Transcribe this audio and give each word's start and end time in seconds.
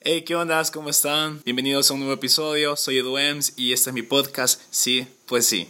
Hey, 0.00 0.22
¿qué 0.22 0.36
onda? 0.36 0.62
¿Cómo 0.72 0.90
están? 0.90 1.42
Bienvenidos 1.44 1.90
a 1.90 1.94
un 1.94 1.98
nuevo 1.98 2.14
episodio. 2.14 2.76
Soy 2.76 2.98
Edu 2.98 3.18
Ems 3.18 3.54
y 3.58 3.72
este 3.72 3.90
es 3.90 3.94
mi 3.94 4.02
podcast. 4.02 4.62
Sí, 4.70 5.08
pues 5.26 5.44
sí. 5.44 5.68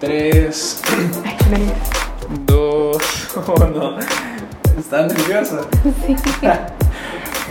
Tres, 0.00 0.82
dos, 2.46 3.02
uno. 3.46 3.98
¿Estás 4.76 5.14
nerviosa? 5.14 5.60
Sí. 6.04 6.16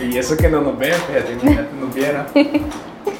Y 0.02 0.18
eso 0.18 0.36
que 0.36 0.48
no 0.48 0.60
nos 0.60 0.76
ven, 0.78 0.94
fíjate, 1.06 1.32
imagínate 1.32 1.76
nos 1.80 1.94
viera. 1.94 2.26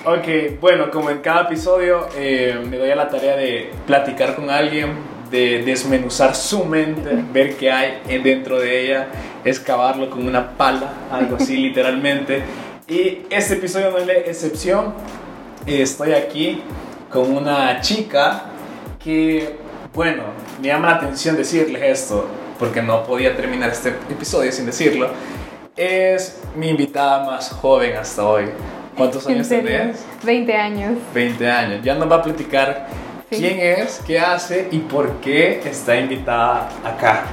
Ok, 0.05 0.59
bueno, 0.61 0.91
como 0.91 1.11
en 1.11 1.21
cada 1.21 1.43
episodio, 1.43 2.09
eh, 2.17 2.61
me 2.69 2.77
doy 2.77 2.91
a 2.91 2.97
la 2.97 3.09
tarea 3.09 3.37
de 3.37 3.71
platicar 3.87 4.35
con 4.35 4.51
alguien, 4.51 4.97
de 5.33 5.63
desmenuzar 5.65 6.37
su 6.37 6.65
mente, 6.65 7.11
ver 7.33 7.57
qué 7.57 7.73
hay 7.73 8.03
en- 8.07 8.23
dentro 8.23 8.61
de 8.61 8.85
ella, 8.87 9.09
excavarlo 9.45 10.09
con 10.11 10.25
una 10.29 10.51
pala, 10.51 10.93
algo 11.11 11.37
así 11.37 11.57
literalmente. 11.69 12.43
Y 12.87 13.23
este 13.31 13.55
episodio 13.55 13.91
no 13.91 13.99
es 13.99 14.07
la 14.07 14.13
excepción. 14.13 14.93
Estoy 15.67 16.13
aquí 16.13 16.63
con 17.11 17.35
una 17.37 17.81
chica 17.81 18.45
que, 19.03 19.57
bueno, 19.95 20.23
me 20.61 20.69
llama 20.69 20.89
la 20.91 20.95
atención 20.97 21.37
decirles 21.37 21.83
esto, 21.83 22.27
porque 22.59 22.83
no 22.83 23.03
podía 23.05 23.35
terminar 23.37 23.71
este 23.71 23.89
episodio 24.11 24.53
sin 24.53 24.67
decirlo. 24.67 25.09
Es 25.77 26.41
mi 26.57 26.69
invitada 26.69 27.25
más 27.25 27.51
joven 27.51 27.97
hasta 27.97 28.25
hoy. 28.25 28.45
¿Cuántos 28.97 29.27
¿En 29.27 29.37
años 29.37 29.49
tenés? 29.49 30.05
20 30.23 30.55
años. 30.55 30.93
20 31.15 31.51
años. 31.51 31.81
Ya 31.83 31.95
nos 31.95 32.11
va 32.11 32.17
a 32.17 32.23
platicar 32.23 32.87
Quién 33.39 33.61
es, 33.61 34.03
qué 34.07 34.21
hace 34.21 34.69
y 34.71 34.79
por 34.81 35.21
qué 35.21 35.63
está 35.65 35.99
invitada 35.99 36.69
acá. 36.85 37.25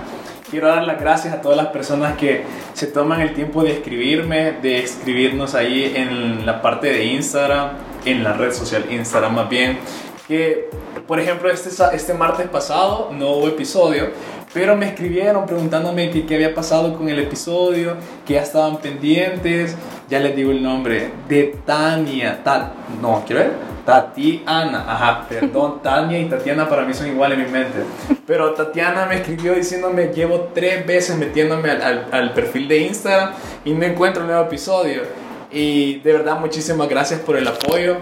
Quiero 0.49 0.69
dar 0.69 0.83
las 0.83 0.99
gracias 0.99 1.33
a 1.33 1.41
todas 1.41 1.57
las 1.57 1.67
personas 1.67 2.17
que 2.17 2.43
se 2.73 2.87
toman 2.87 3.19
el 3.19 3.33
tiempo 3.33 3.63
de 3.63 3.73
escribirme, 3.73 4.53
de 4.53 4.79
escribirnos 4.79 5.55
ahí 5.55 5.93
en 5.95 6.45
la 6.45 6.61
parte 6.61 6.87
de 6.87 7.03
Instagram, 7.03 7.71
en 8.05 8.23
la 8.23 8.31
red 8.31 8.53
social 8.53 8.85
Instagram 8.89 9.35
más 9.35 9.49
bien. 9.49 9.77
Que, 10.25 10.69
por 11.05 11.19
ejemplo, 11.19 11.51
este, 11.51 11.69
este 11.93 12.13
martes 12.13 12.47
pasado 12.47 13.09
no 13.11 13.31
hubo 13.31 13.49
episodio, 13.49 14.11
pero 14.53 14.75
me 14.75 14.87
escribieron 14.87 15.45
preguntándome 15.45 16.09
qué 16.09 16.35
había 16.35 16.53
pasado 16.55 16.97
con 16.97 17.07
el 17.09 17.19
episodio, 17.19 17.95
que 18.25 18.33
ya 18.35 18.41
estaban 18.41 18.77
pendientes. 18.77 19.75
Ya 20.09 20.19
les 20.19 20.35
digo 20.35 20.49
el 20.51 20.63
nombre, 20.63 21.11
de 21.27 21.55
Tania. 21.65 22.43
Ta- 22.43 22.73
no, 23.01 23.23
quiero 23.27 23.41
ver. 23.43 23.51
Tatiana, 23.85 24.85
ajá, 24.87 25.25
perdón, 25.27 25.79
Tania 25.83 26.19
y 26.19 26.25
Tatiana 26.29 26.67
para 26.67 26.83
mí 26.83 26.93
son 26.93 27.07
iguales 27.07 27.37
en 27.39 27.45
mi 27.45 27.51
mente. 27.51 27.79
Pero 28.25 28.51
Tatiana 28.53 29.05
me 29.05 29.15
escribió 29.15 29.53
diciéndome, 29.53 30.07
llevo 30.13 30.49
tres 30.53 30.85
veces 30.85 31.17
metiéndome 31.17 31.69
al, 31.71 31.81
al- 31.81 32.05
al 32.11 32.33
perfil 32.33 32.67
de 32.67 32.77
Instagram 32.79 33.31
y 33.65 33.73
no 33.73 33.85
encuentro 33.85 34.21
un 34.23 34.29
nuevo 34.29 34.43
episodio. 34.45 35.03
Y 35.51 35.99
de 35.99 36.13
verdad, 36.13 36.39
muchísimas 36.39 36.87
gracias 36.89 37.19
por 37.21 37.35
el 37.37 37.47
apoyo. 37.47 37.97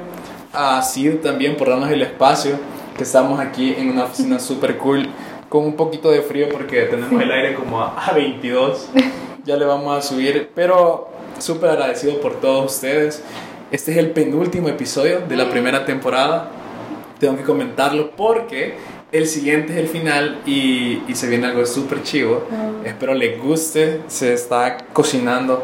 A 0.53 0.81
Sid 0.81 1.15
también 1.17 1.55
por 1.57 1.69
darnos 1.69 1.89
el 1.91 2.01
espacio, 2.01 2.57
que 2.95 3.03
estamos 3.03 3.39
aquí 3.39 3.75
en 3.77 3.89
una 3.91 4.05
oficina 4.05 4.39
súper 4.39 4.77
cool, 4.77 5.07
con 5.49 5.63
un 5.63 5.75
poquito 5.75 6.11
de 6.11 6.21
frío 6.21 6.49
porque 6.49 6.83
tenemos 6.83 7.21
el 7.21 7.31
aire 7.31 7.55
como 7.55 7.81
a, 7.81 8.05
a 8.05 8.13
22. 8.13 8.89
Ya 9.45 9.55
le 9.55 9.65
vamos 9.65 9.97
a 9.97 10.01
subir, 10.01 10.49
pero 10.53 11.09
súper 11.39 11.69
agradecido 11.71 12.19
por 12.19 12.39
todos 12.41 12.73
ustedes. 12.73 13.23
Este 13.71 13.91
es 13.91 13.97
el 13.97 14.11
penúltimo 14.11 14.69
episodio 14.69 15.21
de 15.21 15.35
la 15.35 15.49
primera 15.49 15.85
temporada. 15.85 16.49
Tengo 17.19 17.37
que 17.37 17.43
comentarlo 17.43 18.11
porque 18.11 18.75
el 19.11 19.27
siguiente 19.27 19.73
es 19.73 19.79
el 19.79 19.87
final 19.87 20.41
y, 20.45 21.01
y 21.07 21.15
se 21.15 21.27
viene 21.27 21.47
algo 21.47 21.65
súper 21.65 22.03
chivo. 22.03 22.43
Espero 22.83 23.13
les 23.13 23.41
guste, 23.41 24.01
se 24.07 24.33
está 24.33 24.77
cocinando 24.93 25.63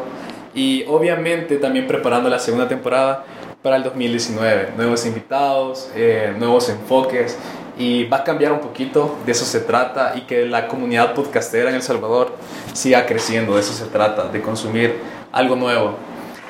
y 0.54 0.84
obviamente 0.88 1.56
también 1.56 1.86
preparando 1.86 2.28
la 2.28 2.38
segunda 2.38 2.68
temporada 2.68 3.24
para 3.62 3.76
el 3.76 3.82
2019. 3.82 4.72
Nuevos 4.76 5.04
invitados, 5.06 5.90
eh, 5.94 6.34
nuevos 6.38 6.68
enfoques 6.68 7.38
y 7.78 8.04
va 8.04 8.18
a 8.18 8.24
cambiar 8.24 8.52
un 8.52 8.60
poquito, 8.60 9.18
de 9.26 9.32
eso 9.32 9.44
se 9.44 9.60
trata 9.60 10.14
y 10.16 10.22
que 10.22 10.46
la 10.46 10.68
comunidad 10.68 11.14
podcastera 11.14 11.70
en 11.70 11.76
El 11.76 11.82
Salvador 11.82 12.36
siga 12.72 13.04
creciendo, 13.06 13.54
de 13.54 13.60
eso 13.60 13.72
se 13.72 13.86
trata, 13.86 14.28
de 14.28 14.40
consumir 14.40 14.96
algo 15.32 15.56
nuevo. 15.56 15.96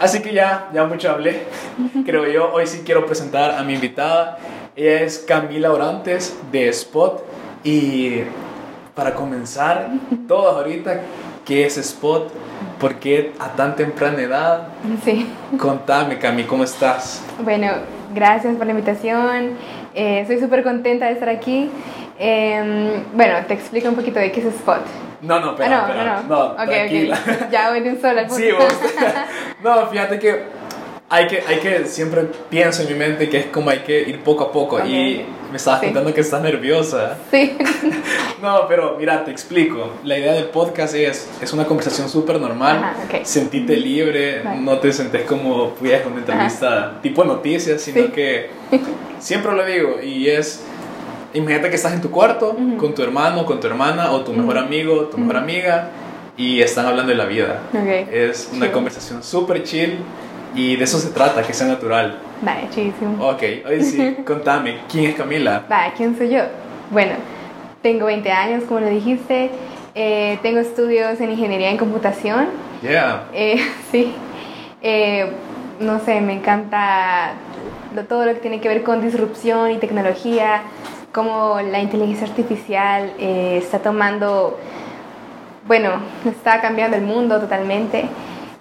Así 0.00 0.20
que 0.20 0.34
ya, 0.34 0.68
ya 0.74 0.84
mucho 0.84 1.10
hablé, 1.10 1.44
creo 2.04 2.26
yo. 2.26 2.52
Hoy 2.52 2.66
sí 2.66 2.82
quiero 2.84 3.06
presentar 3.06 3.52
a 3.52 3.62
mi 3.62 3.74
invitada. 3.74 4.38
Ella 4.76 5.00
es 5.02 5.18
Camila 5.18 5.72
Orantes 5.72 6.36
de 6.50 6.68
Spot 6.68 7.24
y 7.62 8.22
para 8.94 9.14
comenzar, 9.14 9.88
todos 10.28 10.54
ahorita, 10.56 11.00
¿qué 11.44 11.66
es 11.66 11.78
Spot? 11.78 12.30
¿Por 12.78 12.96
qué 12.96 13.32
a 13.38 13.50
tan 13.50 13.76
temprana 13.76 14.20
edad? 14.20 14.68
Sí. 15.04 15.26
Contame, 15.58 16.18
Cami, 16.18 16.44
¿cómo 16.44 16.64
estás? 16.64 17.22
Bueno, 17.38 17.68
gracias 18.12 18.56
por 18.56 18.66
la 18.66 18.72
invitación. 18.72 19.52
Eh, 19.94 20.20
estoy 20.20 20.40
súper 20.40 20.62
contenta 20.62 21.06
de 21.06 21.12
estar 21.12 21.28
aquí. 21.28 21.70
Em, 22.18 23.02
bueno, 23.14 23.38
te 23.46 23.54
explico 23.54 23.88
un 23.88 23.94
poquito 23.96 24.18
de 24.18 24.30
qué 24.32 24.40
es 24.40 24.46
Spot. 24.46 24.80
No, 25.22 25.40
no, 25.40 25.50
espera, 25.52 25.84
ah, 25.84 25.86
no, 25.86 25.92
espera. 25.94 26.22
no, 26.22 26.28
no. 26.28 26.44
ok, 26.52 26.64
tranquila. 26.68 27.18
ok. 27.26 27.34
Ya 27.50 27.70
voy 27.70 27.80
de 27.80 27.90
un 27.90 28.00
solo 28.00 28.20
al 28.20 28.30
Sí, 28.30 28.42
punto. 28.50 28.64
vos. 28.64 28.74
No, 29.62 29.86
fíjate 29.86 30.18
que 30.18 30.42
hay 31.10 31.26
que, 31.28 31.42
hay 31.46 31.58
que, 31.58 31.84
siempre 31.86 32.22
pienso 32.50 32.82
en 32.82 32.88
mi 32.88 32.94
mente 32.94 33.28
que 33.28 33.38
es 33.38 33.46
como 33.46 33.70
hay 33.70 33.80
que 33.80 34.00
ir 34.02 34.20
poco 34.20 34.44
a 34.44 34.52
poco. 34.52 34.76
Ok. 34.76 34.86
Y 34.86 35.24
me 35.50 35.56
estabas 35.56 35.80
Sí. 35.80 35.86
contando 35.86 36.12
que 36.14 36.20
estás 36.22 36.42
nerviosa. 36.42 37.18
Sí. 37.30 37.56
No, 38.42 38.66
pero 38.68 38.96
mira, 38.98 39.24
te 39.24 39.30
explico. 39.30 39.92
La 40.04 40.18
idea 40.18 40.34
del 40.34 40.46
podcast 40.46 40.94
es, 40.94 41.30
es 41.40 41.52
una 41.54 41.64
conversación 41.64 42.10
súper 42.10 42.38
normal. 42.38 42.76
Ajá, 42.76 42.94
ok. 43.06 43.24
Sentíte 43.24 43.74
libre, 43.76 44.42
Vale. 44.42 44.60
no 44.60 44.78
te 44.80 44.92
sentes 44.92 45.22
como 45.22 45.70
pues, 45.70 46.04
una 46.04 46.18
entrevista 46.18 46.98
tipo 47.00 47.24
noticias, 47.24 47.80
sino 47.80 48.02
Sí. 48.06 48.08
que 48.12 48.50
siempre 49.18 49.52
lo 49.52 49.64
digo 49.64 49.96
y 50.02 50.28
es, 50.28 50.62
imagínate 51.32 51.70
que 51.70 51.76
estás 51.76 51.94
en 51.94 52.02
tu 52.02 52.10
cuarto 52.10 52.50
Ujú. 52.50 52.76
con 52.76 52.94
tu 52.94 53.02
hermano, 53.02 53.46
con 53.46 53.60
tu 53.60 53.66
hermana 53.66 54.12
o 54.12 54.20
tu 54.24 54.34
mejor 54.34 54.58
amigo, 54.58 55.04
tu 55.04 55.16
mejor 55.16 55.38
amiga 55.38 55.88
y 56.36 56.60
están 56.60 56.84
hablando 56.84 57.10
de 57.12 57.16
la 57.16 57.24
vida. 57.24 57.60
Ok. 57.72 58.08
Es 58.12 58.50
una 58.52 58.66
Chill. 58.66 58.72
conversación 58.72 59.22
súper 59.22 59.62
chill 59.62 59.96
y 60.54 60.76
de 60.76 60.84
eso 60.84 60.98
se 60.98 61.10
trata, 61.10 61.42
que 61.42 61.52
sea 61.52 61.66
natural. 61.66 62.18
Vale, 62.42 62.68
chidísimo. 62.70 63.26
Ok, 63.26 63.42
hoy 63.66 63.82
sí, 63.82 64.16
contame, 64.26 64.78
¿quién 64.90 65.06
es 65.06 65.14
Camila? 65.16 65.64
Va, 65.70 65.92
¿quién 65.96 66.16
soy 66.16 66.30
yo? 66.30 66.42
Bueno, 66.90 67.14
tengo 67.82 68.06
20 68.06 68.30
años, 68.30 68.64
como 68.64 68.80
lo 68.80 68.88
dijiste. 68.88 69.50
Eh, 69.94 70.38
tengo 70.42 70.58
estudios 70.58 71.20
en 71.20 71.30
ingeniería 71.30 71.70
en 71.70 71.76
computación. 71.76 72.48
Yeah. 72.82 73.28
Eh, 73.32 73.60
sí. 73.92 74.12
Eh, 74.82 75.30
no 75.80 76.00
sé, 76.00 76.20
me 76.20 76.34
encanta 76.34 77.32
todo 78.08 78.24
lo 78.26 78.34
que 78.34 78.40
tiene 78.40 78.60
que 78.60 78.68
ver 78.68 78.82
con 78.82 79.02
disrupción 79.02 79.70
y 79.70 79.76
tecnología, 79.78 80.62
cómo 81.12 81.60
la 81.60 81.80
inteligencia 81.80 82.26
artificial 82.26 83.12
está 83.18 83.78
tomando, 83.78 84.58
bueno, 85.66 85.90
está 86.24 86.60
cambiando 86.60 86.96
el 86.96 87.04
mundo 87.04 87.38
totalmente. 87.40 88.04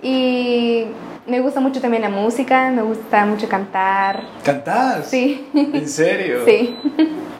Y 0.03 0.85
me 1.27 1.39
gusta 1.39 1.59
mucho 1.59 1.79
también 1.81 2.01
la 2.03 2.09
música, 2.09 2.69
me 2.69 2.81
gusta 2.81 3.25
mucho 3.25 3.47
cantar. 3.47 4.21
¿Cantás? 4.43 5.07
Sí, 5.09 5.47
¿En 5.53 5.87
serio? 5.87 6.39
sí, 6.45 6.75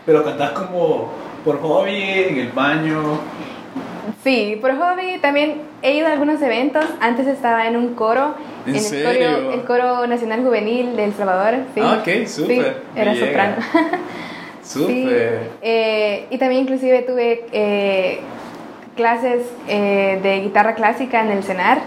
Pero 0.06 0.24
cantás 0.24 0.52
como 0.52 1.10
por 1.44 1.60
hobby, 1.62 1.96
en 2.02 2.38
el 2.38 2.50
baño. 2.52 3.20
sí, 4.24 4.58
por 4.62 4.72
hobby 4.78 5.18
también 5.22 5.62
he 5.82 5.96
ido 5.96 6.08
a 6.08 6.14
algunos 6.14 6.42
eventos. 6.42 6.86
Antes 7.02 7.28
estaba 7.28 7.68
en 7.68 7.76
un 7.76 7.94
coro, 7.96 8.36
¿En 8.66 8.76
el, 8.76 8.82
serio? 8.82 9.36
Coro, 9.36 9.52
el 9.54 9.62
coro 9.64 10.08
nacional 10.08 10.44
juvenil 10.44 10.96
de 10.96 11.04
El 11.06 11.14
Salvador. 11.14 11.56
Sí. 11.74 11.82
Ah, 11.84 11.98
ok, 12.00 12.06
Sí, 12.26 12.28
súper. 12.28 12.84
era 12.96 13.16
soprano. 13.16 13.56
Súper. 14.64 14.88
Sí, 14.88 15.58
eh, 15.62 16.26
y 16.30 16.38
también 16.38 16.62
inclusive 16.62 17.02
tuve 17.02 17.46
eh, 17.52 18.20
clases 18.96 19.42
eh, 19.68 20.20
de 20.22 20.42
guitarra 20.42 20.76
clásica 20.76 21.22
en 21.24 21.32
el 21.32 21.44
CENAR 21.44 21.80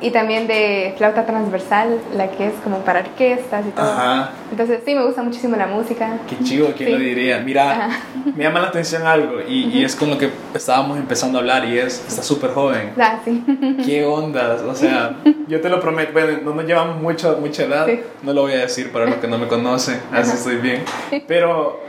y 0.00 0.10
también 0.10 0.48
de 0.48 0.92
flauta 0.98 1.24
transversal, 1.24 2.00
la 2.16 2.28
que 2.32 2.48
es 2.48 2.54
como 2.64 2.78
para 2.78 2.98
orquestas 3.00 3.64
y 3.64 3.70
todo. 3.70 3.86
Ajá. 3.92 4.30
Entonces 4.50 4.80
sí, 4.84 4.92
me 4.92 5.04
gusta 5.06 5.22
muchísimo 5.22 5.54
la 5.56 5.68
música. 5.68 6.18
Qué 6.28 6.36
chivo, 6.44 6.68
¿quién 6.76 6.88
Sí. 6.88 6.92
lo 6.94 6.98
diría? 6.98 7.38
Mira, 7.38 7.70
Ajá. 7.86 7.88
me 8.34 8.42
llama 8.42 8.58
la 8.60 8.68
atención 8.68 9.06
algo 9.06 9.36
y, 9.48 9.66
y 9.68 9.84
es 9.84 9.94
con 9.94 10.10
lo 10.10 10.18
que 10.18 10.30
estábamos 10.52 10.98
empezando 10.98 11.38
a 11.38 11.42
hablar 11.42 11.64
y 11.64 11.78
es, 11.78 12.04
está 12.08 12.24
súper 12.24 12.50
joven. 12.50 12.90
Ah, 13.00 13.20
sí. 13.24 13.42
¿Qué 13.86 14.04
ondas? 14.04 14.62
O 14.62 14.74
sea, 14.74 15.14
yo 15.46 15.60
te 15.60 15.68
lo 15.68 15.78
prometo, 15.80 16.12
bueno, 16.12 16.38
no 16.44 16.52
nos 16.54 16.64
llevamos 16.64 17.00
mucho, 17.00 17.38
mucha 17.40 17.62
edad, 17.64 17.86
Sí. 17.86 18.00
no 18.24 18.32
lo 18.32 18.42
voy 18.42 18.52
a 18.54 18.58
decir 18.62 18.90
para 18.90 19.06
los 19.06 19.16
que 19.16 19.28
no 19.28 19.38
me 19.38 19.46
conocen, 19.46 20.00
así 20.12 20.32
estoy 20.32 20.56
bien. 20.56 20.82
Pero, 21.28 21.80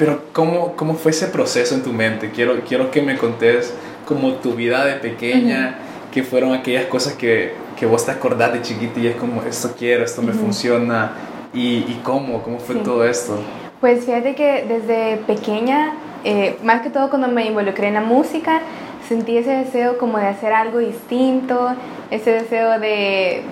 pero 0.00 0.22
¿cómo, 0.32 0.76
¿cómo 0.76 0.94
fue 0.94 1.10
ese 1.10 1.26
proceso 1.26 1.74
en 1.74 1.82
tu 1.82 1.92
mente? 1.92 2.30
Quiero, 2.30 2.58
quiero 2.66 2.90
que 2.90 3.02
me 3.02 3.18
contés 3.18 3.74
como 4.06 4.32
tu 4.36 4.54
vida 4.54 4.86
de 4.86 4.94
pequeña, 4.94 5.74
que 6.10 6.22
fueron 6.22 6.54
aquellas 6.54 6.86
cosas 6.86 7.12
que, 7.12 7.52
que 7.78 7.84
vos 7.84 8.06
te 8.06 8.10
acordás 8.10 8.54
de 8.54 8.62
chiquita 8.62 8.98
y 8.98 9.08
es 9.08 9.16
como, 9.16 9.42
esto 9.42 9.74
quiero, 9.78 10.02
esto 10.02 10.22
me 10.22 10.32
funciona. 10.32 11.12
¿Y, 11.52 11.80
y 11.80 12.00
cómo? 12.02 12.42
¿Cómo 12.42 12.58
fue 12.60 12.76
Sí. 12.76 12.80
todo 12.82 13.04
esto? 13.04 13.38
Pues 13.82 14.06
fíjate 14.06 14.34
que 14.34 14.64
desde 14.66 15.18
pequeña, 15.26 15.92
eh, 16.24 16.56
más 16.64 16.80
que 16.80 16.88
todo 16.88 17.10
cuando 17.10 17.28
me 17.28 17.44
involucré 17.44 17.88
en 17.88 17.94
la 17.94 18.00
música, 18.00 18.60
sentí 19.06 19.36
ese 19.36 19.50
deseo 19.50 19.98
como 19.98 20.16
de 20.16 20.28
hacer 20.28 20.54
algo 20.54 20.78
distinto, 20.78 21.74
ese 22.10 22.30
deseo 22.30 22.80
de, 22.80 23.42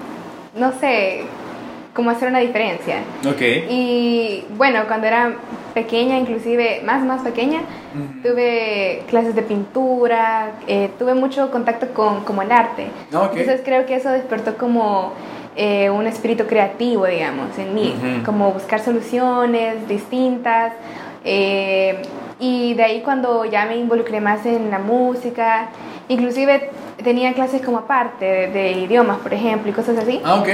no 0.56 0.73
sé, 0.81 1.25
como 1.94 2.11
hacer 2.11 2.29
una 2.29 2.38
diferencia. 2.40 2.99
Ok. 3.29 3.40
Y 3.70 4.44
bueno, 4.56 4.81
cuando 4.87 5.06
era 5.06 5.35
pequeña, 5.75 6.19
inclusive 6.19 6.82
más, 6.85 7.05
más 7.05 7.23
pequeña, 7.23 7.61
tuve 8.23 9.02
clases 9.08 9.35
de 9.35 9.43
pintura, 9.43 10.52
eh, 10.67 10.90
tuve 10.99 11.14
mucho 11.14 11.50
contacto 11.50 11.88
con 11.94 12.25
como 12.25 12.43
el 12.43 12.52
arte. 12.52 12.87
Ah, 13.12 13.23
ok. 13.23 13.37
Entonces 13.37 13.62
creo 13.64 13.87
que 13.87 13.96
eso 13.96 14.11
despertó 14.11 14.56
como 14.56 15.12
eh, 15.56 15.90
un 15.90 16.06
espíritu 16.06 16.46
creativo, 16.46 17.06
digamos, 17.06 17.58
en 17.58 17.75
mí, 17.75 17.94
Ujú. 17.96 18.25
como 18.25 18.52
buscar 18.52 18.81
soluciones 18.81 19.88
distintas. 19.88 20.73
eh, 21.25 22.00
y 22.40 22.75
de 22.75 22.85
ahí 22.85 23.00
cuando 23.02 23.44
ya 23.44 23.67
me 23.67 23.76
involucré 23.76 24.20
más 24.20 24.46
en 24.46 24.70
la 24.70 24.79
música, 24.79 25.70
inclusive 26.08 26.70
tenía 27.03 27.33
clases 27.35 27.62
como 27.62 27.79
aparte 27.79 28.25
de, 28.25 28.47
de 28.49 28.73
idiomas, 28.73 29.19
por 29.19 29.33
ejemplo, 29.33 29.71
y 29.71 29.73
cosas 29.73 29.99
así. 29.99 30.21
Ah, 30.25 30.37
ok. 30.37 30.49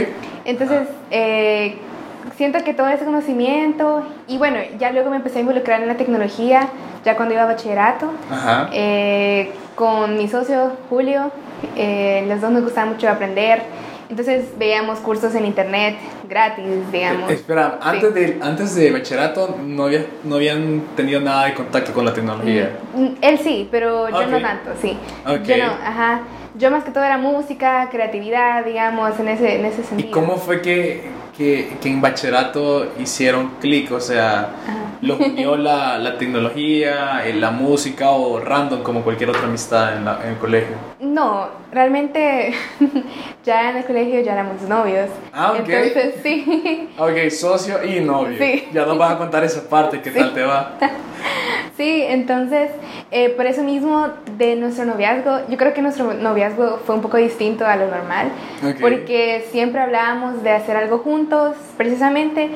Entonces, 0.44 0.88
eh, 1.10 1.76
siento 2.36 2.62
que 2.64 2.74
todo 2.74 2.88
ese 2.88 3.04
conocimiento, 3.04 4.02
y 4.28 4.38
bueno, 4.38 4.58
ya 4.78 4.90
luego 4.92 5.10
me 5.10 5.16
empecé 5.16 5.38
a 5.38 5.40
involucrar 5.42 5.82
en 5.82 5.88
la 5.88 5.96
tecnología, 5.96 6.68
ya 7.04 7.16
cuando 7.16 7.34
iba 7.34 7.42
a 7.44 7.46
bachillerato, 7.46 8.10
Ajá. 8.30 8.68
eh, 8.72 9.52
con 9.74 10.16
mi 10.16 10.28
socio 10.28 10.72
Julio, 10.88 11.30
eh, 11.76 12.24
los 12.28 12.40
dos 12.40 12.50
nos 12.50 12.62
gustaba 12.62 12.90
mucho 12.90 13.08
aprender, 13.08 13.62
entonces 14.08 14.46
veíamos 14.58 14.98
cursos 15.00 15.34
en 15.34 15.46
internet 15.46 15.96
gratis, 16.28 16.64
digamos. 16.92 17.30
Espera, 17.30 17.78
Sí. 17.80 17.88
antes, 17.88 18.14
de, 18.14 18.38
antes 18.42 18.74
de 18.74 18.90
bachillerato 18.92 19.56
no, 19.62 19.84
había, 19.84 20.06
no 20.24 20.36
habían 20.36 20.82
tenido 20.96 21.20
nada 21.20 21.46
de 21.46 21.54
contacto 21.54 21.92
con 21.92 22.04
la 22.04 22.12
tecnología. 22.12 22.70
Mm, 22.94 23.06
Él 23.20 23.38
sí, 23.38 23.68
pero 23.70 24.08
yo 24.08 24.26
no 24.26 24.40
tanto, 24.40 24.70
sí. 24.80 24.96
Ok. 25.26 25.42
Yo 25.44 25.56
no, 25.58 25.72
ajá. 25.72 26.20
Yo 26.56 26.70
más 26.70 26.84
que 26.84 26.92
todo 26.92 27.02
era 27.02 27.18
música, 27.18 27.88
creatividad, 27.90 28.64
digamos, 28.64 29.18
en 29.18 29.26
ese, 29.28 29.58
en 29.58 29.64
ese 29.64 29.80
¿Y 29.80 29.84
sentido. 29.84 30.10
cómo 30.12 30.36
fue 30.36 30.62
que, 30.62 31.02
que, 31.36 31.76
que 31.80 31.88
en 31.88 32.00
bachillerato 32.00 32.92
hicieron 32.98 33.52
clic? 33.60 33.90
O 33.92 34.00
sea, 34.00 34.40
Ajá. 34.40 34.76
¿los 35.02 35.18
unió 35.20 35.56
la, 35.68 35.98
la 35.98 36.16
tecnología, 36.18 37.22
eh, 37.26 37.34
la 37.34 37.50
música 37.50 38.10
o 38.10 38.38
random 38.40 38.82
como 38.82 39.02
cualquier 39.02 39.30
otra 39.30 39.44
amistad 39.44 39.96
en, 39.96 40.04
la- 40.04 40.20
en 40.24 40.30
el 40.30 40.36
colegio? 40.38 40.76
No, 41.00 41.48
realmente 41.72 42.54
ya 43.44 43.70
en 43.70 43.76
el 43.78 43.84
colegio 43.84 44.20
ya 44.20 44.32
éramos 44.32 44.62
novios. 44.62 45.10
Ah, 45.32 45.52
ok. 45.52 45.68
Entonces 45.68 46.14
sí, 46.22 46.88
Ok, 46.98 47.30
socio 47.30 47.84
y 47.84 48.00
novio. 48.00 48.38
Sí. 48.38 48.68
Ya 48.72 48.86
nos 48.86 48.96
vas 48.98 49.12
a 49.12 49.18
contar 49.18 49.44
esa 49.44 49.68
parte, 49.68 50.00
¿qué 50.00 50.10
tal 50.10 50.32
te 50.34 50.42
va? 50.42 50.72
sí, 51.76 52.02
entonces 52.06 52.70
eh, 53.10 53.30
por 53.30 53.46
eso 53.46 53.62
mismo 53.62 54.08
de 54.38 54.56
nuestro 54.56 54.84
noviazgo, 54.84 55.40
yo 55.48 55.56
creo 55.56 55.72
que 55.74 55.82
nuestro 55.82 56.12
noviazgo 56.14 56.80
fue 56.84 56.94
un 56.94 57.00
poco 57.02 57.16
distinto 57.16 57.66
a 57.66 57.76
lo 57.76 57.86
normal, 57.88 58.28
Ok. 58.66 58.76
porque 58.80 59.46
siempre 59.52 59.80
hablábamos 59.80 60.42
de 60.42 60.50
hacer 60.50 60.76
algo 60.76 60.98
juntos, 60.98 61.23
precisamente. 61.76 62.50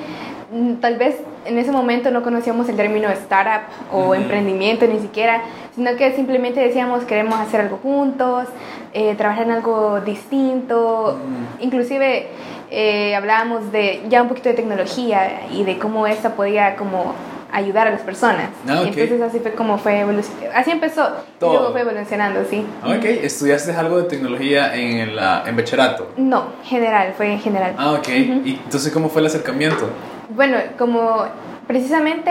mm, 0.52 0.74
Tal 0.74 0.96
vez 0.96 1.16
en 1.44 1.58
ese 1.58 1.72
momento 1.72 2.10
no 2.10 2.22
conocíamos 2.22 2.68
el 2.68 2.76
término 2.76 3.08
startup 3.10 3.62
o 3.92 4.14
emprendimiento 4.14 4.86
ni 4.86 5.00
siquiera, 5.00 5.42
sino 5.74 5.96
que 5.96 6.12
simplemente 6.12 6.60
decíamos 6.60 7.04
queremos 7.04 7.38
hacer 7.40 7.60
algo 7.62 7.78
juntos, 7.78 8.48
eh, 8.92 9.14
trabajar 9.16 9.44
en 9.44 9.52
algo 9.52 10.00
distinto, 10.00 11.18
inclusive 11.60 12.28
eh, 12.70 13.14
hablábamos 13.14 13.72
de 13.72 14.02
ya 14.08 14.22
un 14.22 14.28
poquito 14.28 14.50
de 14.50 14.54
tecnología 14.54 15.42
y 15.50 15.64
de 15.64 15.78
cómo 15.78 16.06
esta 16.06 16.34
podía 16.34 16.76
como 16.76 17.14
ayudar 17.52 17.86
a 17.88 17.90
las 17.90 18.02
personas. 18.02 18.48
Ah, 18.68 18.80
ok. 18.82 18.86
Y 18.96 19.00
entonces 19.00 19.22
así 19.22 19.38
fue 19.40 19.52
como 19.52 19.78
fue 19.78 20.00
evolucionando. 20.00 20.50
Así 20.54 20.70
empezó 20.70 21.08
Todo. 21.38 21.50
y 21.52 21.56
luego 21.56 21.72
fue 21.72 21.80
evolucionando, 21.80 22.40
sí. 22.48 22.66
Ah, 22.82 22.94
Ok, 22.98 23.04
¿estudiaste 23.04 23.72
algo 23.72 23.98
de 23.98 24.04
tecnología 24.08 24.74
en, 24.74 25.16
la, 25.16 25.44
en 25.46 25.56
bachillerato? 25.56 26.10
No, 26.16 26.46
general, 26.64 27.14
fue 27.16 27.32
en 27.32 27.40
general. 27.40 27.74
Ah, 27.78 27.92
ok. 27.92 28.08
¿Y 28.08 28.60
entonces 28.64 28.92
cómo 28.92 29.08
fue 29.08 29.20
el 29.22 29.26
acercamiento? 29.28 29.88
Bueno, 30.30 30.58
como 30.78 31.24
precisamente 31.66 32.30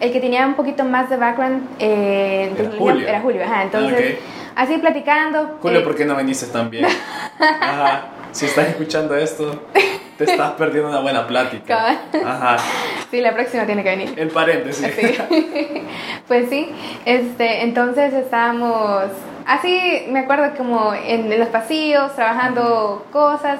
el 0.00 0.12
que 0.12 0.20
tenía 0.20 0.46
un 0.46 0.54
poquito 0.54 0.84
más 0.84 1.08
de 1.10 1.16
background 1.16 1.66
eh, 1.78 2.52
Era 2.58 2.70
Julio. 2.78 3.08
era 3.08 3.20
Julio, 3.20 3.42
ajá. 3.44 3.62
Entonces, 3.62 4.14
ok. 4.14 4.20
así 4.56 4.78
platicando. 4.78 5.58
Julio, 5.60 5.80
eh, 5.80 5.82
¿por 5.82 5.94
qué 5.94 6.04
no 6.04 6.16
viniste 6.16 6.46
tan 6.46 6.70
bien? 6.70 6.86
Ajá. 7.60 8.08
Si 8.32 8.46
estás 8.46 8.68
escuchando 8.68 9.14
esto, 9.16 9.62
te 10.16 10.24
estás 10.30 10.52
perdiendo 10.52 10.90
una 10.90 11.00
buena 11.00 11.26
plática. 11.26 11.98
Ajá. 12.24 12.56
Sí, 13.10 13.20
la 13.20 13.32
próxima 13.32 13.66
tiene 13.66 13.82
que 13.82 13.90
venir. 13.90 14.14
El 14.16 14.28
paréntesis. 14.28 14.92
Sí. 14.94 15.16
pues 16.28 16.48
sí, 16.48 16.70
este, 17.04 17.62
entonces 17.62 18.12
estábamos 18.12 19.04
así, 19.46 20.06
me 20.08 20.20
acuerdo 20.20 20.56
como 20.56 20.94
en, 20.94 21.32
en 21.32 21.38
los 21.38 21.48
pasillos, 21.48 22.14
trabajando 22.14 23.06
cosas 23.12 23.58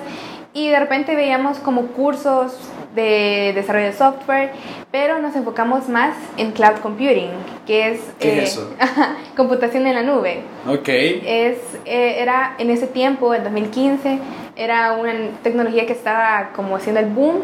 y 0.53 0.69
de 0.69 0.79
repente 0.79 1.17
veíamos 1.17 1.59
como 1.59 1.89
cursos 1.89 2.57
de 2.95 3.53
desarrollo 3.55 3.87
de 3.87 3.93
software, 3.93 4.53
pero 4.93 5.19
nos 5.21 5.35
enfocamos 5.37 5.89
más 5.89 6.15
en 6.37 6.53
cloud 6.53 6.77
computing, 6.83 7.31
que 7.67 7.93
es, 7.93 8.01
¿Qué 8.21 8.43
es 8.43 8.51
eso? 8.53 8.73
computación 9.37 9.87
en 9.87 9.95
la 9.95 10.03
nube. 10.03 10.43
Ok. 10.69 10.89
Es, 10.89 11.59
eh, 11.85 12.17
era 12.21 12.55
en 12.59 12.71
ese 12.71 12.87
tiempo, 12.87 13.35
en 13.35 13.43
2015, 13.45 14.19
era 14.57 14.93
una 14.93 15.13
tecnología 15.43 15.87
que 15.87 15.93
estaba 15.93 16.51
como 16.55 16.77
haciendo 16.77 17.01
el 17.01 17.07
boom, 17.07 17.41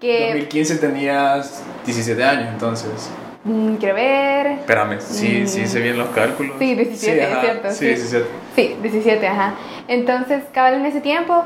que 0.00 0.28
2015 0.28 0.76
tenías 0.76 1.62
17 1.84 2.24
años 2.24 2.48
entonces. 2.52 3.10
mm, 3.44 3.74
quiero 3.76 3.94
ver, 3.94 4.46
Espérame, 4.48 5.00
sí, 5.00 5.42
Mm. 5.42 5.46
sí 5.46 5.60
hice 5.62 5.80
bien 5.80 5.98
los 5.98 6.08
cálculos. 6.08 6.56
Sí, 6.58 6.74
17, 6.74 7.22
ajá, 7.22 7.34
es 7.34 7.40
cierto, 7.42 7.70
Sí, 7.70 7.76
sí. 7.76 7.84
17. 7.86 8.26
Sí, 8.56 8.76
17, 8.82 9.26
ajá. 9.28 9.54
Entonces, 9.88 10.42
cabal 10.52 10.74
en 10.74 10.86
ese 10.86 11.00
tiempo 11.00 11.44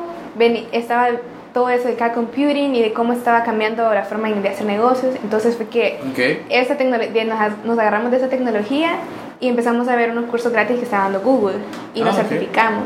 estaba 0.73 1.09
todo 1.55 1.71
eso 1.71 1.87
de 1.89 1.95
cloud 1.95 2.13
computing 2.13 2.75
y 2.75 2.83
de 2.83 2.93
cómo 2.93 3.13
estaba 3.15 3.45
cambiando 3.45 3.95
la 3.95 4.03
forma 4.05 4.29
de 4.29 4.49
hacer 4.49 4.67
negocios. 4.67 5.15
Entonces 5.23 5.57
fue 5.57 5.67
que 5.69 6.01
Ok. 6.11 6.45
esa 6.51 6.77
tecnología, 6.77 7.25
nos, 7.25 7.65
nos 7.65 7.79
agarramos 7.79 8.11
de 8.11 8.17
esa 8.19 8.29
tecnología 8.29 8.97
y 9.41 9.49
empezamos 9.49 9.89
a 9.89 9.95
ver 9.97 10.11
unos 10.11 10.27
cursos 10.27 10.53
gratis 10.53 10.77
que 10.79 10.83
estaba 10.85 11.05
dando 11.05 11.21
Google 11.21 11.59
y 11.95 12.03
Ah, 12.03 12.07
nos 12.07 12.17
ok. 12.19 12.23
certificamos. 12.27 12.85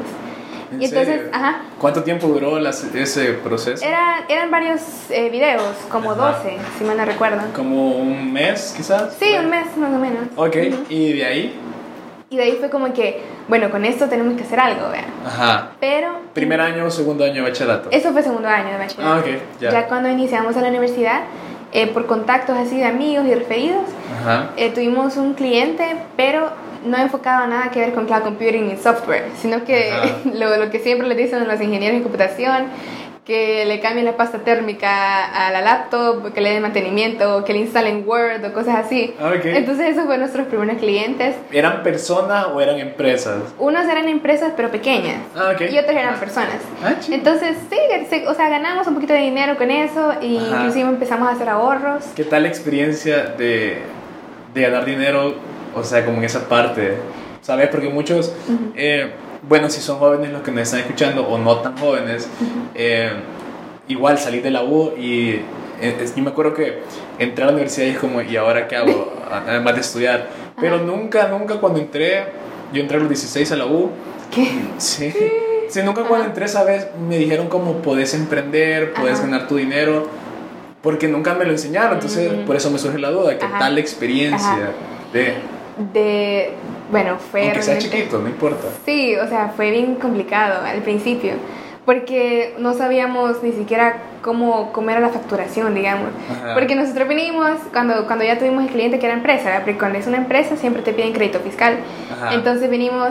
¿En 0.71 0.83
Y 0.83 0.85
entonces, 0.85 1.15
serio? 1.15 1.31
ajá, 1.33 1.63
¿Cuánto 1.81 2.03
tiempo 2.03 2.27
duró 2.27 2.59
las- 2.61 2.85
ese 2.95 3.33
proceso? 3.33 3.83
eran, 3.87 4.25
eran 4.29 4.51
varios 4.51 4.83
eh, 5.09 5.31
videos, 5.31 5.63
como 5.91 6.13
Ajá. 6.13 6.33
12, 6.43 6.59
si 6.77 6.85
mal 6.85 6.99
no 6.99 7.07
recuerdo. 7.07 7.39
¿Como 7.57 7.93
un 7.97 8.31
mes 8.35 8.75
quizás? 8.77 9.15
Sí, 9.19 9.35
un 9.43 9.49
mes 9.49 9.75
más 9.79 9.91
o 9.95 9.99
menos. 9.99 10.25
Ok, 10.37 10.57
Ujú. 10.75 10.85
y 10.91 11.15
de 11.15 11.25
ahí, 11.25 11.59
Y 12.31 12.37
de 12.37 12.43
ahí 12.43 12.57
fue 12.61 12.69
como 12.69 12.93
que, 12.93 13.23
bueno, 13.49 13.71
con 13.71 13.85
esto 13.87 14.07
tenemos 14.07 14.37
que 14.37 14.43
hacer 14.43 14.61
algo, 14.61 14.91
vean. 14.91 15.07
ajá. 15.27 15.71
Pero... 15.81 16.09
¿Primer 16.35 16.61
año 16.61 16.85
o 16.85 16.91
segundo 16.91 17.25
año 17.25 17.37
de 17.37 17.41
bachillerato? 17.51 17.89
Eso 17.91 18.13
fue 18.13 18.23
segundo 18.23 18.49
año 18.49 18.71
de 18.73 18.77
bachillerato. 18.79 19.15
Ah, 19.15 19.19
ok, 19.21 19.61
ya. 19.61 19.71
Ya 19.71 19.87
cuando 19.89 20.11
iniciamos 20.11 20.55
a 20.57 20.61
la 20.61 20.69
universidad, 20.69 21.23
eh, 21.73 21.87
por 21.87 22.07
contactos 22.07 22.57
así 22.57 22.77
de 22.77 22.85
amigos 22.85 23.25
y 23.27 23.35
referidos, 23.35 23.85
Ajá. 24.21 24.51
eh, 24.59 24.71
tuvimos 24.71 25.17
un 25.17 25.33
cliente, 25.35 25.97
pero 26.17 26.51
no 26.85 26.99
enfocado 26.99 27.45
a 27.45 27.47
nada 27.47 27.71
que 27.71 27.81
ver 27.81 27.93
con 27.95 28.05
cloud 28.07 28.23
computing 28.23 28.71
y 28.73 28.77
software, 28.77 29.25
sino 29.41 29.65
que 29.65 29.91
lo, 30.35 30.55
lo 30.59 30.71
que 30.71 30.81
siempre 30.81 31.09
le 31.09 31.15
dicen 31.15 31.49
los 31.49 31.61
ingenieros 31.63 31.97
en 31.97 32.03
computación, 32.03 32.67
que 33.29 33.67
le 33.67 33.79
cambien 33.81 34.07
la 34.07 34.17
pasta 34.17 34.39
térmica 34.39 35.27
a 35.27 35.53
la 35.53 35.61
laptop, 35.61 36.33
que 36.33 36.41
le 36.41 36.49
den 36.49 36.63
mantenimiento, 36.63 37.45
que 37.45 37.53
le 37.53 37.59
instalen 37.59 38.05
Word 38.07 38.43
o 38.43 38.53
cosas 38.55 38.77
así. 38.87 39.15
Ah, 39.21 39.35
ok. 39.37 39.45
Entonces 39.45 39.89
esos 39.91 40.05
fueron 40.05 40.21
nuestros 40.21 40.47
primeros 40.47 40.79
clientes. 40.79 41.37
¿Eran 41.53 41.83
personas 41.83 42.47
o 42.55 42.59
eran 42.59 42.79
empresas? 42.79 43.37
Unos 43.59 43.85
eran 43.87 44.09
empresas 44.09 44.53
pero 44.57 44.71
pequeñas 44.71 45.19
Ah, 45.37 45.53
ok. 45.55 45.61
y 45.71 45.77
otros 45.79 45.95
eran 45.95 46.19
personas. 46.19 46.57
Ah. 46.83 46.95
Entonces, 47.11 47.55
sí, 47.69 48.25
o 48.27 48.33
sea, 48.33 48.49
ganamos 48.49 48.87
un 48.87 48.95
poquito 48.95 49.13
de 49.13 49.19
dinero 49.21 49.59
con 49.59 49.71
eso 49.71 50.15
y 50.23 50.39
Ajá. 50.39 50.57
inclusive 50.61 50.89
empezamos 50.89 51.29
a 51.29 51.33
hacer 51.33 51.51
ahorros. 51.51 52.05
¿Qué 52.17 52.25
tal 52.25 52.45
la 52.45 52.49
experiencia 52.49 53.25
de, 53.37 53.83
de 54.55 54.61
ganar 54.63 54.87
dinero, 54.87 55.35
o 55.75 55.85
sea, 55.85 56.03
como 56.07 56.17
en 56.17 56.25
esa 56.25 56.49
parte? 56.49 56.97
¿Sabes? 57.43 57.69
Porque 57.69 57.91
muchos, 57.91 58.35
eh, 58.75 59.11
bueno, 59.49 59.71
si 59.71 59.81
son 59.81 59.99
jóvenes 59.99 60.31
los 60.33 60.43
que 60.43 60.51
nos 60.51 60.63
están 60.63 60.81
escuchando 60.81 61.27
o 61.27 61.39
no 61.39 61.57
tan 61.59 61.77
jóvenes, 61.79 62.29
eh, 62.75 63.11
igual 63.89 64.19
salir 64.19 64.43
de 64.43 64.51
la 64.51 64.63
U 64.63 64.93
y 64.99 65.41
eh, 65.81 65.97
es- 66.01 66.15
yo 66.15 66.23
me 66.23 66.31
acuerdo 66.31 66.55
que 66.55 66.81
entré 67.19 67.45
a 67.45 67.47
la 67.47 67.53
universidad 67.53 67.87
y 67.87 67.91
es 67.91 67.99
como, 67.99 68.21
¿y 68.21 68.37
ahora 68.37 68.67
qué 68.69 68.77
hago? 68.77 69.13
Además 69.49 69.75
de 69.75 69.81
estudiar. 69.81 70.29
Pero 70.61 70.77
Ajá. 70.77 70.85
nunca, 70.85 71.29
nunca 71.29 71.57
cuando 71.61 71.79
entré, 71.79 72.25
yo 72.73 72.83
entré 72.83 72.97
a 72.97 73.01
los 73.01 73.09
16 73.09 73.51
a 73.53 73.57
la 73.57 73.67
U, 73.67 73.91
¿Qué? 74.35 74.47
Sí. 74.77 75.15
Sí, 75.71 75.81
nunca 75.83 76.03
cuando 76.05 76.27
entré 76.27 76.45
esa 76.47 76.65
vez 76.65 76.89
me 77.09 77.17
dijeron 77.19 77.49
como 77.49 77.75
podés 77.83 78.13
emprender, 78.15 78.93
podés 78.95 79.15
Ajá. 79.19 79.23
ganar 79.27 79.49
tu 79.49 79.57
dinero, 79.57 80.07
porque 80.83 81.09
nunca 81.09 81.35
me 81.35 81.45
lo 81.45 81.53
enseñaron, 81.53 81.95
entonces 81.95 82.31
por 82.47 82.57
eso 82.57 82.71
me 82.71 82.79
surge 82.79 82.99
la 82.99 83.11
duda, 83.11 83.39
¿qué 83.39 83.45
Ajá. 83.47 83.59
tal 83.59 83.79
experiencia 83.79 84.71
de, 85.13 85.35
De, 85.93 86.51
bueno, 86.91 87.19
fue 87.19 87.47
aunque 87.47 87.63
sea 87.63 87.79
chiquito, 87.79 88.19
no 88.19 88.29
importa? 88.29 88.69
Sí, 88.85 89.15
o 89.17 89.29
sea, 89.29 89.53
fue 89.55 89.71
bien 89.71 89.97
complicado 89.97 90.65
al 90.65 90.83
principio, 90.83 91.33
porque 91.85 92.55
no 92.59 92.75
sabíamos 92.75 93.43
ni 93.43 93.53
siquiera 93.53 93.97
cómo, 94.23 94.73
cómo 94.73 94.91
era 94.91 95.01
la 95.01 95.09
facturación, 95.09 95.75
digamos. 95.75 96.09
Ajá. 96.31 96.55
Porque 96.55 96.75
nosotros 96.75 97.09
venimos, 97.09 97.53
cuando, 97.73 98.07
cuando 98.07 98.25
ya 98.25 98.39
tuvimos 98.39 98.65
el 98.65 98.71
cliente 98.71 98.99
que 98.99 99.07
era 99.07 99.15
empresa, 99.15 99.45
¿verdad? 99.45 99.63
porque 99.65 99.79
cuando 99.79 99.99
es 99.99 100.07
una 100.07 100.19
empresa 100.19 100.57
siempre 100.57 100.83
te 100.83 100.93
piden 100.93 101.13
crédito 101.13 101.41
fiscal. 101.41 101.77
Ajá. 102.13 102.35
Entonces 102.35 102.69
venimos 102.71 103.11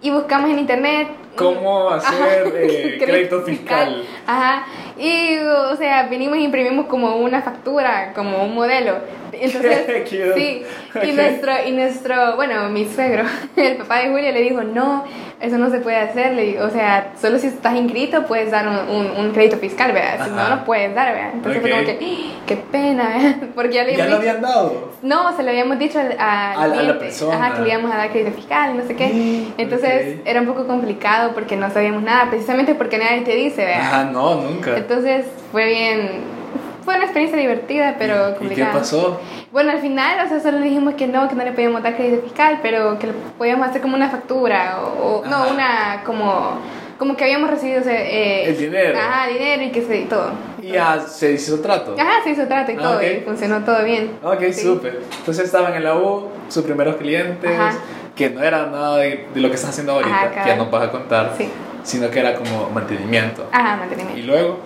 y 0.00 0.10
buscamos 0.10 0.50
en 0.50 0.58
internet 0.58 1.08
¿Cómo 1.36 1.90
hacer 1.90 2.12
Ajá, 2.46 2.50
eh, 2.54 2.98
crédito 3.02 3.42
fiscal? 3.42 4.02
Ajá. 4.26 4.64
Y, 4.98 5.36
o 5.38 5.76
sea, 5.76 6.04
venimos 6.08 6.36
e 6.36 6.42
imprimimos 6.42 6.86
como 6.86 7.16
una 7.16 7.42
factura, 7.42 8.12
como 8.14 8.44
un 8.44 8.54
modelo. 8.54 8.96
Entonces, 9.32 10.08
sí. 10.36 10.62
Ok. 10.94 11.04
Y 11.04 11.12
nuestro, 11.12 11.52
y 11.66 11.72
nuestro, 11.72 12.36
bueno, 12.36 12.68
mi 12.68 12.84
suegro, 12.86 13.24
el 13.56 13.76
papá 13.76 13.98
de 14.00 14.10
Julio, 14.10 14.30
le 14.30 14.42
dijo, 14.42 14.62
no, 14.62 15.04
eso 15.40 15.56
no 15.58 15.70
se 15.70 15.78
puede 15.78 15.96
hacer. 15.96 16.32
Le 16.34 16.42
digo, 16.42 16.64
o 16.64 16.70
sea, 16.70 17.12
solo 17.20 17.38
si 17.38 17.46
estás 17.48 17.74
inscrito 17.74 18.24
puedes 18.26 18.50
dar 18.50 18.68
un, 18.68 18.76
un, 18.94 19.10
un 19.16 19.30
crédito 19.32 19.56
fiscal, 19.56 19.92
¿verdad? 19.92 20.24
Si 20.26 20.30
no, 20.30 20.38
Ajá. 20.40 20.56
no 20.56 20.64
puedes 20.64 20.94
dar, 20.94 21.14
¿verdad? 21.14 21.30
Entonces 21.32 21.62
fue 21.62 21.70
Ok. 21.72 21.76
como 21.78 21.86
que, 21.98 21.98
¡Ah! 22.04 22.42
qué 22.46 22.56
pena, 22.56 23.08
¿verdad? 23.08 23.34
Porque 23.54 23.72
ya 23.74 23.84
le 23.84 23.96
¿Ya 23.96 24.06
lo 24.06 24.16
habíamos 24.16 24.18
habían 24.20 24.42
dado? 24.42 24.92
no, 25.02 25.36
se 25.36 25.42
lo 25.42 25.48
habíamos 25.50 25.78
dicho 25.78 25.98
al, 25.98 26.12
al 26.12 26.18
A 26.20 26.54
la- 26.54 26.62
a 26.62 26.66
la 26.68 26.74
cliente, 26.74 26.94
persona. 27.04 27.34
Ajá, 27.46 27.54
que 27.56 27.62
le 27.62 27.68
íbamos 27.70 27.90
a 27.90 27.96
dar 27.96 28.10
crédito 28.10 28.36
fiscal 28.36 28.76
no 28.76 28.86
sé 28.86 28.94
qué. 28.94 29.06
Mm, 29.08 29.52
Entonces 29.58 30.16
ok. 30.20 30.26
era 30.26 30.40
un 30.42 30.46
poco 30.46 30.66
complicado 30.66 31.21
porque 31.30 31.56
no 31.56 31.70
sabíamos 31.70 32.02
nada, 32.02 32.28
precisamente 32.30 32.74
porque 32.74 32.98
nadie 32.98 33.22
te 33.22 33.34
dice, 33.34 33.64
¿verdad? 33.64 33.80
Ajá, 33.80 34.04
no, 34.04 34.34
nunca. 34.36 34.76
Entonces 34.76 35.26
fue 35.52 35.66
bien. 35.66 36.42
Fue 36.84 36.96
una 36.96 37.04
experiencia 37.04 37.38
divertida, 37.38 37.94
pero 37.96 38.30
¿Y 38.30 38.32
qué 38.32 38.38
complicada. 38.38 38.72
pasó? 38.72 39.20
Bueno, 39.52 39.70
al 39.70 39.78
final, 39.78 40.26
o 40.26 40.28
sea, 40.28 40.40
solo 40.40 40.58
dijimos 40.58 40.94
que 40.94 41.06
no, 41.06 41.28
que 41.28 41.36
no 41.36 41.44
le 41.44 41.52
podíamos 41.52 41.80
dar 41.82 41.94
crédito 41.94 42.22
fiscal, 42.24 42.58
pero 42.60 42.98
que 42.98 43.06
le 43.06 43.12
podíamos 43.38 43.68
hacer 43.68 43.80
como 43.80 43.94
una 43.94 44.10
factura 44.10 44.78
o, 44.82 45.20
o- 45.20 45.24
no, 45.26 45.48
una 45.52 46.02
como 46.04 46.58
como 46.98 47.16
que 47.16 47.24
habíamos 47.24 47.50
recibido 47.50 47.80
o 47.80 47.84
sea, 47.84 47.94
eh, 48.00 48.44
El 48.48 48.56
dinero. 48.58 48.96
Ajá, 48.96 49.26
dinero 49.26 49.62
y 49.64 49.70
que 49.72 49.82
se 49.82 50.00
y 50.02 50.04
todo. 50.04 50.30
Y 50.62 50.68
ya 50.68 51.00
se 51.00 51.32
hizo 51.32 51.60
trato. 51.60 51.96
Ajá, 51.98 52.22
se 52.22 52.30
hizo 52.30 52.46
trato 52.46 52.70
y 52.70 52.76
Ah, 52.76 52.82
todo 52.82 52.96
ok. 52.98 53.02
y 53.02 53.20
funcionó 53.24 53.64
todo 53.64 53.82
bien. 53.84 54.12
Ok, 54.22 54.40
Sí. 54.52 54.62
súper. 54.62 55.00
Entonces 55.18 55.44
estaban 55.46 55.74
en 55.74 55.82
la 55.82 55.96
U, 55.96 56.28
sus 56.48 56.62
primeros 56.64 56.96
clientes, 56.96 57.50
Ajá. 57.58 57.76
Que 58.16 58.30
no 58.30 58.42
era 58.42 58.66
nada 58.66 58.96
de, 58.98 59.26
de 59.34 59.40
lo 59.40 59.48
que 59.48 59.54
estás 59.54 59.70
haciendo 59.70 59.92
ahorita, 59.92 60.14
Ajá, 60.14 60.42
que 60.42 60.48
ya 60.50 60.56
no 60.56 60.66
vas 60.66 60.84
a 60.84 60.90
contar, 60.90 61.32
Sí. 61.36 61.48
sino 61.82 62.10
que 62.10 62.20
era 62.20 62.34
como 62.34 62.68
mantenimiento. 62.70 63.48
Ajá, 63.52 63.76
mantenimiento. 63.76 64.18
Y 64.18 64.22
luego, 64.22 64.58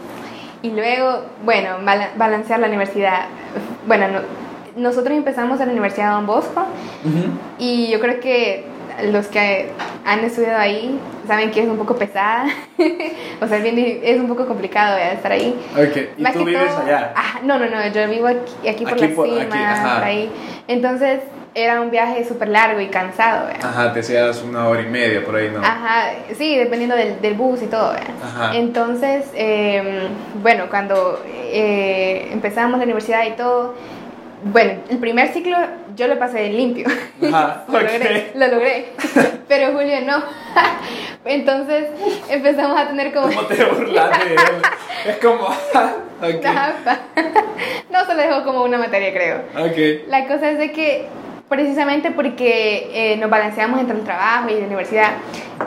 Y 0.63 0.71
luego, 0.71 1.23
bueno, 1.45 1.77
bala- 1.85 2.11
balancear 2.17 2.59
la 2.59 2.67
universidad. 2.67 3.27
Bueno, 3.87 4.09
no- 4.09 4.21
nosotros 4.77 5.17
empezamos 5.17 5.61
en 5.61 5.67
la 5.67 5.73
Universidad 5.73 6.09
de 6.09 6.13
Don 6.15 6.27
Bosco 6.27 6.65
y 7.59 7.89
yo 7.89 8.01
creo 8.01 8.19
que 8.21 8.65
los 9.11 9.27
que 9.27 9.71
han 10.05 10.21
estudiado 10.21 10.59
ahí 10.59 10.99
saben 11.27 11.51
que 11.51 11.63
es 11.63 11.69
un 11.69 11.77
poco 11.77 11.95
pesada. 11.97 12.47
o 13.41 13.47
sea, 13.47 13.59
es, 13.59 13.63
bien 13.63 13.77
di- 13.77 14.01
es 14.03 14.19
un 14.19 14.27
poco 14.29 14.47
complicado 14.47 14.97
¿verdad? 14.97 15.13
estar 15.13 15.33
ahí. 15.33 15.55
ok, 15.75 15.97
¿y 16.19 16.23
Más 16.23 16.33
tú 16.33 16.41
que 16.41 16.45
vives 16.47 16.69
todo- 16.69 16.85
allá? 16.87 17.13
No, 17.45 17.59
no, 17.59 17.67
no, 17.67 17.87
yo 17.89 18.09
vivo 18.09 18.27
aquí, 18.27 18.69
aquí 18.69 18.85
por 18.85 18.95
Aquí 18.95 19.09
la 19.09 19.15
por- 19.15 19.29
cima, 19.29 19.43
aquí, 19.43 19.59
ajá. 19.59 19.95
por 19.97 20.05
ahí. 20.05 20.31
Entonces 20.69 21.21
era 21.57 21.81
un 21.81 21.91
viaje 21.91 22.23
súper 22.29 22.49
largo 22.49 22.81
y 22.81 22.89
cansado. 22.89 23.47
¿verdad? 23.47 23.65
Ajá, 23.71 23.93
te 23.95 24.01
hacías 24.01 24.43
una 24.43 24.69
hora 24.69 24.83
y 24.83 24.87
media 24.91 25.25
por 25.25 25.37
ahí, 25.37 25.49
¿no? 25.51 25.61
Ajá, 25.61 26.11
sí, 26.37 26.55
dependiendo 26.55 26.95
del, 26.95 27.19
del 27.23 27.33
bus 27.33 27.63
y 27.63 27.67
todo. 27.67 27.93
¿verdad? 27.93 28.11
Ajá. 28.23 28.55
Entonces, 28.57 29.25
eh, 29.35 30.07
bueno, 30.43 30.67
cuando 30.69 31.25
eh, 31.27 32.29
empezamos 32.31 32.79
la 32.79 32.85
universidad 32.85 33.25
y 33.27 33.31
todo, 33.33 33.75
bueno, 34.45 34.75
el 34.91 34.99
primer 34.99 35.33
ciclo 35.33 35.57
yo 35.97 36.09
lo 36.09 36.19
pasé 36.19 36.51
limpio. 36.51 36.87
Ajá, 37.33 37.65
lo, 37.69 37.81
logré, 37.81 38.33
lo 38.35 38.49
logré, 38.49 38.89
pero 39.49 39.73
Julio 39.73 40.01
no. 40.03 40.23
Entonces 41.25 41.87
empezamos 42.29 42.79
a 42.79 42.87
tener 42.87 43.13
como... 43.15 43.29
¿Cómo 43.29 43.43
te 43.49 43.65
burlas 43.65 44.11
de 44.25 44.35
él? 44.35 44.41
Es 45.09 45.17
como, 45.17 45.45
ok, 45.47 46.45
Ajá, 46.45 46.75
pa- 46.85 46.99
no, 47.91 48.05
se 48.05 48.15
lo 48.15 48.21
dejó 48.21 48.45
como 48.45 48.63
una 48.63 48.77
materia, 48.79 49.13
creo. 49.13 49.39
ok. 49.67 50.09
La 50.09 50.27
cosa 50.29 50.51
es 50.51 50.59
de 50.59 50.71
que 50.73 51.07
precisamente 51.49 52.11
porque 52.11 52.91
eh, 52.93 53.17
nos 53.17 53.31
balanceamos 53.31 53.81
entre 53.81 53.97
el 53.97 54.05
trabajo 54.05 54.49
y 54.49 54.61
la 54.61 54.67
universidad, 54.67 55.13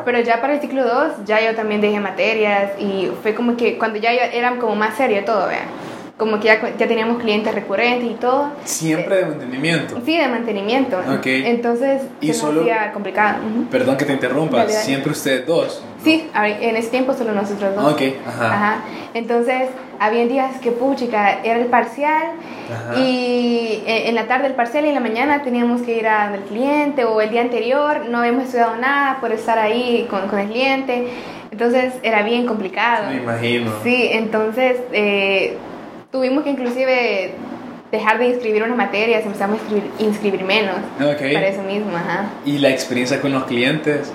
pero 0.03 0.19
ya 0.19 0.41
para 0.41 0.53
el 0.53 0.61
ciclo 0.61 0.83
2 0.83 1.25
ya 1.25 1.41
yo 1.41 1.55
también 1.55 1.81
dejé 1.81 1.99
materias 1.99 2.71
y 2.79 3.11
fue 3.21 3.33
como 3.33 3.55
que 3.55 3.77
cuando 3.77 3.97
ya 3.97 4.11
era 4.11 4.57
como 4.57 4.75
más 4.75 4.97
serio 4.97 5.23
todo, 5.23 5.47
vean, 5.47 5.67
como 6.19 6.37
que 6.39 6.47
ya, 6.47 6.59
ya 6.77 6.85
teníamos 6.87 7.19
clientes 7.21 7.55
recurrentes 7.55 8.11
y 8.11 8.13
todo. 8.15 8.51
Siempre 8.65 9.15
de 9.15 9.25
mantenimiento. 9.25 10.01
Sí, 10.05 10.17
de 10.17 10.27
mantenimiento. 10.27 10.97
Ok. 10.99 11.25
Entonces 11.25 12.01
Y 12.19 12.27
se 12.27 12.33
solo- 12.33 12.61
hacía 12.61 12.91
complicado. 12.91 13.37
Ujú. 13.49 13.63
Perdón 13.69 13.95
que 13.97 14.03
te 14.05 14.11
interrumpa, 14.13 14.67
siempre 14.67 15.13
ustedes 15.13 15.47
dos. 15.47 15.81
Sí, 16.03 16.29
a 16.33 16.47
en 16.49 16.75
ese 16.75 16.89
tiempo 16.89 17.13
solo 17.13 17.31
nosotros 17.33 17.73
dos. 17.73 17.93
Ok, 17.93 18.01
ajá. 18.27 18.53
Ajá. 18.53 18.75
Entonces, 19.13 19.69
había 19.97 20.25
días 20.27 20.59
que, 20.61 20.71
puchica, 20.71 21.39
era 21.43 21.57
el 21.59 21.65
parcial 21.67 22.23
Ajá. 22.71 22.99
y 22.99 23.81
eh, 23.87 24.09
en 24.09 24.15
la 24.15 24.27
tarde 24.27 24.47
el 24.47 24.53
parcial 24.55 24.85
y 24.85 24.89
en 24.89 24.95
la 24.95 25.01
mañana 25.01 25.41
teníamos 25.41 25.81
que 25.83 25.97
ir 25.97 26.07
al 26.07 26.39
cliente 26.41 27.05
o 27.05 27.21
el 27.21 27.29
día 27.29 27.41
anterior 27.41 28.05
no 28.09 28.19
habíamos 28.19 28.43
estudiado 28.43 28.75
nada 28.75 29.17
por 29.21 29.31
estar 29.31 29.57
ahí 29.57 30.05
con, 30.09 30.27
con 30.27 30.39
el 30.39 30.49
cliente. 30.49 31.07
Entonces, 31.51 31.93
era 32.03 32.21
bien 32.23 32.45
complicado. 32.45 33.09
Me 33.09 33.17
imagino. 33.23 33.71
Sí, 33.83 34.09
entonces 34.11 34.77
eh, 34.91 35.57
tuvimos 36.11 36.43
que 36.43 36.51
inclusive 36.51 37.33
dejar 37.91 38.19
de 38.19 38.27
inscribir 38.29 38.63
unas 38.63 38.77
materias, 38.77 39.25
empezamos 39.25 39.59
a 39.59 39.61
inscribir, 39.63 39.91
inscribir 39.99 40.43
menos. 40.43 40.75
Ok. 40.99 41.33
Para 41.33 41.47
eso 41.47 41.61
mismo, 41.63 41.95
ajá. 41.95 42.25
Y 42.45 42.57
la 42.59 42.69
experiencia 42.69 43.19
con 43.21 43.31
los 43.31 43.45
clientes, 43.45 44.11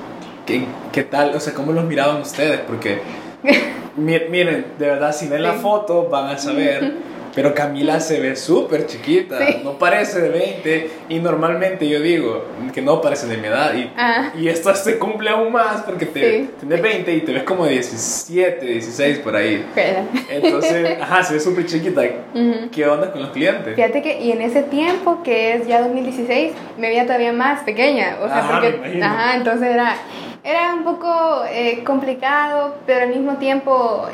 ¿qué, 0.46 0.64
qué 0.92 1.02
tal? 1.02 1.34
O 1.34 1.40
sea, 1.40 1.54
¿cómo 1.54 1.72
los 1.72 1.84
miraban 1.84 2.20
ustedes? 2.20 2.60
Porque, 2.60 3.00
mi- 3.96 4.20
miren, 4.30 4.66
de 4.78 4.86
verdad, 4.86 5.12
si 5.14 5.28
ven 5.28 5.42
la 5.42 5.54
foto 5.54 6.08
van 6.08 6.28
a 6.28 6.38
saber, 6.38 6.94
pero 7.34 7.54
Camila 7.54 8.00
se 8.00 8.20
ve 8.20 8.36
súper 8.36 8.86
chiquita, 8.86 9.44
Sí. 9.46 9.60
no 9.64 9.72
parece 9.78 10.20
de 10.20 10.28
20 10.28 10.90
y 11.08 11.18
normalmente 11.18 11.88
yo 11.88 12.00
digo 12.00 12.44
que 12.72 12.80
no 12.82 13.00
parece 13.00 13.26
de 13.26 13.36
mi 13.36 13.48
edad 13.48 13.74
y, 13.74 13.90
Ah. 13.96 14.30
y 14.38 14.48
esto 14.48 14.74
se 14.74 14.98
cumple 14.98 15.30
aún 15.30 15.52
más 15.52 15.82
porque 15.82 16.06
te, 16.06 16.20
Sí. 16.44 16.50
tienes 16.60 16.80
20 16.82 17.12
y 17.14 17.20
te 17.22 17.32
ves 17.32 17.42
como 17.42 17.66
17, 17.66 18.64
16 18.66 19.18
por 19.18 19.34
ahí. 19.36 19.64
Pero- 19.74 20.00
Entonces, 20.30 20.98
ajá, 21.00 21.22
se 21.22 21.34
ve 21.34 21.40
súper 21.40 21.66
chiquita. 21.66 22.02
Ujú. 22.34 22.70
¿Qué 22.70 22.86
onda 22.86 23.10
con 23.12 23.22
los 23.22 23.30
clientes? 23.30 23.74
Fíjate 23.74 24.02
que, 24.02 24.20
y 24.20 24.32
en 24.32 24.40
ese 24.42 24.62
tiempo, 24.62 25.22
que 25.22 25.54
es 25.54 25.66
ya 25.66 25.80
2016, 25.82 26.52
me 26.78 26.88
veía 26.88 27.04
todavía 27.04 27.32
más 27.32 27.62
pequeña. 27.62 28.16
O 28.22 28.26
sea, 28.28 28.38
Ajá, 28.38 28.60
porque. 28.60 28.70
me 28.70 28.76
imagino. 28.78 29.06
Ajá, 29.06 29.36
entonces 29.36 29.68
era, 29.70 29.96
era 30.42 30.74
un 30.74 30.84
poco 30.84 31.42
eh, 31.50 31.82
complicado, 31.84 32.76
pero 32.86 33.02
al 33.04 33.08
mismo 33.10 33.34
tiempo, 33.38 34.06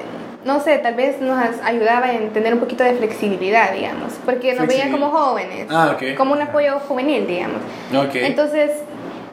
no 0.44 0.60
sé, 0.60 0.78
tal 0.78 0.94
vez 0.94 1.20
nos 1.20 1.38
ayudaba 1.62 2.12
en 2.12 2.30
tener 2.30 2.54
un 2.54 2.60
poquito 2.60 2.82
de 2.84 2.94
flexibilidad, 2.94 3.72
digamos. 3.72 4.14
Porque 4.24 4.54
nos 4.54 4.66
veían 4.66 4.90
como 4.90 5.10
jóvenes. 5.10 5.66
Ah, 5.70 5.92
ok. 5.94 6.16
Como 6.16 6.32
un 6.32 6.42
apoyo 6.42 6.78
juvenil, 6.80 7.26
digamos. 7.26 7.58
Ok. 7.94 8.14
Entonces, 8.14 8.70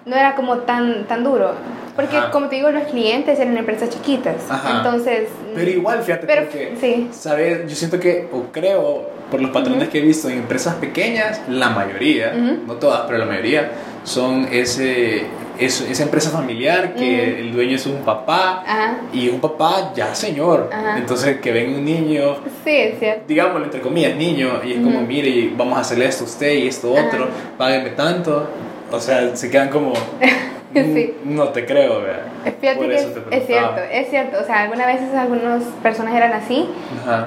no 0.05 0.15
era 0.15 0.35
como 0.35 0.59
tan, 0.59 1.05
tan 1.05 1.23
duro. 1.23 1.53
Porque, 1.95 2.15
Ajá. 2.15 2.29
como 2.31 2.47
te 2.47 2.57
digo, 2.57 2.69
los 2.69 2.83
clientes 2.83 3.39
eran 3.39 3.57
empresas 3.57 3.89
chiquitas. 3.89 4.35
Ajá. 4.49 4.77
Entonces. 4.77 5.29
Pero 5.55 5.71
igual, 5.71 6.03
fíjate, 6.03 6.27
Pero, 6.27 6.43
porque, 6.43 6.75
sí. 6.79 7.09
¿sabes? 7.11 7.67
Yo 7.67 7.75
siento 7.75 7.99
que, 7.99 8.27
o 8.31 8.51
creo, 8.51 9.09
por 9.31 9.41
los 9.41 9.49
patrones 9.51 9.89
que 9.89 9.97
he 9.97 10.01
visto 10.01 10.29
en 10.29 10.39
empresas 10.39 10.75
pequeñas, 10.75 11.41
la 11.49 11.69
mayoría, 11.69 12.33
no 12.33 12.73
todas, 12.75 13.01
pero 13.07 13.17
la 13.17 13.25
mayoría, 13.25 13.71
son 14.03 14.47
ese, 14.51 15.23
es- 15.59 15.81
esa 15.81 16.03
empresa 16.03 16.29
familiar 16.31 16.93
que 16.95 17.39
el 17.39 17.53
dueño 17.53 17.75
es 17.75 17.85
un 17.85 17.97
papá 18.03 18.63
Ajá. 18.65 18.97
y 19.13 19.29
un 19.29 19.39
papá 19.39 19.91
ya 19.95 20.13
señor. 20.15 20.69
Ajá. 20.71 20.97
Entonces, 20.97 21.39
que 21.39 21.51
ven 21.51 21.73
un 21.75 21.85
niño, 21.85 22.35
Sí, 22.63 22.71
es 22.75 23.27
digámoslo 23.27 23.65
entre 23.65 23.81
comillas, 23.81 24.15
niño, 24.15 24.61
y 24.63 24.73
es 24.73 24.79
como, 24.81 25.01
mire, 25.01 25.51
vamos 25.55 25.77
a 25.77 25.81
hacerle 25.81 26.05
esto 26.07 26.23
a 26.23 26.27
usted 26.27 26.53
y 26.53 26.67
esto 26.67 26.95
Ajá. 26.97 27.07
otro, 27.07 27.27
págueme 27.57 27.89
tanto. 27.91 28.47
O 28.91 28.99
sea, 28.99 29.35
se 29.35 29.49
quedan 29.51 29.69
como, 29.69 29.93
Sí. 30.73 31.13
"Mm, 31.23 31.35
no 31.35 31.49
te 31.49 31.65
creo, 31.65 32.01
Por 32.01 32.91
eso 32.91 33.07
es, 33.07 33.13
te 33.29 33.37
es 33.37 33.47
cierto, 33.47 33.81
es 33.91 34.09
cierto. 34.09 34.37
O 34.41 34.45
sea, 34.45 34.61
algunas 34.63 34.85
veces 34.87 35.13
algunas 35.15 35.63
personas 35.81 36.13
eran 36.13 36.33
así. 36.33 36.67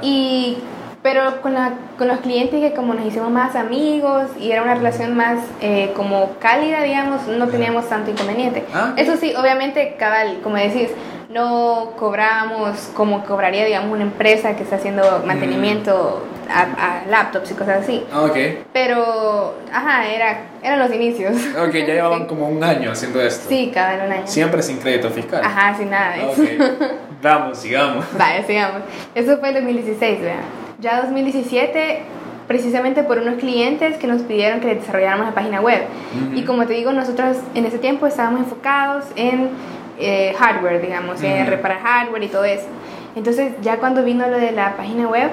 Y, 0.02 0.58
pero 1.02 1.40
con, 1.40 1.54
la, 1.54 1.72
con 1.96 2.08
los 2.08 2.20
clientes 2.20 2.60
que 2.60 2.74
como 2.74 2.94
nos 2.94 3.06
hicimos 3.06 3.30
más 3.30 3.56
amigos 3.56 4.24
y 4.38 4.50
era 4.52 4.62
una 4.62 4.74
relación 4.74 5.16
más 5.16 5.38
eh, 5.60 5.92
como 5.96 6.32
cálida, 6.38 6.82
digamos, 6.82 7.26
no 7.26 7.48
teníamos 7.48 7.88
tanto 7.88 8.10
inconveniente. 8.10 8.64
Ah. 8.74 8.92
Eso 8.96 9.16
sí, 9.16 9.34
obviamente, 9.34 9.96
cabal, 9.98 10.40
como 10.42 10.56
decís, 10.56 10.90
no 11.30 11.92
cobramos 11.98 12.90
como 12.94 13.24
cobraría, 13.24 13.64
digamos, 13.64 13.92
una 13.92 14.02
empresa 14.02 14.56
que 14.56 14.64
está 14.64 14.76
haciendo 14.76 15.22
mantenimiento 15.24 16.26
a, 16.52 16.62
a 16.62 17.06
laptops 17.08 17.52
y 17.52 17.54
cosas 17.54 17.82
así. 17.84 18.04
Ah, 18.12 18.22
ok. 18.22 18.36
Pero, 18.72 19.54
ajá, 19.72 20.06
era, 20.08 20.38
eran 20.62 20.80
los 20.80 20.92
inicios. 20.92 21.34
Ok, 21.56 21.72
ya 21.72 21.94
llevaban 21.94 22.18
Sí. 22.22 22.26
como 22.26 22.48
un 22.48 22.62
año 22.64 22.90
haciendo 22.90 23.22
esto. 23.22 23.48
Sí, 23.48 23.70
cabal, 23.72 24.02
un 24.06 24.12
año. 24.12 24.26
Siempre 24.26 24.60
sin 24.62 24.78
crédito 24.78 25.08
fiscal. 25.10 25.40
Ajá, 25.44 25.76
sin 25.78 25.88
nada 25.90 26.16
de 26.16 26.22
Ah, 26.22 26.30
eso. 26.32 26.42
ok. 26.42 26.90
Vamos, 27.22 27.58
sigamos. 27.58 28.04
Vale, 28.18 28.42
sigamos. 28.44 28.82
Eso 29.14 29.38
fue 29.38 29.48
en 29.50 29.54
2016, 29.54 30.20
vean. 30.20 30.69
Ya 30.80 31.02
2017, 31.02 32.02
precisamente 32.48 33.02
por 33.02 33.18
unos 33.18 33.34
clientes 33.34 33.96
que 33.98 34.06
nos 34.06 34.22
pidieron 34.22 34.60
que 34.60 34.74
desarrolláramos 34.74 35.26
la 35.26 35.32
página 35.34 35.60
web. 35.60 35.82
Ujú. 36.28 36.38
Y 36.38 36.44
como 36.44 36.66
te 36.66 36.72
digo, 36.74 36.92
nosotros 36.92 37.36
en 37.54 37.66
ese 37.66 37.78
tiempo 37.78 38.06
estábamos 38.06 38.40
enfocados 38.40 39.04
en 39.16 39.50
eh, 39.98 40.34
hardware, 40.38 40.80
digamos, 40.80 41.22
en 41.22 41.42
Ujú. 41.42 41.50
reparar 41.50 41.80
hardware 41.80 42.22
y 42.24 42.28
todo 42.28 42.44
eso. 42.44 42.66
Entonces 43.14 43.52
ya 43.62 43.76
cuando 43.76 44.02
vino 44.02 44.26
lo 44.28 44.38
de 44.38 44.52
la 44.52 44.76
página 44.76 45.06
web 45.06 45.28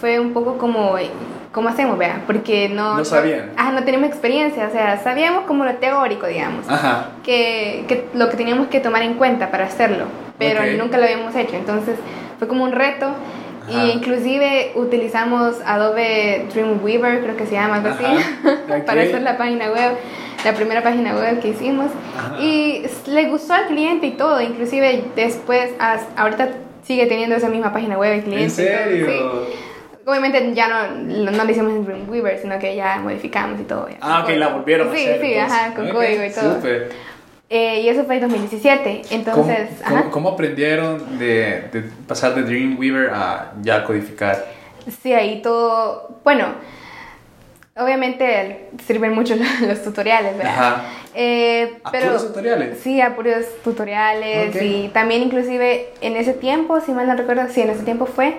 fue 0.00 0.18
un 0.18 0.32
poco 0.32 0.56
como, 0.56 0.94
¿cómo 1.52 1.68
hacemos, 1.68 1.98
vea? 1.98 2.22
Porque 2.26 2.70
no... 2.70 2.96
No 2.96 3.04
sabían. 3.04 3.50
Ah, 3.58 3.72
no 3.72 3.82
teníamos 3.84 4.08
experiencia, 4.08 4.66
o 4.68 4.70
sea, 4.70 4.98
sabíamos 5.02 5.44
como 5.44 5.64
lo 5.64 5.74
teórico, 5.74 6.26
digamos, 6.26 6.66
Ajá. 6.68 7.08
que, 7.22 7.84
que 7.88 8.06
lo 8.14 8.30
que 8.30 8.36
teníamos 8.36 8.68
que 8.68 8.80
tomar 8.80 9.02
en 9.02 9.14
cuenta 9.14 9.50
para 9.50 9.64
hacerlo, 9.66 10.06
pero 10.38 10.60
Ok. 10.60 10.78
nunca 10.78 10.96
lo 10.96 11.04
habíamos 11.04 11.34
hecho, 11.34 11.56
entonces 11.56 11.96
fue 12.38 12.48
como 12.48 12.64
un 12.64 12.72
reto. 12.72 13.08
Ajá. 13.68 13.84
Y 13.86 13.90
inclusive 13.92 14.72
utilizamos 14.74 15.56
Adobe 15.64 16.46
Dreamweaver, 16.52 17.22
creo 17.22 17.36
que 17.36 17.46
se 17.46 17.52
llama 17.52 17.76
algo 17.76 17.88
así, 17.90 18.04
para 18.86 19.02
hacer 19.02 19.22
la 19.22 19.36
página 19.36 19.70
web, 19.70 19.92
la 20.44 20.52
primera 20.54 20.82
página 20.82 21.14
web 21.14 21.40
que 21.40 21.48
hicimos. 21.48 21.86
Ajá. 22.16 22.40
Y 22.40 22.86
le 23.06 23.28
gustó 23.28 23.54
al 23.54 23.66
cliente 23.66 24.06
y 24.06 24.12
todo, 24.12 24.40
inclusive 24.40 25.04
después, 25.16 25.70
ahorita 26.16 26.48
sigue 26.84 27.06
teniendo 27.06 27.34
esa 27.36 27.48
misma 27.48 27.72
página 27.72 27.98
web 27.98 28.12
el 28.12 28.22
cliente. 28.24 28.44
¿En 28.44 28.96
y 28.96 29.00
todo, 29.02 29.10
serio? 29.10 29.46
sí. 29.48 29.56
Obviamente 30.08 30.52
ya 30.54 30.68
no, 30.68 30.92
no 31.32 31.44
lo 31.44 31.50
hicimos 31.50 31.72
en 31.72 31.84
Dreamweaver, 31.84 32.38
sino 32.40 32.60
que 32.60 32.76
ya 32.76 33.00
modificamos 33.02 33.58
y 33.60 33.64
todo. 33.64 33.88
ya. 33.88 33.96
Ah, 34.00 34.22
ok, 34.22 34.36
la 34.36 34.48
volvieron 34.50 34.94
Sí, 34.94 35.00
a 35.04 35.10
hacer. 35.10 35.20
sí, 35.20 35.32
entonces. 35.32 35.58
ajá, 35.58 35.74
con 35.74 35.88
código 35.90 36.24
y 36.24 36.30
todo. 36.32 36.54
Súper. 36.54 36.92
Eh, 37.48 37.82
y 37.82 37.88
eso 37.88 38.04
fue 38.04 38.16
en 38.16 38.22
2017, 38.22 39.02
¿Cómo, 39.08 39.14
entonces... 39.14 39.68
cómo- 39.84 39.96
ajá. 40.00 40.10
cómo 40.10 40.28
aprendieron 40.30 41.18
de, 41.18 41.68
de 41.72 41.82
pasar 42.08 42.34
de 42.34 42.42
Dreamweaver 42.42 43.10
a 43.14 43.52
ya 43.62 43.84
codificar? 43.84 44.44
Sí, 45.02 45.12
ahí 45.12 45.42
todo, 45.42 46.18
bueno, 46.24 46.46
obviamente 47.76 48.70
sirven 48.86 49.14
mucho 49.14 49.36
los, 49.36 49.60
los 49.68 49.82
tutoriales, 49.84 50.36
¿verdad? 50.36 50.52
Ajá. 50.54 50.82
Eh, 51.14 51.78
¿A 51.84 51.90
pero 51.92 52.06
puros 52.06 52.26
tutoriales? 52.28 52.78
Sí, 52.80 53.00
a 53.00 53.14
puros 53.14 53.44
tutoriales 53.64 54.54
Ok. 54.54 54.62
y 54.62 54.88
también 54.88 55.22
inclusive 55.22 55.90
en 56.00 56.16
ese 56.16 56.32
tiempo, 56.34 56.80
si 56.80 56.92
mal 56.92 57.06
no 57.06 57.16
recuerdo, 57.16 57.48
sí, 57.48 57.62
en 57.62 57.70
ese 57.70 57.84
tiempo 57.84 58.06
fue 58.06 58.34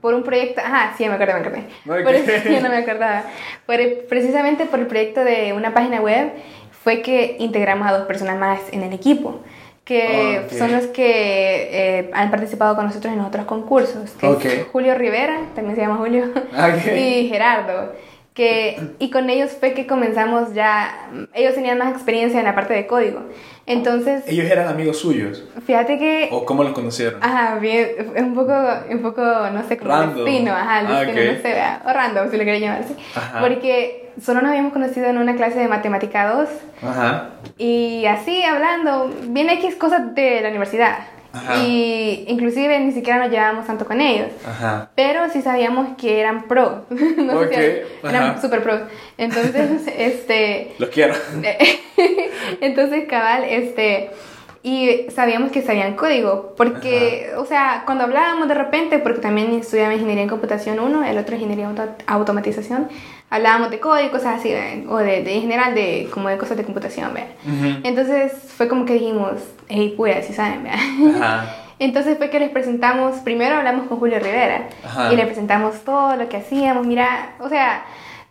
por 0.00 0.14
un 0.14 0.22
proyecto, 0.22 0.60
ajá, 0.64 0.94
sí, 0.96 1.08
me 1.08 1.14
acuerdo, 1.14 1.34
me 1.34 1.40
acordé. 1.40 1.58
Ok. 1.88 2.04
Por 2.04 2.14
eso 2.14 2.30
sí, 2.46 2.58
no 2.62 2.68
me 2.68 2.76
acordaba. 2.76 3.24
Por 3.66 3.78
precisamente 4.08 4.66
por 4.66 4.78
el 4.78 4.86
proyecto 4.86 5.24
de 5.24 5.52
una 5.52 5.74
página 5.74 6.00
web 6.00 6.30
fue 6.86 7.02
que 7.02 7.34
integramos 7.40 7.88
a 7.88 7.98
dos 7.98 8.06
personas 8.06 8.38
más 8.38 8.60
en 8.70 8.84
el 8.84 8.92
equipo 8.92 9.40
que 9.84 10.46
son 10.56 10.70
los 10.70 10.86
que 10.86 11.08
eh, 11.98 12.10
han 12.14 12.30
participado 12.30 12.76
con 12.76 12.86
nosotros 12.86 13.12
en 13.12 13.18
otros 13.20 13.44
concursos, 13.44 14.10
que 14.12 14.26
Ok. 14.28 14.44
es 14.44 14.66
Julio 14.70 14.94
Rivera, 14.94 15.40
también 15.56 15.74
se 15.74 15.82
llama 15.82 15.96
Julio, 15.96 16.26
Ok. 16.32 16.86
y 16.96 17.28
Gerardo, 17.28 17.92
que, 18.36 18.78
y 18.98 19.10
con 19.10 19.28
ellos 19.30 19.50
fue 19.58 19.72
que 19.72 19.86
comenzamos 19.86 20.52
ya, 20.54 21.08
ellos 21.34 21.54
tenían 21.54 21.78
más 21.78 21.92
experiencia 21.92 22.38
en 22.38 22.44
la 22.44 22.54
parte 22.54 22.74
de 22.74 22.86
código, 22.86 23.22
entonces, 23.64 24.22
¿Ellos 24.28 24.48
eran 24.48 24.68
amigos 24.68 24.98
suyos? 25.00 25.42
fíjate 25.66 25.98
que, 25.98 26.28
¿O 26.30 26.44
cómo 26.44 26.62
los 26.62 26.72
conocieron? 26.74 27.18
ajá, 27.24 27.56
bien, 27.58 27.88
un 28.18 28.34
poco, 28.34 28.52
un 28.90 29.00
poco, 29.02 29.22
no 29.22 29.62
sé, 29.66 29.76
como 29.78 29.90
Random. 29.90 30.24
destino, 30.24 30.52
ajá, 30.52 30.78
Ah, 30.86 31.00
destino, 31.00 31.30
ok. 31.30 31.36
no 31.36 31.42
sé, 31.42 31.56
o 31.86 31.92
random, 31.92 32.30
si 32.30 32.36
lo 32.36 32.44
queréis 32.44 32.62
llamar 32.62 32.82
así, 32.82 32.94
Ajá. 33.16 33.40
porque 33.40 34.10
solo 34.22 34.40
nos 34.42 34.50
habíamos 34.50 34.72
conocido 34.72 35.06
en 35.06 35.18
una 35.18 35.34
clase 35.34 35.58
de 35.58 35.68
matemática 35.68 36.28
2, 36.34 36.48
Ajá. 36.82 37.30
y 37.58 38.04
así 38.06 38.42
hablando, 38.44 39.10
bien 39.28 39.48
X 39.50 39.74
cosas 39.76 40.14
de 40.14 40.42
la 40.42 40.50
universidad. 40.50 40.98
Ajá. 41.36 41.56
Y 41.64 42.24
inclusive 42.28 42.78
ni 42.80 42.92
siquiera 42.92 43.18
nos 43.18 43.30
llevábamos 43.30 43.66
tanto 43.66 43.84
con 43.84 44.00
ellos. 44.00 44.28
Ajá. 44.46 44.90
Pero 44.94 45.28
sí 45.30 45.42
sabíamos 45.42 45.96
que 45.98 46.20
eran 46.20 46.48
pro. 46.48 46.86
no 46.90 47.44
sé 47.44 47.46
Ok, 47.46 47.52
si 48.02 48.08
eran 48.08 48.40
super 48.40 48.62
pros. 48.62 48.80
Entonces, 49.18 49.82
este. 49.98 50.74
Los 50.78 50.88
quiero. 50.90 51.14
Entonces, 52.60 53.04
cabal, 53.08 53.44
este. 53.44 54.10
Y 54.68 55.06
sabíamos 55.14 55.52
que 55.52 55.62
sabían 55.62 55.94
código, 55.94 56.54
porque, 56.56 57.30
o 57.38 57.44
sea, 57.44 57.84
cuando 57.86 58.02
hablábamos 58.02 58.48
de 58.48 58.54
repente, 58.54 58.98
porque 58.98 59.20
también 59.20 59.52
estudiaba 59.54 59.94
ingeniería 59.94 60.24
en 60.24 60.28
computación 60.28 60.80
uno, 60.80 61.04
el 61.04 61.16
otro 61.18 61.36
ingeniería 61.36 61.68
auto- 61.68 61.94
automatización, 62.08 62.88
hablábamos 63.30 63.70
de 63.70 63.78
código, 63.78 64.10
cosas 64.10 64.40
así, 64.40 64.52
o 64.88 64.96
de, 64.96 65.22
de 65.22 65.34
en 65.36 65.42
general, 65.42 65.72
de, 65.76 66.08
como 66.12 66.28
de 66.30 66.36
cosas 66.36 66.56
de 66.56 66.64
computación, 66.64 67.14
¿ve? 67.14 67.26
Ujú. 67.46 67.80
Entonces 67.84 68.32
fue 68.56 68.66
como 68.66 68.86
que 68.86 68.94
dijimos, 68.94 69.34
hey, 69.68 69.94
pues, 69.96 70.26
si 70.26 70.32
saben, 70.32 70.64
¿ve? 70.64 70.70
Ajá. 70.70 71.46
Entonces 71.78 72.18
fue 72.18 72.28
que 72.30 72.40
les 72.40 72.50
presentamos, 72.50 73.18
primero 73.18 73.54
hablamos 73.58 73.86
con 73.86 73.98
Julio 74.00 74.18
Rivera 74.18 74.66
Ajá. 74.84 75.12
y 75.12 75.16
le 75.16 75.26
presentamos 75.26 75.76
todo 75.84 76.16
lo 76.16 76.28
que 76.28 76.38
hacíamos, 76.38 76.84
mira, 76.86 77.34
o 77.38 77.48
sea, 77.48 77.84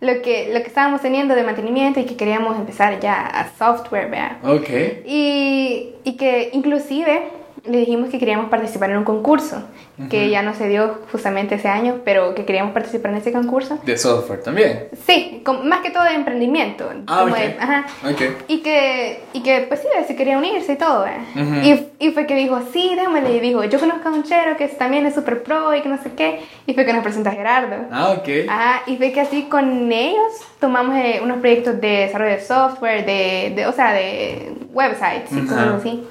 lo 0.05 0.21
que, 0.21 0.49
lo 0.53 0.61
que 0.61 0.67
estábamos 0.67 1.01
teniendo 1.01 1.35
de 1.35 1.43
mantenimiento 1.43 1.99
y 1.99 2.05
que 2.05 2.15
queríamos 2.15 2.57
empezar 2.57 2.99
ya 2.99 3.25
a 3.25 3.49
software, 3.57 4.09
¿verdad? 4.09 4.37
Ok. 4.43 4.69
Y, 5.05 5.89
y 6.03 6.17
que 6.17 6.49
inclusive 6.53 7.23
le 7.67 7.79
dijimos 7.79 8.09
que 8.09 8.19
queríamos 8.19 8.49
participar 8.49 8.91
en 8.91 8.97
un 8.97 9.03
concurso, 9.03 9.63
que 10.09 10.29
ya 10.29 10.41
no 10.41 10.53
se 10.53 10.67
dio 10.67 10.99
justamente 11.11 11.55
ese 11.55 11.67
año, 11.69 12.01
pero 12.03 12.35
que 12.35 12.43
queríamos 12.45 12.73
participar 12.73 13.11
en 13.11 13.17
ese 13.17 13.31
concurso. 13.31 13.79
De 13.85 13.97
software 13.97 14.43
también. 14.43 14.87
Sí, 15.07 15.41
con- 15.45 15.67
más 15.69 15.79
que 15.79 15.89
todo 15.89 16.03
de 16.03 16.15
emprendimiento. 16.15 16.89
Ah, 17.07 17.21
como 17.21 17.33
ok. 17.33 17.39
de- 17.39 17.55
ajá. 17.59 17.85
Ok. 18.03 18.21
Y 18.49 18.57
que, 18.59 19.21
y 19.33 19.41
que 19.41 19.61
pues 19.67 19.79
sí, 19.81 19.87
se 20.05 20.15
quería 20.15 20.37
unirse 20.37 20.73
y 20.73 20.75
todo, 20.75 21.05
¿eh? 21.07 21.17
Ujú. 21.35 21.55
y, 21.99 22.07
y 22.07 22.11
fue 22.11 22.25
que 22.27 22.35
dijo, 22.35 22.59
sí, 22.73 22.91
démosle. 22.95 23.37
Y 23.37 23.39
dijo, 23.39 23.63
yo 23.63 23.79
conozco 23.79 24.09
a 24.09 24.11
un 24.11 24.23
chero 24.23 24.57
que 24.57 24.67
también 24.67 25.05
es 25.05 25.15
super 25.15 25.41
pro 25.43 25.73
y 25.73 25.81
que 25.81 25.87
no 25.89 25.97
sé 26.03 26.11
qué. 26.15 26.41
Y 26.67 26.73
fue 26.73 26.85
que 26.85 26.93
nos 26.93 27.01
presentó 27.03 27.29
a 27.29 27.33
Gerardo. 27.33 27.75
Ah, 27.91 28.11
ok. 28.17 28.27
Ajá, 28.49 28.81
y 28.87 28.97
fue 28.97 29.11
que 29.13 29.21
así 29.21 29.43
con 29.43 29.91
ellos 29.91 30.33
tomamos 30.59 30.95
eh, 30.97 31.19
unos 31.23 31.37
proyectos 31.39 31.79
de 31.79 31.87
desarrollo 31.87 32.31
de 32.35 32.41
software, 32.41 33.05
de, 33.05 33.53
de- 33.55 33.65
o 33.65 33.71
sea, 33.71 33.93
de 33.93 34.53
websites 34.73 35.31
y 35.31 35.37
Ajá. 35.39 35.47
cosas 35.47 35.67
así. 35.79 36.03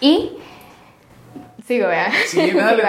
Y... 0.00 0.32
Sigo, 1.70 1.86
¿verdad? 1.86 2.08
Sí, 2.26 2.50
dale, 2.50 2.82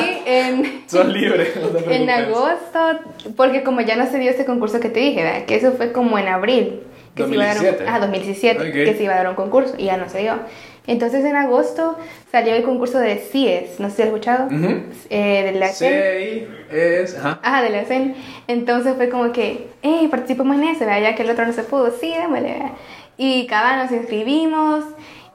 y 0.00 0.22
en, 0.24 0.82
Son 0.88 1.12
libres. 1.12 1.50
no 1.60 1.68
te 1.68 1.94
en 1.94 2.08
agosto, 2.08 3.00
porque 3.36 3.62
como 3.62 3.82
ya 3.82 3.96
no 3.96 4.06
se 4.10 4.18
dio 4.18 4.30
ese 4.30 4.46
concurso 4.46 4.80
que 4.80 4.88
te 4.88 4.98
dije, 5.00 5.22
¿verdad? 5.22 5.44
Que 5.44 5.56
eso 5.56 5.72
fue 5.72 5.92
como 5.92 6.18
en 6.18 6.28
abril. 6.28 6.80
Que 7.14 7.26
Se 7.26 7.34
iba 7.34 7.44
a 7.44 7.48
dar 7.48 7.56
2017. 7.56 7.82
un, 7.84 7.88
ah, 7.94 7.98
2017, 8.00 8.58
Ok. 8.68 8.72
que 8.72 8.94
se 8.96 9.02
iba 9.04 9.12
a 9.12 9.16
dar 9.18 9.28
un 9.28 9.34
concurso 9.34 9.74
y 9.76 9.84
ya 9.84 9.98
no 9.98 10.08
se 10.08 10.20
dio. 10.20 10.36
Entonces 10.86 11.22
en 11.26 11.36
agosto 11.36 11.98
salió 12.32 12.54
el 12.54 12.62
concurso 12.62 12.98
de 12.98 13.16
CIES, 13.18 13.78
no 13.78 13.90
sé 13.90 13.96
si 13.96 14.02
has 14.02 14.08
escuchado, 14.08 14.46
Ujú. 14.46 14.84
eh, 15.10 15.42
de 15.52 15.52
la 15.58 15.68
Sí, 15.68 15.84
es. 16.72 17.18
Ajá. 17.18 17.40
Ajá, 17.42 17.62
de 17.62 17.68
la 17.70 17.84
CEN. 17.84 18.14
Entonces 18.48 18.94
fue 18.96 19.10
como 19.10 19.32
que, 19.32 19.68
hey, 19.82 20.08
participamos 20.10 20.56
en 20.56 20.64
eso, 20.64 20.80
¿verdad? 20.80 21.02
ya 21.02 21.14
que 21.14 21.24
el 21.24 21.30
otro 21.30 21.44
no 21.46 21.52
se 21.52 21.62
pudo, 21.62 21.90
sí, 21.90 22.10
démosle, 22.18 22.52
¿verdad? 22.54 22.70
Y 23.18 23.46
cada 23.48 23.76
nos 23.82 23.92
inscribimos. 23.92 24.82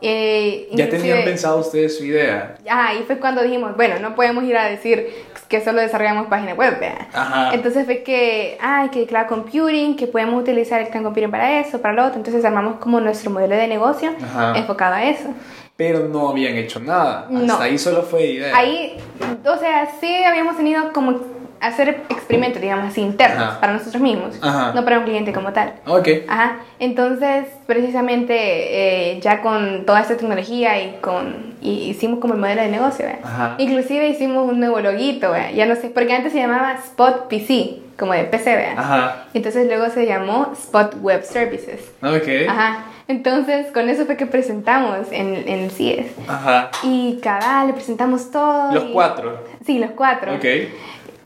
Eh, 0.02 0.70
Ya 0.72 0.88
tenían 0.90 1.24
pensado 1.26 1.60
ustedes 1.60 1.98
su 1.98 2.06
idea. 2.06 2.56
Ah, 2.70 2.94
y 3.00 3.04
fue 3.04 3.18
cuando 3.20 3.42
dijimos, 3.44 3.76
bueno, 3.76 4.00
no 4.00 4.16
podemos 4.16 4.44
ir 4.46 4.56
a 4.58 4.66
decir 4.66 5.08
que 5.50 5.62
solo 5.62 5.82
desarrollamos 5.82 6.28
página 6.28 6.54
web, 6.54 6.80
¿verdad? 6.80 7.08
Ajá. 7.14 7.54
Entonces 7.54 7.86
fue 7.86 8.04
que, 8.04 8.58
ay, 8.62 8.90
que 8.90 9.06
cloud 9.06 9.26
computing, 9.28 9.96
que 9.98 10.08
podemos 10.08 10.42
utilizar 10.42 10.80
el 10.82 10.88
cloud 10.90 11.04
computing 11.04 11.32
para 11.32 11.60
eso, 11.60 11.82
para 11.82 11.94
lo 11.96 12.06
otro. 12.06 12.18
Entonces 12.18 12.46
armamos 12.46 12.78
como 12.80 13.00
nuestro 13.02 13.30
modelo 13.32 13.56
de 13.56 13.68
negocio 13.68 14.12
Ajá. 14.24 14.58
enfocado 14.58 14.96
a 14.96 15.04
eso. 15.04 15.34
Pero 15.76 16.08
no 16.08 16.30
habían 16.30 16.56
hecho 16.56 16.80
nada. 16.80 17.22
Hasta 17.22 17.32
No. 17.40 17.60
ahí 17.60 17.78
solo 17.78 18.04
fue 18.04 18.26
idea. 18.26 18.56
Ahí, 18.56 18.98
o 19.46 19.58
sea, 19.58 19.90
sí 20.00 20.24
habíamos 20.24 20.56
tenido 20.58 20.92
como 20.94 21.20
hacer 21.62 22.04
experimentos, 22.10 22.62
digamos 22.62 22.86
así, 22.90 23.02
internos, 23.02 23.44
Ajá. 23.44 23.60
para 23.60 23.74
nosotros 23.74 24.02
mismos, 24.02 24.38
Ajá. 24.42 24.72
no 24.74 24.84
para 24.84 25.00
un 25.00 25.06
cliente 25.06 25.34
como 25.34 25.52
tal. 25.54 25.74
Ok. 25.88 26.08
Ajá, 26.28 26.58
entonces 26.80 27.46
precisamente 27.68 28.34
eh, 29.14 29.20
ya 29.22 29.42
con 29.42 29.86
toda 29.86 30.02
esta 30.02 30.16
tecnología 30.18 30.82
y 30.84 30.98
con 31.02 31.50
y 31.62 31.90
hicimos 31.90 32.20
como 32.20 32.34
el 32.36 32.40
modelo 32.40 32.62
de 32.62 32.70
negocio. 32.70 33.06
Ajá. 33.24 33.56
inclusive 33.58 34.08
hicimos 34.08 34.50
un 34.50 34.60
nuevo 34.60 34.80
loguito, 34.80 35.32
¿verdad? 35.32 35.52
ya 35.54 35.66
no 35.66 35.76
sé, 35.76 35.90
porque 35.90 36.14
antes 36.14 36.32
se 36.32 36.40
llamaba 36.40 36.74
Spot 36.74 37.28
PC, 37.28 37.80
como 37.98 38.14
de 38.14 38.24
PC, 38.24 38.56
¿verdad? 38.56 38.76
Ajá. 38.78 39.26
entonces 39.34 39.68
luego 39.68 39.90
se 39.90 40.06
llamó 40.06 40.52
Spot 40.54 40.96
Web 41.02 41.24
Services. 41.24 41.92
Ok. 42.02 42.48
Ajá, 42.50 42.86
entonces 43.10 43.68
con 43.74 43.90
eso 43.90 44.06
fue 44.06 44.16
que 44.16 44.26
presentamos 44.28 45.12
en, 45.12 45.36
en 45.36 45.60
el 45.66 45.72
CIES. 45.72 46.06
Ajá. 46.28 46.70
Y 46.84 47.20
cada 47.22 47.66
le 47.66 47.74
presentamos 47.74 48.32
todo. 48.32 48.72
Los 48.74 48.86
y- 48.86 48.92
cuatro. 48.94 49.44
Sí, 49.66 49.80
los 49.80 49.92
cuatro. 49.92 50.36
Ok. 50.36 50.46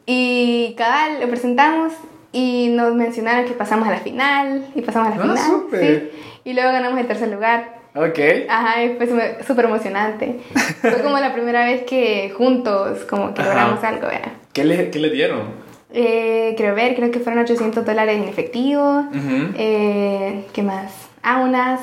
Y 0.06 0.74
cada 0.78 1.20
lo 1.20 1.28
presentamos 1.30 1.94
y 2.32 2.70
nos 2.72 2.94
mencionaron 2.96 3.46
que 3.46 3.54
pasamos 3.54 3.88
a 3.88 3.92
la 3.92 3.98
final 4.00 4.66
y 4.76 4.82
pasamos 4.82 5.08
a 5.08 5.16
la 5.16 5.16
Ah, 5.18 5.22
final. 5.22 5.38
súper. 5.38 6.12
Sí. 6.13 6.20
Y 6.46 6.54
luego 6.54 6.72
ganamos 6.72 7.00
el 7.00 7.08
tercer 7.08 7.30
lugar. 7.30 7.82
Ok. 7.96 8.20
Ajá, 8.50 8.84
y 8.84 8.96
fue 8.96 9.08
súper- 9.46 9.66
emocionante. 9.66 10.39
fue 10.82 11.02
como 11.04 11.20
la 11.20 11.32
primera 11.34 11.63
vez 11.66 11.84
que 11.84 12.34
juntos 12.36 13.04
como 13.10 13.34
que 13.34 13.42
Ajá. 13.42 13.50
logramos 13.52 13.84
algo, 13.84 14.08
¿verdad? 14.08 14.32
¿Qué 14.52 14.63
le, 14.66 14.89
qué 14.89 15.00
le 15.00 15.10
dieron? 15.12 15.42
Eh, 15.94 16.56
creo 16.58 16.74
ver, 16.74 16.96
creo 16.96 17.12
que 17.12 17.20
fueron 17.20 17.44
800 17.44 17.86
dólares 17.86 18.18
en 18.18 18.28
efectivo. 18.28 19.02
Ujú. 19.10 19.54
Eh, 19.58 20.46
¿Qué 20.54 20.63
más? 20.63 20.92
Ah, 21.22 21.39
unas... 21.42 21.82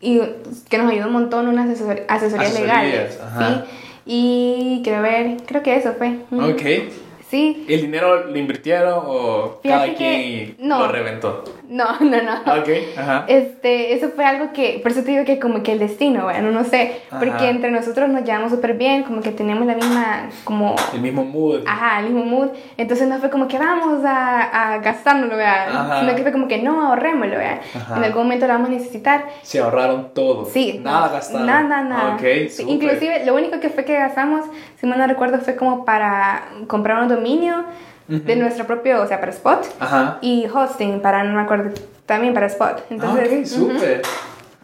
Y 0.00 0.20
que 0.68 0.76
nos 0.76 0.90
ayudó 0.90 1.06
un 1.06 1.12
montón, 1.14 1.48
unas 1.48 1.66
asesor- 1.68 2.02
asesorías, 2.08 2.50
Asesorías, 2.50 2.60
legales. 2.82 3.20
ajá. 3.24 3.64
Sí. 3.64 3.70
Y 4.06 4.82
creo 4.84 5.00
ver, 5.02 5.36
creo 5.46 5.62
que 5.62 5.76
eso 5.76 5.94
fue. 5.96 6.18
Ok. 6.32 6.92
Sí. 7.34 7.66
¿El 7.68 7.80
dinero 7.82 8.26
lo 8.28 8.38
invirtieron 8.38 9.02
o 9.06 9.58
Fíjate 9.60 9.86
cada 9.86 9.94
quien 9.98 10.54
no. 10.60 10.78
lo 10.78 10.88
reventó? 10.92 11.42
No, 11.68 11.86
no, 12.00 12.22
no. 12.22 12.32
Ok, 12.60 12.68
ajá. 12.96 13.24
Este, 13.26 13.92
eso 13.94 14.10
fue 14.14 14.24
algo 14.24 14.52
que, 14.52 14.78
por 14.80 14.92
eso 14.92 15.02
te 15.02 15.10
digo 15.10 15.24
que 15.24 15.40
como 15.40 15.62
que 15.64 15.72
el 15.72 15.80
destino, 15.80 16.22
bueno, 16.24 16.52
no 16.52 16.62
sé, 16.62 17.00
porque 17.10 17.30
Ajá. 17.34 17.48
entre 17.50 17.72
nosotros 17.72 18.08
nos 18.08 18.22
llevamos 18.22 18.52
súper 18.52 18.74
bien, 18.74 19.02
como 19.02 19.20
que 19.20 19.30
tenemos 19.32 19.66
la 19.66 19.74
misma, 19.74 20.28
como, 20.44 20.76
El 20.92 21.00
mismo 21.00 21.24
mood. 21.24 21.62
ajá, 21.66 21.98
el 22.00 22.10
mismo 22.12 22.24
mood, 22.24 22.50
entonces 22.76 23.08
no 23.08 23.18
fue 23.18 23.30
como 23.30 23.48
que 23.48 23.58
vamos 23.58 24.04
a, 24.04 24.74
a 24.74 24.78
gastárnoslo, 24.78 25.34
Ajá. 25.42 26.00
sino 26.00 26.14
que 26.14 26.22
fue 26.22 26.30
como 26.30 26.46
que 26.46 26.62
no, 26.62 26.86
ahorrémoslo, 26.88 27.36
vea, 27.36 27.60
Ajá. 27.74 27.96
en 27.96 28.04
algún 28.04 28.22
momento 28.24 28.46
lo 28.46 28.52
vamos 28.52 28.68
a 28.68 28.72
necesitar. 28.72 29.24
Se 29.42 29.58
ahorraron 29.58 30.14
todo. 30.14 30.44
Sí. 30.44 30.78
Nada 30.84 31.08
gastaron. 31.08 31.46
Nada, 31.46 31.82
nada. 31.82 32.14
Ok, 32.14 32.20
Sí, 32.48 32.62
súper. 32.62 32.74
inclusive, 32.74 33.26
lo 33.26 33.34
único 33.34 33.58
que 33.58 33.70
fue 33.70 33.84
que 33.84 33.94
gastamos, 33.94 34.44
si 34.78 34.86
mal 34.86 34.98
no 34.98 35.06
recuerdo, 35.08 35.38
fue 35.38 35.56
como 35.56 35.84
para 35.84 36.44
comprar 36.68 37.02
un 37.02 37.08
dominio 37.24 37.64
de 38.06 38.36
nuestro 38.36 38.66
propio, 38.66 39.00
o 39.02 39.06
sea, 39.06 39.18
para 39.18 39.32
Spot, 39.32 39.64
Ajá. 39.80 40.18
y 40.20 40.46
hosting 40.52 41.00
para, 41.00 41.24
no 41.24 41.34
me 41.34 41.40
acuerdo, 41.42 41.70
también 42.04 42.34
para 42.34 42.46
Spot. 42.46 42.84
Entonces, 42.90 43.30
ah, 43.32 43.38
ok, 43.40 43.46
súper. 43.46 44.00
ujú. 44.00 44.08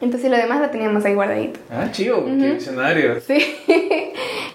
Entonces 0.02 0.30
lo 0.30 0.36
demás 0.36 0.60
lo 0.60 0.68
teníamos 0.68 1.04
ahí 1.06 1.14
guardadito. 1.14 1.58
Ah, 1.70 1.86
chido, 1.90 2.24
qué 2.26 2.30
visionario. 2.52 3.18
Sí. 3.20 3.56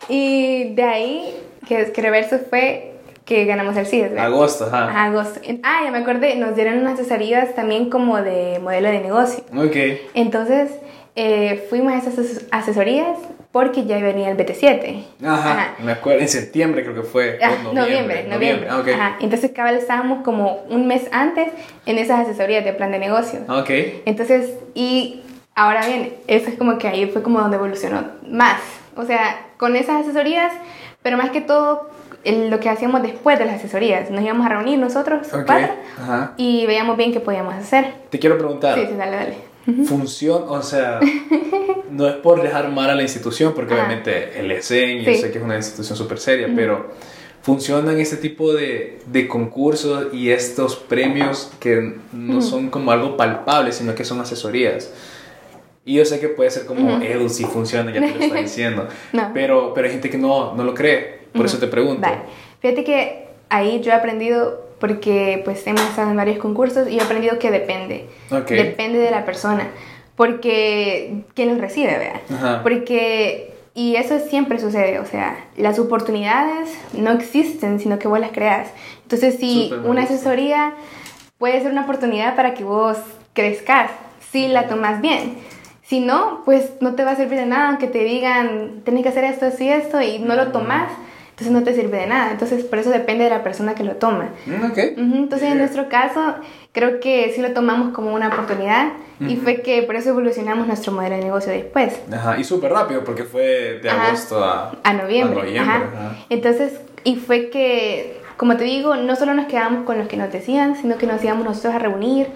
y 0.09 0.73
de 0.75 0.83
ahí, 0.83 1.35
que, 1.67 1.91
que 1.91 2.01
reverso 2.01 2.37
fue 2.49 2.91
que 3.25 3.45
ganamos 3.45 3.75
el 3.75 3.87
CIDES. 3.87 4.17
Agosto, 4.19 4.65
ajá. 4.65 5.05
Agosto. 5.05 5.39
Ah, 5.63 5.81
ya 5.83 5.91
me 5.91 5.97
acordé, 5.99 6.35
nos 6.35 6.55
dieron 6.55 6.77
unas 6.79 6.93
asesorías 6.99 7.55
también 7.55 7.89
como 7.89 8.21
de 8.21 8.59
modelo 8.61 8.87
de 8.89 8.99
negocio. 8.99 9.43
Ok. 9.57 9.75
Entonces, 10.13 10.71
eh, 11.15 11.65
fuimos 11.71 11.93
a 11.93 11.97
esas 11.97 12.19
ases- 12.19 12.45
asesorías 12.51 13.17
porque 13.55 13.85
ya 13.85 13.97
venía 13.99 14.29
el 14.29 14.35
BT7. 14.35 15.01
Ajá, 15.25 15.75
me 15.81 15.93
acuerdo, 15.93 16.19
en 16.19 16.27
septiembre 16.27 16.83
creo 16.83 16.93
que 16.93 17.03
fue. 17.03 17.39
Ah, 17.41 17.51
o 17.69 17.71
noviembre, 17.71 18.25
noviembre. 18.29 18.67
Ah, 18.69 18.79
ok. 18.79 18.87
Ajá. 18.89 19.15
Entonces, 19.21 19.51
cabal, 19.55 19.75
estábamos 19.77 20.25
como 20.25 20.65
un 20.69 20.87
mes 20.87 21.07
antes 21.13 21.53
en 21.85 21.97
esas 21.97 22.19
asesorías 22.27 22.65
de 22.65 22.73
plan 22.73 22.91
de 22.91 22.99
negocio. 22.99 23.39
Ah, 23.47 23.59
Ok. 23.59 23.69
Entonces, 24.05 24.49
y 24.73 25.21
ahora 25.55 25.87
bien, 25.87 26.13
eso 26.27 26.49
es 26.49 26.57
como 26.57 26.77
que 26.77 26.89
ahí 26.89 27.05
fue 27.05 27.23
como 27.23 27.39
donde 27.39 27.55
evolucionó 27.55 28.03
más. 28.29 28.59
O 28.97 29.05
sea, 29.05 29.39
con 29.55 29.77
esas 29.77 30.01
asesorías, 30.01 30.51
pero 31.01 31.15
más 31.15 31.29
que 31.29 31.39
todo 31.39 31.89
lo 32.25 32.59
que 32.59 32.67
hacíamos 32.69 33.03
después 33.03 33.39
de 33.39 33.45
las 33.45 33.55
asesorías. 33.55 34.11
Nos 34.11 34.21
íbamos 34.21 34.45
a 34.45 34.49
reunir 34.49 34.79
nosotros, 34.79 35.31
Ok. 35.33 35.43
cuatro, 35.45 35.69
Ajá. 35.97 36.33
y 36.35 36.65
veíamos 36.65 36.97
bien 36.97 37.13
qué 37.13 37.21
podíamos 37.21 37.53
hacer. 37.53 37.85
Te 38.09 38.19
quiero 38.19 38.37
preguntar. 38.37 38.75
Sí, 38.77 38.85
sí, 38.89 38.95
dale, 38.97 39.15
dale. 39.15 39.54
Función, 39.87 40.43
o 40.47 40.61
sea, 40.61 40.99
no 41.91 42.07
es 42.07 42.15
por 42.15 42.41
dejar 42.41 42.71
mal 42.71 42.89
a 42.89 42.95
la 42.95 43.01
institución, 43.01 43.53
porque 43.55 43.73
obviamente 43.73 44.39
el 44.39 44.51
ESEN, 44.51 44.99
yo 45.03 45.11
Sí. 45.11 45.17
sé 45.21 45.31
que 45.31 45.39
es 45.39 45.43
una 45.43 45.55
institución 45.57 45.97
súper 45.97 46.19
seria, 46.19 46.49
pero 46.55 46.91
funcionan 47.41 47.99
este 47.99 48.17
tipo 48.17 48.53
de, 48.53 48.99
de 49.07 49.27
concursos 49.27 50.13
y 50.13 50.29
estos 50.31 50.75
premios 50.75 51.51
que 51.59 51.95
no 52.13 52.41
son 52.41 52.69
como 52.69 52.91
algo 52.91 53.17
palpable, 53.17 53.71
sino 53.71 53.93
que 53.95 54.03
son 54.05 54.19
asesorías. 54.21 54.91
Y 55.83 55.95
yo 55.95 56.05
sé 56.05 56.19
que 56.19 56.29
puede 56.29 56.49
ser 56.49 56.65
como, 56.65 56.99
Edu, 57.01 57.29
si 57.29 57.43
funciona, 57.45 57.93
ya 57.93 58.01
te 58.01 58.11
lo 58.15 58.19
está 58.19 58.35
diciendo. 58.39 58.87
No. 59.13 59.31
pero, 59.33 59.73
pero 59.75 59.85
hay 59.87 59.93
gente 59.93 60.09
que 60.09 60.17
no, 60.17 60.55
no 60.55 60.63
lo 60.63 60.73
cree, 60.73 61.19
por 61.33 61.45
eso 61.45 61.57
te 61.59 61.67
pregunto. 61.67 62.01
Vale. 62.01 62.21
Fíjate 62.59 62.83
que 62.83 63.27
ahí 63.49 63.79
yo 63.81 63.91
he 63.91 63.95
aprendido, 63.95 64.64
porque 64.79 65.41
pues 65.45 65.65
hemos 65.67 65.81
estado 65.81 66.11
en 66.11 66.17
varios 66.17 66.37
concursos 66.37 66.87
y 66.89 66.97
he 66.97 67.01
aprendido 67.01 67.39
que 67.39 67.51
depende. 67.51 68.07
Ok. 68.31 68.49
Depende 68.49 68.99
de 68.99 69.11
la 69.11 69.25
persona. 69.25 69.67
Porque 70.15 71.23
quien 71.33 71.49
los 71.49 71.59
recibe, 71.59 71.97
vea. 71.97 72.21
Ajá. 72.33 72.63
Porque, 72.63 73.53
y 73.73 73.95
eso 73.95 74.19
siempre 74.19 74.59
sucede, 74.59 74.99
o 74.99 75.05
sea, 75.05 75.37
las 75.57 75.77
oportunidades 75.79 76.69
no 76.93 77.11
existen, 77.11 77.79
sino 77.79 77.99
que 77.99 78.07
vos 78.07 78.19
las 78.19 78.31
creas. 78.31 78.69
Entonces, 79.03 79.35
si 79.39 79.73
una 79.83 80.03
asesoría 80.03 80.73
puede 81.37 81.61
ser 81.61 81.71
una 81.71 81.83
oportunidad 81.83 82.35
para 82.35 82.53
que 82.53 82.63
vos 82.63 82.97
crezcas, 83.33 83.91
si 84.31 84.47
la 84.47 84.67
tomas 84.67 85.01
bien. 85.01 85.37
Si 85.83 85.99
no, 85.99 86.41
pues 86.45 86.71
no 86.81 86.95
te 86.95 87.03
va 87.03 87.11
a 87.11 87.15
servir 87.15 87.37
de 87.37 87.45
nada, 87.45 87.69
aunque 87.69 87.87
te 87.87 87.99
digan, 87.99 88.81
tenés 88.83 89.03
que 89.03 89.09
hacer 89.09 89.23
esto, 89.23 89.45
así, 89.45 89.69
esto, 89.69 90.01
y 90.01 90.17
no 90.17 90.35
lo 90.35 90.51
tomas, 90.51 90.91
entonces 91.37 91.51
no 91.51 91.63
te 91.63 91.73
sirve 91.75 91.97
de 91.97 92.07
nada. 92.07 92.31
Entonces, 92.31 92.63
por 92.63 92.79
eso 92.79 92.91
depende 92.91 93.25
de 93.25 93.29
la 93.29 93.43
persona 93.43 93.75
que 93.75 93.83
lo 93.83 93.97
toma. 93.97 94.29
Mm, 94.45 94.71
ok. 94.71 94.77
Ujú, 94.97 95.15
Entonces, 95.17 95.51
en 95.51 95.57
nuestro 95.57 95.89
caso, 95.89 96.35
creo 96.71 97.01
que 97.01 97.33
sí 97.35 97.41
lo 97.41 97.51
tomamos 97.51 97.93
como 97.93 98.13
una 98.13 98.29
oportunidad 98.29 98.93
y 99.19 99.35
fue 99.35 99.61
que 99.61 99.81
por 99.83 99.95
eso 99.97 100.09
evolucionamos 100.09 100.65
nuestro 100.65 100.93
modelo 100.93 101.17
de 101.17 101.23
negocio 101.23 101.51
después. 101.51 101.99
Ajá, 102.11 102.37
y 102.39 102.43
súper 102.45 102.71
rápido, 102.71 103.03
porque 103.03 103.23
fue 103.25 103.79
de 103.83 103.89
Ajá. 103.89 104.07
agosto 104.07 104.41
a, 104.43 104.75
A 104.83 104.93
noviembre. 104.93 105.39
a 105.41 105.43
noviembre, 105.43 105.61
ajá. 105.75 105.91
ajá. 105.93 106.15
Entonces, 106.29 106.79
y 107.03 107.17
fue 107.17 107.49
que, 107.49 108.21
como 108.37 108.55
te 108.55 108.63
digo, 108.63 108.95
no 108.95 109.15
solo 109.17 109.33
nos 109.33 109.47
quedamos 109.47 109.83
con 109.85 109.97
los 109.97 110.07
que 110.07 110.15
nos 110.15 110.31
decían, 110.31 110.77
sino 110.77 110.97
que 110.97 111.05
nos 111.05 111.21
íbamos 111.23 111.43
nosotros 111.45 111.75
a 111.75 111.79
reunir 111.79 112.27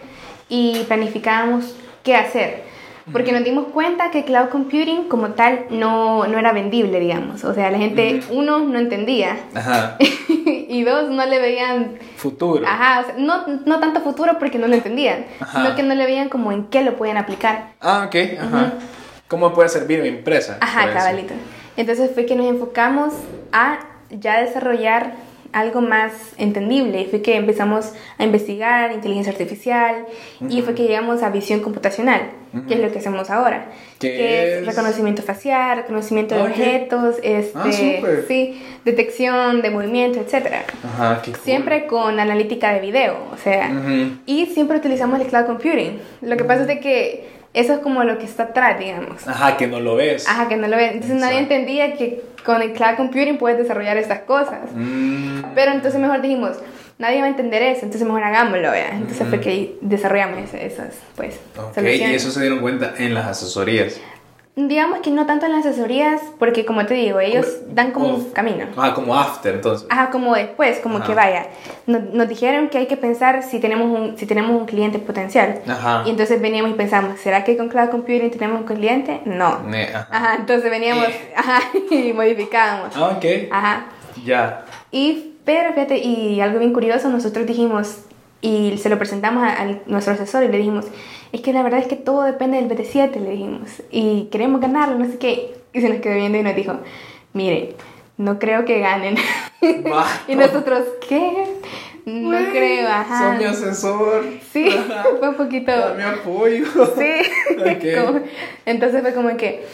y 0.49 0.83
planificábamos 0.89 1.75
qué 2.03 2.15
hacer. 2.15 2.63
Porque 3.11 3.31
nos 3.31 3.43
dimos 3.43 3.65
cuenta 3.73 4.11
que 4.11 4.23
cloud 4.23 4.49
computing 4.49 5.07
como 5.07 5.29
tal 5.29 5.65
no, 5.69 6.27
no 6.27 6.37
era 6.37 6.51
vendible, 6.53 6.99
digamos. 6.99 7.43
O 7.43 7.53
sea, 7.53 7.71
la 7.71 7.77
gente, 7.77 8.21
uno, 8.29 8.59
no 8.59 8.79
entendía. 8.79 9.37
Ajá. 9.53 9.97
y 9.99 10.83
dos, 10.83 11.09
no 11.09 11.25
le 11.25 11.39
veían 11.39 11.97
Futuro. 12.15 12.65
Ajá, 12.67 13.01
o 13.01 13.05
sea, 13.05 13.15
no, 13.17 13.47
no 13.65 13.79
tanto 13.79 14.01
futuro 14.01 14.37
porque 14.39 14.59
no 14.59 14.67
lo 14.67 14.75
entendían, 14.75 15.25
Ajá. 15.39 15.63
sino 15.63 15.75
que 15.75 15.83
no 15.83 15.95
le 15.95 16.05
veían 16.05 16.29
como 16.29 16.51
en 16.51 16.65
qué 16.65 16.83
lo 16.83 16.95
pueden 16.95 17.17
aplicar. 17.17 17.71
Ah, 17.79 18.05
ok, 18.07 18.15
ajá. 18.39 18.73
¿Cómo 19.27 19.53
puede 19.53 19.69
servir 19.69 20.01
mi 20.01 20.09
empresa? 20.09 20.57
Ajá, 20.59 20.91
cabalito. 20.91 21.33
Entonces 21.77 22.11
fue 22.13 22.25
que 22.25 22.35
nos 22.35 22.47
enfocamos 22.47 23.13
a 23.51 23.79
ya 24.09 24.41
desarrollar 24.41 25.13
algo 25.51 25.81
más 25.81 26.11
entendible 26.37 27.07
fue 27.09 27.21
que 27.21 27.35
empezamos 27.35 27.93
a 28.17 28.23
investigar 28.23 28.91
inteligencia 28.91 29.31
artificial 29.31 30.05
y 30.47 30.61
fue 30.61 30.75
que 30.75 30.83
llegamos 30.83 31.23
a 31.23 31.29
visión 31.29 31.59
computacional, 31.61 32.21
que 32.67 32.75
es 32.75 32.79
lo 32.79 32.91
que 32.91 32.99
hacemos 32.99 33.29
ahora, 33.29 33.65
¿Qué 33.99 34.09
que 34.15 34.43
es 34.55 34.61
es? 34.61 34.65
reconocimiento 34.67 35.21
facial, 35.21 35.77
reconocimiento 35.77 36.35
de 36.35 36.41
Ah, 36.41 36.43
ok. 36.45 36.49
objetos, 36.51 37.15
este, 37.23 37.57
Ah, 37.59 37.71
sí, 38.27 38.61
detección 38.85 39.61
de 39.61 39.69
movimiento, 39.71 40.19
etcétera. 40.19 40.63
Ajá, 40.83 41.21
qué 41.23 41.31
cool. 41.31 41.39
Siempre 41.43 41.85
con 41.87 42.19
analítica 42.19 42.73
de 42.73 42.81
video, 42.81 43.17
o 43.33 43.37
sea, 43.37 43.69
Ujú. 43.71 44.17
y 44.25 44.45
siempre 44.47 44.77
utilizamos 44.77 45.19
el 45.19 45.27
cloud 45.27 45.45
computing. 45.45 45.99
Lo 46.21 46.37
que 46.37 46.43
pasa 46.43 46.61
es 46.61 46.67
de 46.67 46.79
que 46.79 47.38
eso 47.53 47.73
es 47.73 47.79
como 47.79 48.03
lo 48.03 48.17
que 48.17 48.25
está 48.25 48.43
atrás, 48.43 48.79
digamos. 48.79 49.27
Ajá, 49.27 49.57
que 49.57 49.67
no 49.67 49.79
lo 49.79 49.95
ves. 49.95 50.27
Ajá, 50.27 50.47
que 50.47 50.55
no 50.55 50.67
lo 50.67 50.77
ven. 50.77 50.91
Entonces 50.93 51.19
nadie 51.19 51.39
entendía 51.39 51.93
que 51.95 52.23
con 52.45 52.61
el 52.61 52.73
cloud 52.73 52.95
computing 52.95 53.37
puedes 53.37 53.57
desarrollar 53.57 53.97
estas 53.97 54.19
cosas. 54.19 54.59
Mm, 54.73 55.41
Pero 55.55 55.71
entonces 55.71 55.99
mejor 55.99 56.21
dijimos, 56.21 56.57
nadie 56.99 57.19
va 57.21 57.25
a 57.25 57.29
entender 57.29 57.61
eso, 57.63 57.85
entonces 57.85 58.05
mejor 58.05 58.23
hagámoslo, 58.23 58.71
¿vea? 58.71 58.91
Entonces 58.95 59.27
fue 59.27 59.39
que 59.39 59.77
desarrollamos 59.81 60.53
esas, 60.53 60.95
pues, 61.15 61.39
ok, 61.57 61.81
y 61.81 62.03
eso 62.03 62.29
se 62.29 62.41
dieron 62.41 62.59
cuenta 62.59 62.93
en 62.97 63.13
las 63.13 63.25
asesorías. 63.27 63.99
Digamos 64.55 64.99
que 64.99 65.09
no 65.09 65.25
tanto 65.25 65.45
en 65.45 65.53
las 65.53 65.65
asesorías, 65.65 66.19
porque 66.37 66.65
como 66.65 66.85
te 66.85 66.93
digo, 66.93 67.21
ellos 67.21 67.45
dan 67.69 67.91
como 67.91 68.09
un 68.09 68.15
Como- 68.23 68.33
camino. 68.33 68.65
Ajá, 68.75 68.93
como 68.93 69.15
after, 69.15 69.55
entonces. 69.55 69.87
Ajá, 69.89 70.09
como 70.09 70.35
después, 70.35 70.79
como 70.79 70.97
Ajá. 70.97 71.07
que 71.07 71.13
vaya. 71.13 71.45
Nos, 71.87 72.03
nos 72.13 72.27
dijeron 72.27 72.67
que 72.67 72.77
hay 72.79 72.87
que 72.87 72.97
pensar 72.97 73.41
si 73.43 73.59
tenemos 73.59 73.87
un, 73.87 74.17
si 74.17 74.25
tenemos 74.25 74.51
un 74.59 74.65
cliente 74.65 74.99
potencial. 74.99 75.61
Ajá. 75.65 76.03
Y 76.05 76.09
entonces 76.09 76.41
veníamos 76.41 76.71
y 76.71 76.73
pensamos, 76.73 77.17
¿será 77.21 77.45
que 77.45 77.55
con 77.55 77.69
Cloud 77.69 77.89
Computing 77.89 78.31
tenemos 78.31 78.59
un 78.61 78.65
cliente? 78.67 79.21
No. 79.23 79.59
Ne- 79.63 79.93
ajá. 79.95 80.07
Ajá, 80.11 80.35
entonces 80.39 80.69
veníamos 80.69 81.05
Eh. 81.07 81.33
ajá, 81.37 81.61
y 81.91 82.11
modificábamos. 82.11 82.93
Ah, 82.97 83.13
ok. 83.15 83.25
Ajá. 83.51 83.85
Ya. 84.25 84.65
Y, 84.91 85.35
pero 85.45 85.71
fíjate, 85.71 85.99
y 85.99 86.41
algo 86.41 86.59
bien 86.59 86.73
curioso, 86.73 87.07
nosotros 87.09 87.45
dijimos, 87.45 87.99
y 88.41 88.77
se 88.77 88.89
lo 88.89 88.97
presentamos 88.97 89.43
a, 89.43 89.61
a 89.61 89.65
nuestro 89.85 90.13
asesor 90.13 90.43
y 90.43 90.47
le 90.47 90.57
dijimos, 90.57 90.85
es 91.31 91.41
que 91.41 91.53
la 91.53 91.61
verdad 91.63 91.79
es 91.79 91.87
que 91.87 91.95
todo 91.95 92.23
depende 92.23 92.57
del 92.61 92.69
BT7, 92.69 93.15
le 93.19 93.31
dijimos, 93.31 93.69
y 93.91 94.29
queremos 94.31 94.61
ganarlo, 94.61 94.97
no 94.97 95.05
sé 95.05 95.17
qué. 95.17 95.55
Y 95.73 95.81
se 95.81 95.89
nos 95.89 95.99
quedó 95.99 96.15
viendo 96.15 96.37
y 96.37 96.43
nos 96.43 96.55
dijo, 96.55 96.73
miren, 97.33 97.69
no 98.17 98.39
creo 98.39 98.65
que 98.65 98.79
ganen. 98.79 99.15
Y 100.27 100.35
nosotros, 100.35 100.83
¿qué? 101.07 101.43
No 102.05 102.29
Güey, 102.29 102.45
creo, 102.51 102.87
ajá. 102.87 103.19
Son 103.19 103.37
mi 103.37 103.43
asesor. 103.43 104.23
Sí, 104.53 104.69
fue 105.19 105.29
un 105.29 105.35
poquito... 105.35 105.71
Dame 105.71 106.03
apoyo. 106.05 106.65
Sí. 106.97 107.11
Ok. 107.59 108.05
Como- 108.05 108.21
entonces 108.65 109.01
fue 109.01 109.13
como 109.13 109.35
que, 109.35 109.65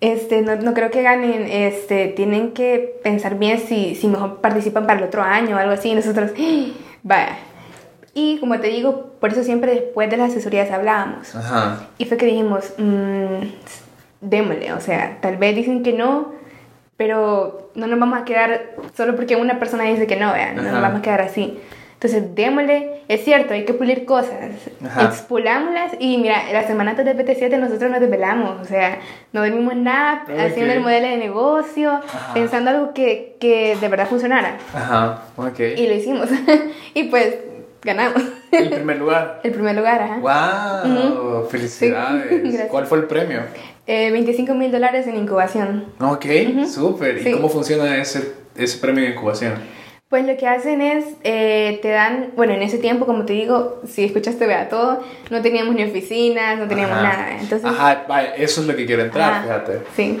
este, 0.00 0.42
no, 0.42 0.54
no 0.56 0.72
creo 0.72 0.90
que 0.92 1.02
ganen, 1.02 1.46
este, 1.50 2.08
tienen 2.08 2.52
que 2.52 3.00
pensar 3.02 3.38
bien 3.38 3.58
si, 3.58 3.96
si 3.96 4.06
mejor 4.06 4.40
participan 4.40 4.86
para 4.86 5.00
el 5.00 5.06
otro 5.06 5.22
año 5.22 5.56
o 5.56 5.58
algo 5.58 5.72
así. 5.72 5.90
Y 5.90 5.94
nosotros, 5.96 6.30
¡Ah! 6.38 6.66
vaya. 7.02 7.38
Y 8.14 8.38
como 8.38 8.60
te 8.60 8.68
digo, 8.68 9.12
por 9.20 9.32
eso 9.32 9.42
siempre 9.42 9.72
después 9.72 10.08
de 10.08 10.16
las 10.16 10.30
asesorías 10.30 10.70
hablábamos. 10.70 11.34
Ajá. 11.34 11.88
Y 11.98 12.04
fue 12.04 12.16
que 12.16 12.26
dijimos, 12.26 12.72
mmm, 12.78 13.42
démosle, 14.20 14.72
o 14.72 14.80
sea, 14.80 15.18
tal 15.20 15.36
vez 15.36 15.56
dicen 15.56 15.82
que 15.82 15.92
no, 15.92 16.32
pero 16.96 17.70
no 17.74 17.86
nos 17.88 17.98
vamos 17.98 18.20
a 18.20 18.24
quedar 18.24 18.76
solo 18.96 19.16
porque 19.16 19.36
una 19.36 19.58
persona 19.58 19.84
dice 19.84 20.06
que 20.06 20.16
no, 20.16 20.32
vean, 20.32 20.54
no 20.56 20.62
Ajá. 20.62 20.70
nos 20.72 20.80
vamos 20.82 20.98
a 21.00 21.02
quedar 21.02 21.20
así. 21.22 21.58
Entonces, 21.94 22.34
démosle, 22.34 23.00
es 23.08 23.24
cierto, 23.24 23.54
hay 23.54 23.64
que 23.64 23.72
pulir 23.72 24.04
cosas, 24.04 24.34
Ajá. 24.84 25.04
expulámoslas 25.06 25.92
y 25.98 26.18
mira, 26.18 26.52
las 26.52 26.66
semanas 26.66 26.98
de 26.98 27.04
PT7 27.16 27.58
nosotros 27.58 27.90
nos 27.90 27.98
desvelamos, 28.00 28.60
o 28.60 28.64
sea, 28.66 28.98
no 29.32 29.40
dormimos 29.40 29.74
nada, 29.74 30.22
Ok. 30.24 30.38
haciendo 30.38 30.74
el 30.74 30.80
modelo 30.80 31.06
de 31.08 31.16
negocio, 31.16 32.00
pensando 32.34 32.70
algo 32.70 32.92
que, 32.92 33.36
que 33.40 33.76
de 33.80 33.88
verdad 33.88 34.06
funcionara. 34.06 34.58
Ajá, 34.74 35.22
ok. 35.36 35.58
Y 35.78 35.86
lo 35.86 35.94
hicimos. 35.94 36.28
y 36.94 37.04
pues 37.04 37.38
ganamos. 37.84 38.22
El 38.50 38.70
primer 38.70 38.98
lugar. 38.98 39.40
el 39.44 39.52
primer 39.52 39.76
lugar, 39.76 40.02
ajá. 40.02 40.18
¡Wow! 40.18 41.46
Felicidades. 41.48 42.42
Sí. 42.52 42.58
¿Cuál 42.68 42.86
fue 42.86 42.98
el 42.98 43.04
premio? 43.04 43.40
Eh, 43.86 44.10
25 44.10 44.54
mil 44.54 44.72
dólares 44.72 45.06
en 45.06 45.16
incubación. 45.16 45.86
Ok, 46.00 46.24
súper. 46.66 47.18
¿Y 47.18 47.22
Sí. 47.24 47.32
cómo 47.32 47.48
funciona 47.48 47.96
ese, 47.98 48.32
ese 48.56 48.78
premio 48.78 49.04
de 49.04 49.10
incubación? 49.10 49.54
Pues 50.08 50.26
lo 50.26 50.36
que 50.36 50.46
hacen 50.46 50.80
es, 50.80 51.04
eh, 51.24 51.80
te 51.82 51.88
dan, 51.88 52.30
bueno, 52.36 52.52
en 52.52 52.62
ese 52.62 52.78
tiempo, 52.78 53.04
como 53.04 53.24
te 53.24 53.32
digo, 53.32 53.80
si 53.86 54.04
escuchaste 54.04 54.46
vea 54.46 54.68
todo, 54.68 55.02
no 55.30 55.42
teníamos 55.42 55.74
ni 55.74 55.82
oficinas, 55.82 56.56
no 56.58 56.68
teníamos 56.68 56.98
Ajá. 56.98 57.02
nada. 57.02 57.30
Entonces, 57.40 57.64
Ajá, 57.64 58.04
vaya, 58.08 58.34
eso 58.36 58.60
es 58.60 58.66
lo 58.68 58.76
que 58.76 58.86
quiero 58.86 59.02
entrar, 59.02 59.32
ajá, 59.32 59.42
fíjate. 59.42 59.78
Sí. 59.96 60.20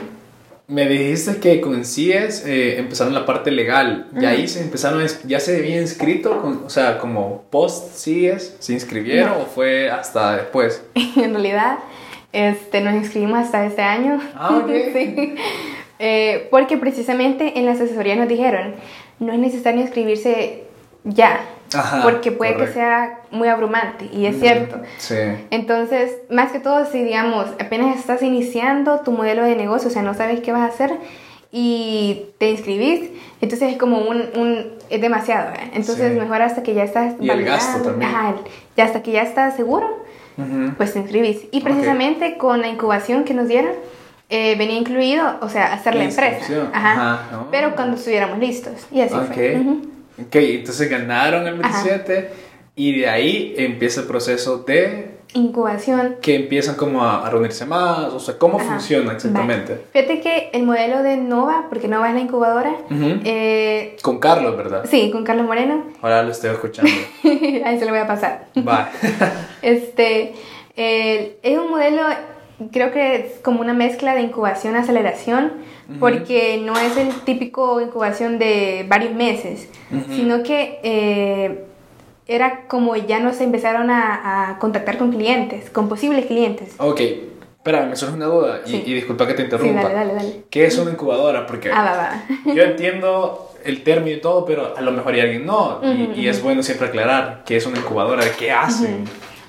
Me 0.66 0.88
dijiste 0.88 1.40
que 1.40 1.60
con 1.60 1.84
CIES 1.84 2.46
eh, 2.46 2.78
empezaron 2.78 3.12
la 3.12 3.26
parte 3.26 3.50
legal. 3.50 4.08
Y 4.18 4.24
ahí 4.24 4.48
se 4.48 4.62
empezaron, 4.62 5.04
ya 5.24 5.38
se 5.38 5.58
había 5.58 5.80
inscrito, 5.80 6.40
con, 6.40 6.64
o 6.64 6.70
sea, 6.70 6.98
como 6.98 7.42
post 7.50 7.94
CIES, 7.98 8.56
¿se 8.60 8.72
inscribieron 8.72 9.30
No. 9.30 9.38
o 9.40 9.46
fue 9.46 9.90
hasta 9.90 10.36
después? 10.36 10.82
en 10.94 11.32
realidad, 11.32 11.78
este, 12.32 12.80
nos 12.80 12.94
inscribimos 12.94 13.40
hasta 13.40 13.66
este 13.66 13.82
año. 13.82 14.18
Ah, 14.34 14.56
ok. 14.56 14.70
sí. 14.94 15.34
Eh, 15.98 16.48
porque 16.50 16.78
precisamente 16.78 17.58
en 17.58 17.66
las 17.66 17.80
asesorías 17.80 18.16
nos 18.16 18.28
dijeron, 18.28 18.74
no 19.20 19.32
es 19.32 19.38
necesario 19.38 19.82
inscribirse 19.82 20.64
ya, 21.04 21.44
Ajá, 21.74 22.02
porque 22.02 22.32
puede 22.32 22.52
correcto. 22.54 22.72
que 22.74 22.80
sea 22.80 23.20
muy 23.30 23.48
abrumante, 23.48 24.08
y 24.12 24.26
es 24.26 24.38
cierto. 24.40 24.80
Sí. 24.98 25.14
Entonces, 25.50 26.12
más 26.30 26.52
que 26.52 26.60
todo, 26.60 26.86
si 26.86 27.02
digamos, 27.02 27.46
apenas 27.60 27.96
estás 27.98 28.22
iniciando 28.22 29.00
tu 29.00 29.12
modelo 29.12 29.44
de 29.44 29.56
negocio, 29.56 29.88
o 29.88 29.92
sea, 29.92 30.02
no 30.02 30.14
sabes 30.14 30.40
qué 30.40 30.52
vas 30.52 30.62
a 30.62 30.66
hacer 30.66 30.92
y 31.52 32.26
te 32.38 32.50
inscribís, 32.50 33.10
entonces 33.40 33.72
es 33.72 33.78
como 33.78 33.98
un, 33.98 34.22
un 34.36 34.72
es 34.90 35.00
demasiado, 35.00 35.50
¿eh? 35.54 35.70
entonces 35.74 36.12
Sí. 36.12 36.18
mejor 36.18 36.42
hasta 36.42 36.62
que 36.64 36.74
ya 36.74 36.82
estás 36.84 37.14
Y 37.20 37.30
el 37.30 37.44
gasto 37.44 37.80
también. 37.82 38.10
ajá, 38.10 38.34
ya 38.76 38.84
hasta 38.84 39.02
que 39.02 39.12
ya 39.12 39.22
estás 39.22 39.54
seguro, 39.54 40.02
Ujú. 40.36 40.72
pues 40.76 40.92
te 40.92 40.98
inscribís. 40.98 41.42
Y 41.52 41.60
precisamente 41.60 42.38
con 42.38 42.60
la 42.60 42.66
incubación 42.68 43.22
que 43.24 43.34
nos 43.34 43.46
dieron, 43.46 43.70
eh, 44.30 44.56
venía 44.58 44.76
incluido, 44.78 45.36
o 45.42 45.48
sea, 45.48 45.72
hacer 45.74 45.94
la, 45.94 46.02
La 46.04 46.08
empresa, 46.10 46.68
ajá, 46.72 46.92
ajá, 46.92 47.20
oh. 47.42 47.46
pero 47.52 47.74
cuando 47.76 47.96
estuviéramos 47.98 48.38
listos, 48.38 48.72
y 48.90 49.00
así 49.02 49.14
fue. 49.32 49.54
Ok. 49.56 49.60
Ujú. 49.60 49.80
Ok, 50.20 50.34
entonces 50.36 50.88
ganaron 50.88 51.46
el 51.46 51.54
Ajá. 51.64 51.82
27 51.84 52.30
y 52.76 53.00
de 53.00 53.08
ahí 53.08 53.54
empieza 53.56 54.00
el 54.02 54.06
proceso 54.06 54.58
de 54.58 55.12
Incubación, 55.36 56.18
que 56.22 56.36
empiezan 56.36 56.76
como 56.76 57.02
a, 57.02 57.26
a 57.26 57.30
reunirse 57.30 57.66
más, 57.66 58.12
o 58.12 58.20
sea, 58.20 58.38
¿cómo 58.38 58.56
Ajá. 58.60 58.66
funciona 58.66 59.14
exactamente? 59.14 59.72
Vale. 59.72 59.84
Fíjate 59.92 60.20
que 60.20 60.50
el 60.52 60.62
modelo 60.62 61.02
de 61.02 61.16
Nova, 61.16 61.66
porque 61.68 61.88
Nova 61.88 62.06
es 62.08 62.14
la 62.14 62.20
incubadora, 62.20 62.70
Ujú. 62.88 63.20
eh, 63.24 63.96
Con 64.00 64.20
Carlos, 64.20 64.56
¿verdad? 64.56 64.84
sí, 64.88 65.10
con 65.10 65.24
Carlos 65.24 65.44
Moreno, 65.46 65.86
Ahora 66.02 66.22
lo 66.22 66.30
estoy 66.30 66.50
escuchando. 66.50 66.88
ahí 67.64 67.78
se 67.80 67.84
lo 67.84 67.90
voy 67.90 67.98
a 68.00 68.06
pasar. 68.06 68.46
Va. 68.56 68.90
Este, 69.62 70.34
eh, 70.76 71.38
es 71.42 71.58
un 71.58 71.68
modelo, 71.68 72.02
creo 72.70 72.92
que 72.92 73.16
es 73.16 73.40
como 73.42 73.60
una 73.60 73.74
mezcla 73.74 74.14
de 74.14 74.20
incubación-aceleración, 74.20 75.52
porque 76.00 76.60
no 76.64 76.78
es 76.78 76.96
el 76.96 77.08
típico 77.24 77.80
incubación 77.80 78.38
de 78.38 78.84
varios 78.88 79.12
meses, 79.14 79.68
Ujú. 79.90 80.14
sino 80.14 80.42
que 80.42 80.80
eh, 80.82 81.64
era 82.26 82.62
como 82.68 82.96
ya 82.96 83.20
nos 83.20 83.40
empezaron 83.40 83.90
a, 83.90 84.50
a 84.50 84.58
contactar 84.58 84.96
con 84.98 85.12
clientes, 85.12 85.68
con 85.70 85.88
posibles 85.88 86.26
clientes. 86.26 86.74
ok, 86.78 87.00
espera, 87.58 87.86
me 87.86 87.96
surge 87.96 88.14
una 88.14 88.26
duda 88.26 88.60
y, 88.66 88.70
Sí. 88.70 88.82
y 88.86 88.94
disculpa 88.94 89.26
que 89.26 89.34
te 89.34 89.38
Sí, 89.40 89.44
interrumpa. 89.44 89.82
dale, 89.82 89.94
dale, 89.94 90.14
dale. 90.14 90.44
¿Qué 90.50 90.64
es 90.66 90.78
una 90.78 90.90
incubadora? 90.90 91.46
Porque 91.46 91.70
Ah, 91.70 91.82
va, 91.84 91.96
va. 91.96 92.54
yo 92.54 92.62
entiendo 92.62 93.50
el 93.64 93.82
término 93.82 94.16
y 94.16 94.20
todo, 94.20 94.44
pero 94.44 94.74
a 94.76 94.80
lo 94.80 94.90
mejor 94.92 95.14
hay 95.14 95.20
alguien 95.20 95.46
no. 95.46 95.80
y, 95.82 96.02
Ujú, 96.04 96.12
y 96.20 96.28
es 96.28 96.42
bueno 96.42 96.62
siempre 96.62 96.88
aclarar 96.88 97.42
qué 97.46 97.56
es 97.56 97.66
una 97.66 97.78
incubadora, 97.78 98.22
qué 98.38 98.50
hacen. 98.52 99.04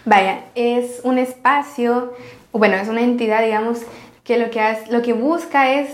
Vaya, 0.05 0.41
es 0.55 0.99
un 1.03 1.17
espacio, 1.17 2.13
bueno, 2.51 2.75
es 2.75 2.87
una 2.87 3.01
entidad, 3.01 3.43
digamos, 3.43 3.79
que 4.23 4.37
lo 4.37 4.49
que, 4.51 4.61
hace, 4.61 4.91
lo 4.91 5.01
que 5.01 5.13
busca 5.13 5.71
es 5.73 5.89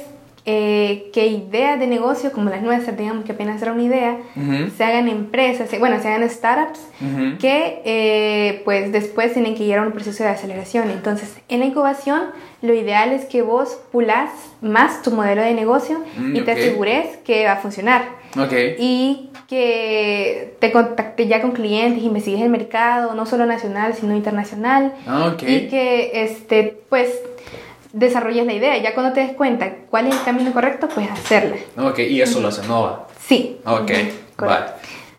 eh, 0.45 1.09
que 1.13 1.27
ideas 1.27 1.79
de 1.79 1.85
negocio 1.87 2.31
como 2.31 2.49
las 2.49 2.61
nuestras, 2.63 2.97
digamos 2.97 3.25
que 3.25 3.31
apenas 3.33 3.61
era 3.61 3.73
una 3.73 3.83
idea, 3.83 4.17
Ujú. 4.35 4.71
se 4.75 4.83
hagan 4.83 5.07
empresas, 5.07 5.69
se- 5.69 5.77
bueno, 5.77 6.01
se 6.01 6.07
hagan 6.07 6.27
startups 6.29 6.79
Ujú. 6.99 7.37
que 7.39 7.81
eh, 7.85 8.61
pues 8.65 8.91
después 8.91 9.33
tienen 9.33 9.53
que 9.55 9.65
llegar 9.65 9.83
a 9.83 9.87
un 9.87 9.93
proceso 9.93 10.23
de 10.23 10.29
aceleración. 10.29 10.89
Entonces, 10.89 11.35
en 11.47 11.59
la 11.59 11.65
incubación, 11.67 12.21
lo 12.63 12.73
ideal 12.73 13.11
es 13.11 13.25
que 13.25 13.41
vos 13.43 13.79
pulás 13.91 14.29
más 14.61 15.01
tu 15.03 15.11
modelo 15.11 15.41
de 15.43 15.53
negocio 15.53 15.99
Mm, 16.17 16.35
y 16.35 16.41
te 16.41 16.51
ok. 16.53 16.57
asegures 16.57 17.17
que 17.25 17.45
va 17.45 17.53
a 17.53 17.57
funcionar 17.57 18.03
Ok. 18.37 18.53
y 18.79 19.29
que 19.47 20.55
te 20.59 20.71
contacte 20.71 21.27
ya 21.27 21.41
con 21.41 21.51
clientes, 21.51 22.03
investigues 22.03 22.41
el 22.41 22.49
mercado, 22.49 23.13
no 23.15 23.25
solo 23.25 23.45
nacional, 23.45 23.93
sino 23.93 24.15
internacional, 24.15 24.93
Ah, 25.05 25.31
ok. 25.33 25.43
y 25.43 25.67
que 25.67 26.11
este, 26.23 26.79
pues 26.89 27.09
desarrolles 27.93 28.45
la 28.45 28.53
idea. 28.53 28.77
Ya 28.77 28.93
cuando 28.93 29.13
te 29.13 29.21
des 29.21 29.33
cuenta 29.33 29.73
cuál 29.89 30.07
es 30.07 30.15
el 30.15 30.23
camino 30.23 30.51
correcto, 30.53 30.87
pues 30.93 31.09
hacerla. 31.09 31.57
Ok, 31.77 31.99
y 31.99 32.21
eso 32.21 32.39
lo 32.39 32.47
hace 32.49 32.67
Nova. 32.67 33.07
Sí. 33.19 33.57
Ok, 33.65 33.91
vale. 34.37 34.65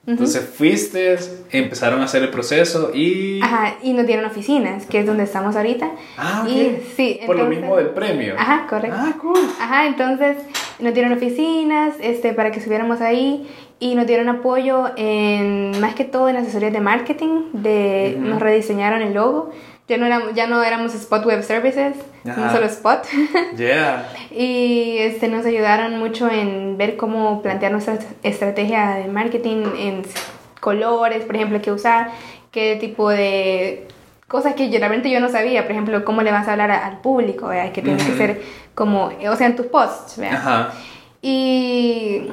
Entonces 0.05 0.43
fuiste, 0.43 1.17
empezaron 1.53 2.01
a 2.01 2.07
hacer 2.07 2.25
el 2.25 2.31
proceso 2.31 2.91
y... 2.93 3.41
Ajá, 3.41 3.77
y 3.85 3.93
nos 3.93 4.05
dieron 4.05 4.25
oficinas, 4.25 4.85
que 4.87 4.99
es 4.99 5.07
donde 5.07 5.23
estamos 5.23 5.55
ahorita. 5.55 5.93
Ah, 6.19 6.43
ok. 6.45 6.51
Y, 6.51 6.77
sí, 6.97 7.21
Por 7.25 7.37
lo 7.37 7.45
mismo 7.45 7.77
del 7.77 7.91
premio. 7.91 8.35
Ajá, 8.37 8.67
correcto. 8.69 8.97
Ah, 8.99 9.13
cool. 9.21 9.39
Ajá, 9.61 9.87
entonces 9.87 10.39
nos 10.81 10.93
dieron 10.93 11.13
oficinas 11.13 11.95
este, 12.01 12.33
para 12.33 12.51
que 12.51 12.59
estuviéramos 12.59 13.01
ahí 13.01 13.49
y 13.79 13.95
nos 13.95 14.09
dieron 14.09 14.29
apoyo 14.29 14.91
en 14.97 15.81
más 15.81 15.95
que 15.95 16.05
todo 16.05 16.29
en 16.29 16.37
asesorías 16.37 16.73
de 16.73 16.81
marketing, 16.81 17.51
de, 17.53 18.17
Ujú. 18.19 18.29
nos 18.29 18.41
rediseñaron 18.41 19.03
el 19.03 19.15
logo. 19.15 19.51
Ya 19.89 19.97
no 19.99 20.07
éramos, 20.07 20.35
ya 20.35 20.47
no 20.47 20.63
éramos 20.63 20.95
Spot 20.95 21.25
Web 21.27 21.43
Services, 21.43 21.97
Ajá. 22.29 22.41
no 22.41 22.53
solo 22.53 22.67
Spot. 22.67 23.05
Yeah. 23.59 24.09
y 24.31 24.97
este, 24.99 25.29
nos 25.29 25.45
ayudaron 25.45 25.99
mucho 25.99 26.31
en 26.31 26.79
ver 26.79 26.97
cómo 26.97 27.43
plantear 27.43 27.73
nuestra 27.73 27.99
estrategia 28.23 28.91
de 28.95 29.09
marketing 29.09 29.65
en 29.79 30.03
colores, 30.61 31.25
por 31.25 31.35
ejemplo, 31.37 31.61
qué 31.61 31.73
usar, 31.73 32.11
qué 32.53 32.77
tipo 32.77 33.11
de 33.11 33.89
cosas 34.29 34.55
que 34.55 34.71
yo, 34.71 34.79
realmente 34.79 35.11
yo 35.11 35.21
no 35.21 35.29
sabía, 35.29 35.63
por 35.65 35.73
ejemplo, 35.73 36.05
cómo 36.05 36.23
le 36.23 36.31
vas 36.31 36.49
a 36.49 36.53
hablar 36.53 36.71
a- 36.71 36.87
al 36.87 36.99
público, 37.01 37.49
¿verdad? 37.49 37.73
que 37.73 37.83
tiene 37.83 37.99
que 38.03 38.17
ser 38.17 38.41
como, 38.75 39.11
o 39.29 39.37
sea, 39.37 39.47
en 39.49 39.57
tus 39.57 39.67
posts, 39.67 40.17
¿verdad? 40.17 40.37
Ajá. 40.39 40.73
Y 41.21 42.29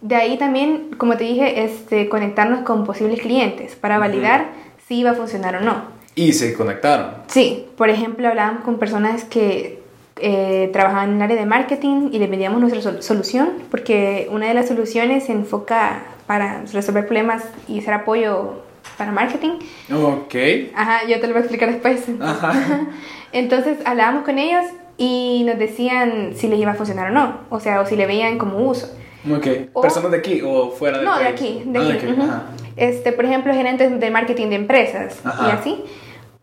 de 0.00 0.16
ahí 0.16 0.36
también, 0.38 0.90
como 0.98 1.16
te 1.16 1.24
dije, 1.24 1.64
este, 1.64 2.08
conectarnos 2.08 2.60
con 2.62 2.84
posibles 2.84 3.20
clientes 3.20 3.76
para 3.76 3.98
validar 3.98 4.46
si 4.86 4.98
iba 5.00 5.10
a 5.10 5.14
funcionar 5.14 5.56
o 5.56 5.60
no. 5.60 5.82
Y 6.14 6.32
se 6.34 6.52
conectaron. 6.54 7.14
Sí, 7.28 7.66
por 7.76 7.88
ejemplo, 7.88 8.28
hablábamos 8.28 8.64
con 8.64 8.78
personas 8.78 9.24
que 9.24 9.80
eh, 10.16 10.68
trabajaban 10.72 11.10
en 11.10 11.16
el 11.16 11.22
área 11.22 11.36
de 11.36 11.46
marketing 11.46 12.10
y 12.12 12.18
les 12.18 12.28
vendíamos 12.28 12.60
nuestra 12.60 12.82
sol- 12.82 13.02
solución, 13.02 13.50
porque 13.70 14.28
una 14.30 14.46
de 14.48 14.54
las 14.54 14.68
soluciones 14.68 15.24
se 15.24 15.32
enfoca 15.32 16.02
para 16.26 16.62
resolver 16.72 17.06
problemas 17.06 17.42
y 17.66 17.78
hacer 17.80 17.94
apoyo 17.94 18.62
para 18.98 19.10
marketing. 19.10 19.52
Ok. 19.92 20.34
Ajá, 20.74 21.06
yo 21.08 21.18
te 21.18 21.26
lo 21.26 21.32
voy 21.32 21.38
a 21.38 21.44
explicar 21.44 21.70
después. 21.72 22.04
Ajá. 22.20 22.88
Entonces 23.32 23.78
hablábamos 23.86 24.24
con 24.24 24.38
ellos 24.38 24.64
y 24.98 25.44
nos 25.46 25.58
decían 25.58 26.32
si 26.36 26.46
les 26.48 26.58
iba 26.60 26.72
a 26.72 26.74
funcionar 26.74 27.10
o 27.10 27.14
no, 27.14 27.38
o 27.48 27.58
sea, 27.58 27.80
o 27.80 27.86
si 27.86 27.96
le 27.96 28.06
veían 28.06 28.36
como 28.36 28.58
uso. 28.68 28.94
Ok. 29.34 29.46
O- 29.72 29.80
¿Personas 29.80 30.10
de 30.10 30.18
aquí 30.18 30.42
o 30.44 30.70
fuera 30.70 30.98
de 30.98 31.04
No, 31.06 31.16
de 31.16 31.24
país? 31.24 31.34
aquí, 31.34 31.62
de 31.64 31.78
Ah, 31.78 31.82
aquí. 31.94 32.06
ok, 32.06 32.12
ujú. 32.12 32.22
ajá. 32.22 32.42
Este, 32.76 33.12
por 33.12 33.24
ejemplo, 33.24 33.52
gerentes 33.52 33.98
de 34.00 34.10
marketing 34.10 34.48
de 34.48 34.56
empresas 34.56 35.18
Ajá. 35.24 35.48
y 35.48 35.50
así, 35.52 35.84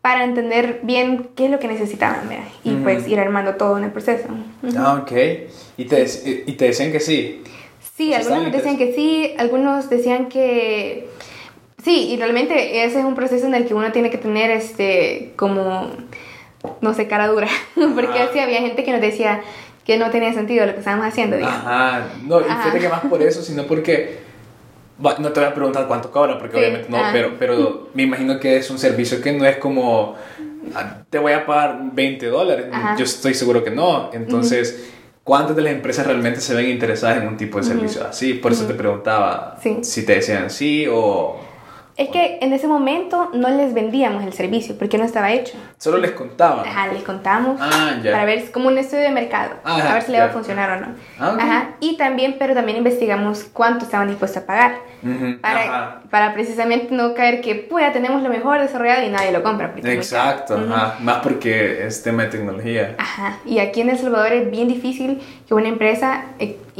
para 0.02 0.24
entender 0.24 0.80
bien 0.84 1.30
qué 1.36 1.46
es 1.46 1.52
lo 1.52 1.60
que 1.60 1.68
necesitaban, 1.68 2.28
¿verdad? 2.30 2.46
Y 2.64 2.74
Ujú. 2.74 2.84
pues 2.84 3.08
ir 3.08 3.20
armando 3.20 3.56
todo 3.56 3.78
en 3.78 3.84
el 3.86 3.92
proceso. 3.92 4.28
Ah, 4.78 5.00
ok. 5.02 5.12
Y 5.78 5.86
te, 5.86 6.06
dec- 6.06 6.44
y 6.46 6.52
te 6.54 6.66
decían 6.66 6.92
que 6.92 7.00
sí. 7.00 7.44
Sí, 7.96 8.14
algunos 8.14 8.52
decían 8.52 8.78
que 8.78 8.94
sí, 8.94 9.34
algunos 9.38 9.90
decían 9.90 10.30
que 10.30 11.10
sí, 11.84 12.10
y 12.12 12.18
realmente 12.18 12.84
ese 12.86 13.00
es 13.00 13.06
un 13.06 13.16
proceso 13.16 13.46
en 13.48 13.56
el 13.56 13.66
que 13.66 13.74
uno 13.74 13.92
tiene 13.92 14.10
que 14.10 14.18
tener 14.18 14.52
este 14.52 15.34
como 15.36 15.90
no 16.82 16.94
sé, 16.94 17.08
cara 17.08 17.28
dura, 17.28 17.48
porque 17.96 18.20
Ajá. 18.20 18.30
sí 18.34 18.40
había 18.40 18.60
gente 18.60 18.84
que 18.84 18.92
nos 18.92 19.02
decía 19.02 19.42
que 19.86 19.98
no 19.98 20.10
tenía 20.12 20.34
sentido 20.34 20.66
lo 20.66 20.74
que 20.74 20.80
estábamos 20.80 21.08
haciendo, 21.08 21.36
digamos. 21.38 21.58
Ajá. 21.66 22.08
No, 22.26 22.40
y 22.42 22.44
fíjate 22.44 22.80
que 22.80 22.90
más 22.90 23.02
por 23.02 23.22
eso, 23.22 23.42
sino 23.42 23.64
porque. 23.66 24.20
No 25.00 25.30
te 25.32 25.40
voy 25.40 25.50
a 25.50 25.54
preguntar 25.54 25.88
cuánto 25.88 26.12
cobra, 26.12 26.38
porque 26.38 26.54
Sí, 26.58 26.60
obviamente 26.60 26.90
no, 26.90 26.98
ah. 26.98 27.10
pero, 27.14 27.36
pero 27.40 27.90
me 27.94 28.04
imagino 28.04 28.40
que 28.40 28.58
es 28.58 28.70
un 28.70 28.78
servicio 28.78 29.22
que 29.22 29.32
no 29.32 29.46
es 29.46 29.58
como. 29.58 30.16
ah, 30.76 30.98
Te 31.10 31.18
voy 31.20 31.32
a 31.34 31.46
pagar 31.46 31.80
20 31.94 32.26
dólares. 32.28 32.66
Ajá. 32.72 32.96
Yo 32.98 33.06
estoy 33.06 33.34
seguro 33.34 33.64
que 33.64 33.72
no. 33.72 34.10
Entonces. 34.14 34.92
¿Cuántas 35.22 35.56
de 35.56 35.62
las 35.62 35.74
empresas 35.74 36.08
realmente 36.08 36.42
se 36.42 36.56
ven 36.56 36.70
interesadas 36.70 37.22
en 37.22 37.28
un 37.28 37.38
tipo 37.38 37.60
de 37.60 37.64
servicio 37.64 38.04
así? 38.04 38.34
Por 38.34 38.52
eso 38.52 38.66
te 38.66 38.74
preguntaba 38.74 39.58
Sí. 39.62 39.78
si 39.84 40.04
te 40.04 40.16
decían 40.16 40.50
sí 40.50 40.88
o, 40.92 41.40
Es 42.00 42.08
que 42.08 42.38
en 42.42 42.54
ese 42.54 42.66
momento 42.66 43.30
no 43.34 43.50
les 43.50 43.74
vendíamos 43.74 44.24
el 44.24 44.32
servicio 44.32 44.78
porque 44.80 44.98
no 44.98 45.04
estaba 45.04 45.34
hecho. 45.34 45.58
Solo 45.78 45.98
les 45.98 46.12
contaban. 46.12 46.66
Ajá, 46.66 46.88
les 46.94 47.04
contamos 47.04 47.60
Ah, 47.62 47.98
ya. 48.02 48.14
para 48.14 48.24
ver, 48.24 48.50
como 48.52 48.70
un 48.70 48.78
estudio 48.78 49.04
de 49.04 49.10
mercado, 49.10 49.56
Ajá, 49.66 49.90
a 49.92 49.94
ver 49.96 50.04
si 50.04 50.14
le 50.14 50.20
va 50.20 50.26
a 50.28 50.30
funcionar 50.30 50.78
o 50.78 50.80
no. 50.86 50.88
Ah, 51.20 51.32
ok. 51.34 51.40
Ajá, 51.42 51.70
y 51.82 51.98
también, 51.98 52.38
pero 52.40 52.54
también 52.54 52.78
investigamos 52.78 53.44
cuánto 53.52 53.84
estaban 53.84 54.08
dispuestos 54.08 54.44
a 54.44 54.46
pagar. 54.46 54.76
Ujú, 55.04 55.42
Para, 55.42 55.62
ajá. 55.62 56.02
para 56.10 56.34
precisamente 56.34 56.88
no 56.96 57.14
caer 57.16 57.42
que, 57.42 57.56
pues 57.56 57.86
ya 57.86 57.92
tenemos 57.92 58.24
lo 58.24 58.30
mejor 58.30 58.62
desarrollado 58.62 59.04
y 59.06 59.10
nadie 59.10 59.34
lo 59.34 59.44
compra. 59.44 59.74
Exacto, 59.84 60.56
ajá. 60.56 60.96
Más 61.02 61.18
porque 61.18 61.86
es 61.86 62.02
tema 62.02 62.24
de 62.24 62.30
tecnología. 62.30 62.96
Ajá, 62.98 63.40
y 63.46 63.60
aquí 63.60 63.82
en 63.82 63.90
El 63.90 63.98
Salvador 63.98 64.32
es 64.32 64.50
bien 64.50 64.70
difícil 64.70 65.22
que 65.46 65.54
una 65.54 65.68
empresa 65.68 66.24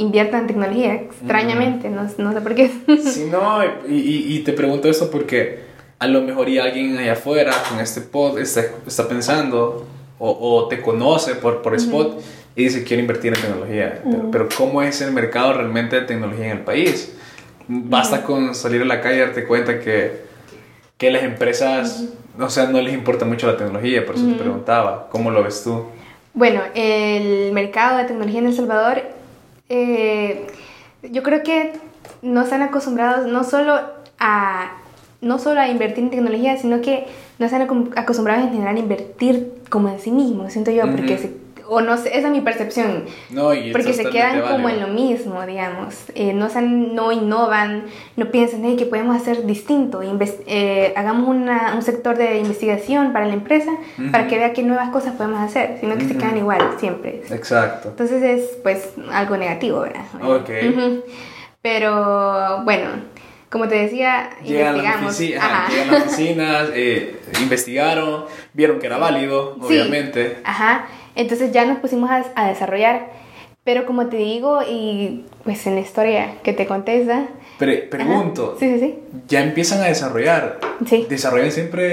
eh, 0.00 0.02
invierta 0.02 0.38
en 0.38 0.46
tecnología, 0.46 0.94
extrañamente, 0.94 1.88
no, 1.90 2.02
no 2.18 2.32
sé 2.32 2.40
por 2.40 2.54
qué. 2.54 2.70
Si 2.98 3.24
no, 3.24 3.62
y, 3.88 3.94
y- 3.94 4.36
y 4.36 4.38
te 4.40 4.52
pregunto 4.52 4.88
esto 4.88 5.10
porque 5.10 5.60
a 5.98 6.06
lo 6.06 6.22
mejor 6.22 6.48
y 6.48 6.58
alguien 6.58 6.96
allá 6.98 7.12
afuera 7.12 7.52
con 7.68 7.78
este 7.80 8.00
pod 8.00 8.38
está, 8.38 8.62
está 8.86 9.06
pensando 9.08 9.86
o, 10.18 10.30
o 10.30 10.68
te 10.68 10.80
conoce 10.80 11.34
por, 11.34 11.62
por 11.62 11.74
Spot 11.74 12.20
y 12.56 12.64
dice 12.64 12.84
quiero 12.84 13.00
invertir 13.02 13.34
en 13.34 13.40
tecnología. 13.40 14.00
Pero, 14.04 14.30
pero 14.30 14.48
¿cómo 14.56 14.82
es 14.82 15.00
el 15.02 15.12
mercado 15.12 15.52
realmente 15.54 15.96
de 15.96 16.02
tecnología 16.06 16.46
en 16.46 16.58
el 16.58 16.64
país? 16.64 17.14
Basta 17.68 18.22
con 18.22 18.54
salir 18.54 18.82
a 18.82 18.84
la 18.84 19.00
calle 19.00 19.16
y 19.18 19.20
darte 19.20 19.44
cuenta 19.46 19.78
que, 19.78 20.22
que 20.98 21.10
las 21.10 21.22
empresas, 21.22 22.04
o 22.38 22.48
sea, 22.50 22.66
no 22.66 22.80
les 22.80 22.92
importa 22.94 23.24
mucho 23.24 23.46
la 23.46 23.56
tecnología, 23.56 24.04
por 24.04 24.16
eso 24.16 24.26
te 24.26 24.34
preguntaba, 24.34 25.08
¿cómo 25.10 25.30
lo 25.30 25.42
ves 25.44 25.62
tú? 25.62 25.84
Bueno, 26.34 26.60
el 26.74 27.52
mercado 27.52 27.98
de 27.98 28.04
tecnología 28.04 28.40
en 28.40 28.46
El 28.46 28.54
Salvador, 28.54 29.02
eh, 29.70 30.46
yo 31.10 31.22
creo 31.22 31.42
que 31.42 31.72
no 32.20 32.42
están 32.42 32.60
acostumbrados 32.60 33.26
no 33.26 33.44
solo 33.44 33.80
a 34.18 34.72
no 35.22 35.38
solo 35.38 35.60
a 35.60 35.68
invertir 35.68 36.04
en 36.04 36.10
tecnología, 36.10 36.56
sino 36.56 36.80
que 36.80 37.06
no 37.38 37.46
están 37.46 37.62
acostumbrados 37.96 38.44
en 38.44 38.52
general 38.52 38.76
a 38.76 38.78
invertir 38.78 39.52
como 39.68 39.88
en 39.88 40.00
sí 40.00 40.10
mismos, 40.10 40.52
siento 40.52 40.70
yo, 40.70 40.90
porque 40.90 41.18
se, 41.18 41.32
o 41.72 41.80
no 41.80 41.96
sé, 41.96 42.08
esa 42.18 42.26
es 42.26 42.32
mi 42.32 42.40
percepción. 42.40 43.04
No, 43.30 43.54
y 43.54 43.70
Porque 43.70 43.92
se 43.92 44.04
quedan 44.10 44.40
como 44.40 44.64
válido. 44.64 44.68
en 44.70 44.80
lo 44.80 44.88
mismo, 44.88 45.46
digamos. 45.46 45.94
Eh, 46.16 46.32
no, 46.32 46.48
no 46.60 47.12
innovan, 47.12 47.84
no 48.16 48.26
piensan 48.32 48.62
hey, 48.64 48.74
que 48.76 48.86
podemos 48.86 49.14
hacer 49.16 49.46
distinto. 49.46 50.00
Eh, 50.02 50.92
hagamos 50.96 51.28
una- 51.28 51.72
un 51.76 51.82
sector 51.82 52.16
de 52.18 52.38
investigación 52.38 53.12
para 53.12 53.26
la 53.26 53.34
empresa 53.34 53.70
para 54.10 54.26
que 54.26 54.36
vea 54.36 54.52
qué 54.52 54.62
nuevas 54.64 54.90
cosas 54.90 55.14
podemos 55.14 55.40
hacer, 55.40 55.76
sino 55.80 55.96
que 55.96 56.06
se 56.06 56.16
quedan 56.16 56.36
igual 56.36 56.60
siempre. 56.78 57.22
Exacto. 57.30 57.90
Entonces 57.90 58.20
es 58.22 58.44
pues 58.64 58.90
algo 59.12 59.36
negativo, 59.36 59.80
¿verdad? 59.80 60.04
Ok. 60.22 60.50
Pero 61.62 62.62
bueno, 62.64 62.88
como 63.50 63.68
te 63.68 63.74
decía, 63.76 64.30
Llegan 64.44 64.74
a 64.74 64.78
investigamos. 64.78 65.14
oficinas, 65.14 65.44
Ajá. 65.44 65.70
llegan 65.70 65.88
a 65.88 65.92
las 65.92 66.02
oficinas, 66.06 66.68
eh, 66.74 67.20
investigaron, 67.40 68.24
vieron 68.54 68.78
que 68.78 68.86
era 68.86 68.96
válido, 68.98 69.54
Sí. 69.56 69.66
obviamente. 69.66 70.38
Ajá, 70.44 70.86
entonces 71.20 71.52
ya 71.52 71.64
nos 71.64 71.78
pusimos 71.78 72.10
a, 72.10 72.24
a 72.34 72.48
desarrollar, 72.48 73.08
pero 73.64 73.86
como 73.86 74.06
te 74.06 74.16
digo, 74.16 74.60
y 74.68 75.24
pues 75.44 75.66
en 75.66 75.74
la 75.74 75.80
historia 75.80 76.34
que 76.42 76.52
te 76.52 76.66
contesta, 76.66 77.26
Pre- 77.58 77.82
pregunto, 77.90 78.56
Sí, 78.58 78.72
sí, 78.74 78.80
sí. 78.80 78.98
ya 79.28 79.42
empiezan 79.42 79.82
a 79.82 79.86
desarrollar. 79.86 80.58
Sí. 80.86 81.06
Desarrollan 81.10 81.52
siempre 81.52 81.88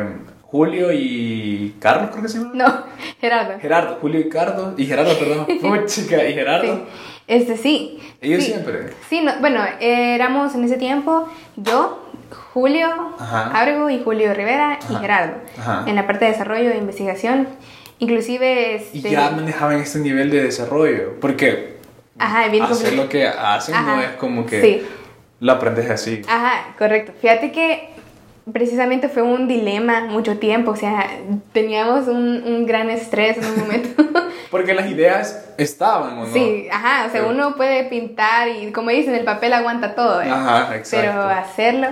eh, 0.00 0.02
Julio 0.42 0.90
y 0.92 1.76
Carlos, 1.78 2.08
creo 2.10 2.22
que 2.22 2.28
se 2.30 2.38
llama. 2.38 2.52
No, 2.54 2.84
Gerardo. 3.20 3.58
Gerardo, 3.60 3.98
Julio 4.00 4.20
y 4.20 4.28
Carlos, 4.30 4.74
y 4.78 4.86
Gerardo, 4.86 5.12
perdón. 5.18 5.46
Puchica, 5.60 6.24
y 6.26 6.32
Gerardo. 6.32 6.74
Sí. 6.74 6.82
Este 7.26 7.56
sí. 7.58 7.98
Ellos 8.22 8.42
sí. 8.42 8.52
siempre. 8.52 8.90
Sí, 9.10 9.20
no, 9.20 9.32
bueno, 9.40 9.60
éramos 9.80 10.54
en 10.54 10.64
ese 10.64 10.78
tiempo 10.78 11.28
yo, 11.56 12.02
Julio 12.54 12.88
Ajá. 13.18 13.50
Abrego 13.58 13.90
y 13.90 14.02
Julio 14.02 14.32
Rivera 14.32 14.78
y 14.88 14.92
Ajá. 14.94 15.00
Gerardo. 15.00 15.34
Ajá. 15.58 15.84
En 15.86 15.94
la 15.96 16.06
parte 16.06 16.24
de 16.24 16.30
desarrollo 16.32 16.70
e 16.70 16.78
investigación. 16.78 17.46
Inclusive 18.00 18.86
Y 18.92 18.98
este, 18.98 19.10
ya 19.10 19.30
manejaban 19.30 19.78
este 19.80 19.98
nivel 19.98 20.30
de 20.30 20.42
desarrollo. 20.44 21.14
Porque 21.20 21.76
Ajá, 22.18 22.48
bien 22.48 22.64
hacer 22.64 22.76
complicado. 22.76 23.02
lo 23.04 23.08
que 23.08 23.26
hacen 23.28 23.74
no 23.86 24.00
es 24.00 24.10
como 24.12 24.46
que 24.46 24.60
sí. 24.60 24.86
lo 25.40 25.52
aprendes 25.52 25.90
así. 25.90 26.22
Ajá, 26.28 26.74
correcto. 26.78 27.12
Fíjate 27.20 27.52
que 27.52 27.90
precisamente 28.52 29.08
fue 29.08 29.22
un 29.22 29.46
dilema 29.46 30.06
mucho 30.06 30.38
tiempo, 30.38 30.70
o 30.70 30.76
sea, 30.76 31.06
teníamos 31.52 32.08
un, 32.08 32.42
un 32.46 32.66
gran 32.66 32.88
estrés 32.88 33.36
en 33.38 33.44
un 33.44 33.58
momento. 33.58 34.02
Porque 34.50 34.72
las 34.72 34.88
ideas 34.90 35.44
estaban, 35.58 36.16
¿o 36.18 36.26
no? 36.26 36.32
Sí, 36.32 36.66
ajá, 36.72 37.00
o 37.06 37.10
sea, 37.10 37.20
Pero- 37.20 37.28
uno 37.28 37.54
puede 37.56 37.84
pintar 37.84 38.48
y 38.48 38.72
como 38.72 38.88
dicen, 38.90 39.14
el 39.14 39.24
papel 39.24 39.52
aguanta 39.52 39.94
todo, 39.94 40.22
¿eh? 40.22 40.30
Ajá, 40.30 40.74
exacto. 40.76 41.06
Pero 41.12 41.22
hacerlo, 41.28 41.88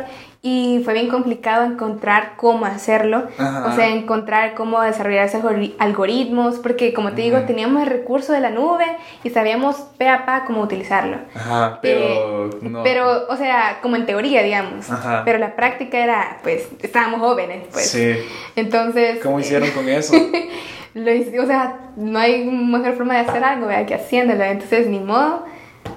y 0.48 0.80
fue 0.84 0.92
bien 0.94 1.08
complicado 1.08 1.64
encontrar 1.64 2.34
cómo 2.36 2.66
hacerlo, 2.66 3.24
Ajá. 3.36 3.66
o 3.66 3.74
sea, 3.74 3.88
encontrar 3.88 4.54
cómo 4.54 4.80
desarrollar 4.80 5.24
esos 5.26 5.42
algori- 5.42 5.74
algoritmos, 5.80 6.56
porque 6.60 6.92
como 6.92 7.12
te 7.14 7.22
digo, 7.22 7.38
Ujú. 7.38 7.46
teníamos 7.46 7.82
el 7.82 7.88
recurso 7.88 8.32
de 8.32 8.38
la 8.40 8.50
nube 8.50 8.84
y 9.24 9.30
sabíamos 9.30 9.74
pe 9.98 10.08
a 10.08 10.24
pa 10.24 10.44
cómo 10.44 10.60
utilizarlo. 10.62 11.16
Ajá, 11.34 11.80
pero 11.82 12.46
Eh, 12.46 12.50
no. 12.62 12.84
Pero, 12.84 13.26
o 13.28 13.36
sea, 13.36 13.78
como 13.82 13.96
en 13.96 14.06
teoría, 14.06 14.44
digamos. 14.44 14.88
Ajá. 14.88 15.22
Pero 15.24 15.38
la 15.38 15.56
práctica 15.56 15.98
era, 15.98 16.38
pues, 16.44 16.68
estábamos 16.80 17.18
jóvenes, 17.20 17.64
pues. 17.72 17.90
Sí. 17.90 18.14
Entonces. 18.54 19.18
¿Cómo 19.24 19.38
eh, 19.38 19.42
hicieron 19.42 19.70
con 19.72 19.88
eso? 19.88 20.14
lo 20.94 21.42
o 21.42 21.46
sea, 21.46 21.90
no 21.96 22.18
hay 22.20 22.44
mejor 22.44 22.94
forma 22.94 23.14
de 23.14 23.20
hacer 23.20 23.42
algo, 23.42 23.66
¿verdad? 23.66 23.86
Que 23.86 23.94
haciéndolo. 23.96 24.44
Entonces, 24.44 24.86
ni 24.86 25.00
modo. 25.00 25.44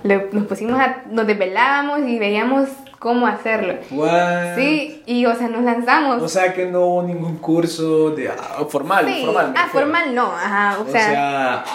le- 0.04 0.28
nos 0.32 0.46
pusimos 0.48 0.80
a. 0.80 1.04
Nos 1.12 1.28
desvelábamos 1.28 2.00
y 2.08 2.18
veíamos 2.18 2.68
cómo 3.00 3.26
hacerlo. 3.26 3.76
What? 3.92 4.56
Sí, 4.56 5.02
y, 5.06 5.26
o 5.26 5.34
sea, 5.34 5.48
nos 5.48 5.64
lanzamos. 5.64 6.22
O 6.22 6.28
sea 6.28 6.54
que 6.54 6.66
no 6.66 6.82
hubo 6.82 7.04
ningún 7.04 7.38
curso 7.38 8.12
de 8.12 8.30
ah, 8.30 8.66
formal, 8.70 9.06
sí. 9.08 9.24
formal. 9.26 9.54
Ah, 9.56 9.68
formal 9.72 10.14
no, 10.14 10.28
ajá. 10.28 10.78
O 10.80 10.84
O 10.84 10.92
sea. 10.92 11.10
sea, 11.10 11.66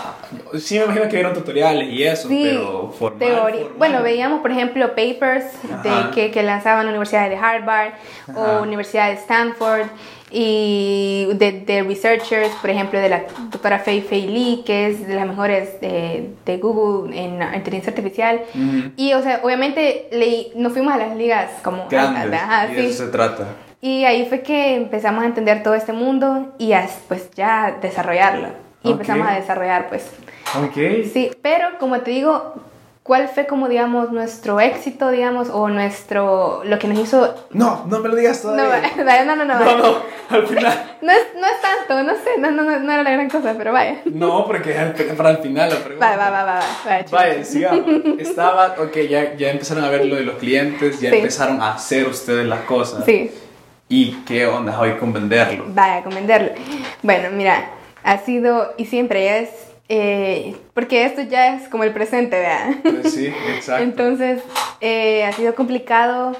sí 0.58 0.78
me 0.78 0.84
imagino 0.84 1.04
que 1.08 1.16
vieron 1.16 1.32
tutoriales 1.34 1.88
y 1.88 2.04
eso, 2.04 2.28
Sí, 2.28 2.42
pero 2.44 2.92
formal, 2.96 3.28
formal. 3.28 3.68
Bueno, 3.78 4.02
veíamos, 4.02 4.40
por 4.40 4.50
ejemplo, 4.50 4.88
papers 4.88 5.44
de, 5.82 6.10
que, 6.14 6.30
que 6.30 6.42
lanzaban 6.42 6.86
universidades 6.86 7.30
de 7.30 7.36
Harvard 7.36 7.92
Ajá. 8.28 8.40
o 8.40 8.62
Universidad 8.62 9.08
de 9.08 9.14
Stanford 9.14 9.86
y 10.36 11.28
de, 11.34 11.52
de 11.60 11.82
researchers, 11.84 12.50
por 12.60 12.68
ejemplo, 12.68 12.98
de 12.98 13.08
la 13.08 13.22
doctora 13.52 13.78
Fei 13.78 14.00
Fei 14.02 14.26
Lee, 14.26 14.62
que 14.66 14.88
es 14.88 15.06
de 15.06 15.14
las 15.14 15.26
mejores 15.28 15.80
de, 15.80 16.30
de 16.44 16.58
Google 16.58 17.16
en 17.16 17.40
inteligencia 17.54 17.90
artificial. 17.90 18.40
Y, 18.96 19.12
o 19.12 19.22
sea, 19.22 19.40
obviamente 19.44 20.08
leí, 20.10 20.50
nos 20.56 20.72
fuimos 20.72 20.92
a 20.92 20.96
las 20.96 21.16
ligas 21.16 21.50
como... 21.62 21.86
Grandes, 21.88 22.40
Ajá, 22.40 22.72
y 22.72 22.74
sí. 22.74 22.86
eso 22.86 23.04
se 23.06 23.10
trata. 23.12 23.46
Y 23.80 24.04
ahí 24.04 24.26
fue 24.26 24.40
que 24.40 24.74
empezamos 24.74 25.22
a 25.22 25.26
entender 25.26 25.62
todo 25.62 25.74
este 25.74 25.92
mundo 25.92 26.52
y 26.58 26.72
a, 26.72 26.88
pues 27.06 27.30
ya 27.36 27.78
desarrollarlo. 27.80 28.48
Y 28.82 28.88
Ok. 28.88 28.92
empezamos 28.94 29.28
a 29.28 29.34
desarrollar 29.34 29.88
pues 29.88 30.10
Ok. 30.62 30.74
Sí, 31.12 31.30
pero 31.42 31.78
como 31.78 32.00
te 32.00 32.10
digo, 32.10 32.54
¿cuál 33.04 33.28
fue 33.28 33.46
como 33.46 33.68
digamos 33.68 34.10
nuestro 34.12 34.58
éxito, 34.60 35.10
digamos, 35.10 35.50
o 35.50 35.68
nuestro, 35.68 36.62
lo 36.64 36.78
que 36.78 36.88
nos 36.88 36.98
hizo... 36.98 37.34
No, 37.50 37.84
no 37.86 38.00
me 38.00 38.08
lo 38.08 38.16
digas 38.16 38.42
No, 38.44 38.52
todavía. 38.52 38.90
vaya, 39.04 39.24
no, 39.26 39.36
no, 39.36 39.44
no, 39.44 39.58
No, 39.60 39.76
no, 39.76 39.96
al 40.30 40.46
final. 40.46 40.90
No 41.04 41.12
es, 41.12 41.18
no 41.38 41.46
es 41.46 41.60
tanto, 41.60 42.02
no 42.02 42.14
sé, 42.14 42.30
no, 42.38 42.50
no, 42.50 42.62
no, 42.62 42.78
no 42.80 42.90
era 42.92 43.02
la 43.02 43.10
gran 43.10 43.28
cosa, 43.28 43.54
pero 43.58 43.72
vaya. 43.74 44.00
No, 44.06 44.46
porque 44.46 44.72
para 45.18 45.30
el 45.32 45.38
final 45.38 45.68
la 45.68 45.76
pregunta. 45.76 46.10
Va, 46.10 46.16
va, 46.16 46.30
va, 46.30 46.44
va, 46.44 46.54
va, 46.60 46.64
vaya. 46.86 47.04
Vaya, 47.10 47.44
sigamos. 47.44 47.84
Estaba, 48.18 48.74
ok, 48.78 48.96
ya, 49.10 49.34
ya 49.36 49.50
empezaron 49.50 49.84
a 49.84 49.90
ver 49.90 50.06
lo 50.06 50.16
de 50.16 50.22
los 50.22 50.36
clientes, 50.36 50.98
ya 51.00 51.10
Sí. 51.10 51.16
empezaron 51.16 51.60
a 51.60 51.74
hacer 51.74 52.08
ustedes 52.08 52.46
las 52.46 52.60
cosas. 52.60 53.04
Sí, 53.04 53.30
¿Y 53.86 54.12
qué 54.26 54.46
onda 54.46 54.80
hoy 54.80 54.92
con 54.92 55.12
venderlo? 55.12 55.66
vaya, 55.68 56.02
con 56.02 56.14
venderlo. 56.14 56.52
Bueno, 57.02 57.28
mira, 57.32 57.66
ha 58.02 58.16
sido 58.16 58.72
y 58.78 58.86
siempre 58.86 59.40
es, 59.40 59.50
eh, 59.88 60.56
porque 60.72 61.04
esto 61.04 61.22
ya 61.22 61.56
es 61.56 61.68
como 61.68 61.84
el 61.84 61.92
presente, 61.92 62.38
¿verdad? 62.38 62.76
Pues 62.82 63.14
sí, 63.14 63.26
exacto. 63.54 63.82
Entonces, 63.82 64.42
eh, 64.80 65.24
ha 65.24 65.32
sido 65.32 65.54
complicado 65.54 66.36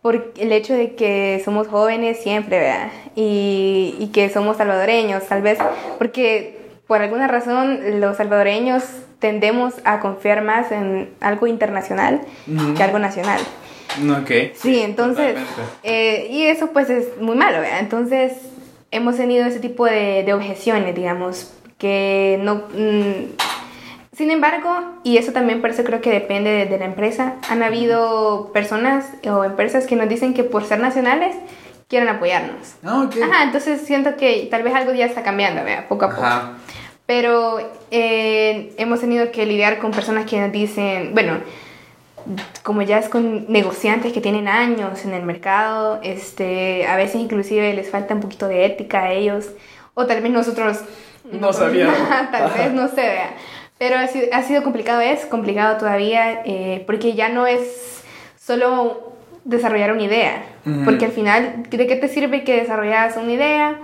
por 0.00 0.32
el 0.38 0.52
hecho 0.52 0.74
de 0.74 0.94
que 0.94 1.42
somos 1.44 1.68
jóvenes 1.68 2.22
siempre, 2.22 2.60
¿verdad? 2.60 2.90
Y, 3.14 3.96
y 3.98 4.08
que 4.08 4.30
somos 4.30 4.56
salvadoreños, 4.56 5.26
tal 5.26 5.42
vez, 5.42 5.58
porque 5.98 6.58
por 6.86 7.02
alguna 7.02 7.28
razón 7.28 8.00
los 8.00 8.16
salvadoreños 8.16 8.84
tendemos 9.18 9.74
a 9.84 10.00
confiar 10.00 10.42
más 10.42 10.72
en 10.72 11.10
algo 11.20 11.46
internacional 11.46 12.20
que 12.76 12.82
algo 12.82 12.98
nacional. 12.98 13.40
ok. 14.22 14.30
Sí, 14.54 14.80
entonces, 14.80 15.36
eh, 15.82 16.28
y 16.30 16.44
eso 16.44 16.68
pues 16.72 16.88
es 16.88 17.20
muy 17.20 17.36
malo, 17.36 17.60
¿verdad? 17.60 17.80
Entonces, 17.80 18.32
hemos 18.90 19.16
tenido 19.16 19.44
ese 19.46 19.60
tipo 19.60 19.84
de, 19.84 20.22
de 20.24 20.32
objeciones, 20.32 20.94
digamos, 20.94 21.52
que 21.78 22.38
no... 22.42 22.56
mm, 22.74 23.34
sin 24.16 24.30
embargo, 24.32 24.70
y 25.04 25.16
eso 25.16 25.32
también 25.32 25.60
por 25.60 25.70
eso 25.70 25.84
creo 25.84 26.00
que 26.00 26.10
depende 26.10 26.50
de, 26.50 26.66
de 26.66 26.78
la 26.78 26.86
empresa, 26.86 27.36
han 27.48 27.62
habido 27.62 28.50
personas 28.52 29.06
o 29.30 29.44
empresas 29.44 29.86
que 29.86 29.94
nos 29.94 30.08
dicen 30.08 30.34
que 30.34 30.42
por 30.42 30.64
ser 30.64 30.80
nacionales 30.80 31.36
quieren 31.88 32.08
apoyarnos. 32.08 32.74
Ah, 32.84 33.04
ok. 33.06 33.16
Ajá, 33.22 33.44
entonces 33.44 33.80
siento 33.82 34.16
que 34.16 34.48
tal 34.50 34.62
vez 34.62 34.74
algo 34.74 34.92
ya 34.92 35.06
está 35.06 35.22
cambiando, 35.22 35.64
¿verdad? 35.64 35.86
Poco 35.88 36.04
a 36.06 36.10
poco. 36.10 36.24
Ajá. 36.24 36.52
Pero 37.06 37.58
eh, 37.90 38.74
hemos 38.76 39.00
tenido 39.00 39.30
que 39.32 39.46
lidiar 39.46 39.78
con 39.78 39.92
personas 39.92 40.26
que 40.26 40.38
nos 40.38 40.52
dicen, 40.52 41.14
bueno, 41.14 41.38
como 42.62 42.82
ya 42.82 42.98
es 42.98 43.08
con 43.08 43.50
negociantes 43.50 44.12
que 44.12 44.20
tienen 44.20 44.46
años 44.46 45.06
en 45.06 45.14
el 45.14 45.22
mercado, 45.22 46.00
este, 46.02 46.86
a 46.86 46.96
veces 46.96 47.22
inclusive 47.22 47.72
les 47.72 47.90
falta 47.90 48.14
un 48.14 48.20
poquito 48.20 48.46
de 48.46 48.66
ética 48.66 49.04
a 49.04 49.12
ellos, 49.12 49.46
o 49.94 50.04
tal 50.04 50.20
vez 50.20 50.30
nosotros 50.30 50.80
no 51.32 51.52
sabíamos. 51.52 51.96
tal 52.32 52.52
vez 52.52 52.72
no 52.72 52.88
se 52.88 53.02
vea. 53.02 53.34
Pero 53.78 53.96
ha 53.96 54.06
sido, 54.08 54.26
ha 54.32 54.42
sido 54.42 54.62
complicado, 54.62 55.00
es 55.00 55.24
complicado 55.26 55.76
todavía, 55.78 56.42
eh, 56.44 56.82
porque 56.86 57.14
ya 57.14 57.28
no 57.28 57.46
es 57.46 58.02
solo 58.36 59.12
desarrollar 59.44 59.92
una 59.92 60.02
idea, 60.02 60.42
porque 60.84 61.06
al 61.06 61.12
final, 61.12 61.62
¿de 61.70 61.86
qué 61.86 61.96
te 61.96 62.08
sirve 62.08 62.44
que 62.44 62.60
desarrollas 62.60 63.16
una 63.16 63.32
idea? 63.32 63.78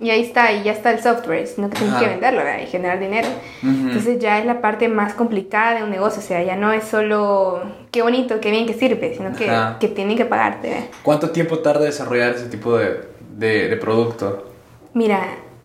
Y 0.00 0.10
ahí 0.10 0.22
está, 0.22 0.52
y 0.52 0.62
ya 0.62 0.70
está 0.70 0.92
el 0.92 1.00
software, 1.00 1.48
sino 1.48 1.70
que 1.70 1.78
tienes 1.78 1.96
que 1.96 2.06
venderlo 2.06 2.42
y 2.62 2.66
generar 2.66 3.00
dinero. 3.00 3.26
Entonces 3.62 4.20
ya 4.20 4.38
es 4.38 4.46
la 4.46 4.60
parte 4.60 4.88
más 4.88 5.14
complicada 5.14 5.74
de 5.74 5.82
un 5.82 5.90
negocio, 5.90 6.20
o 6.20 6.24
sea, 6.24 6.42
ya 6.42 6.54
no 6.54 6.72
es 6.72 6.84
solo 6.84 7.62
qué 7.90 8.02
bonito, 8.02 8.38
qué 8.40 8.52
bien 8.52 8.66
que 8.66 8.74
sirve, 8.74 9.14
sino 9.16 9.34
que, 9.34 9.50
que 9.80 9.88
tienen 9.88 10.16
que 10.16 10.24
pagarte. 10.24 10.88
¿Cuánto 11.02 11.30
tiempo 11.30 11.58
tarda 11.58 11.84
desarrollar 11.84 12.34
ese 12.34 12.46
tipo 12.46 12.76
de, 12.76 13.00
de, 13.36 13.68
de 13.68 13.76
producto? 13.76 14.52
Mira, 14.94 15.20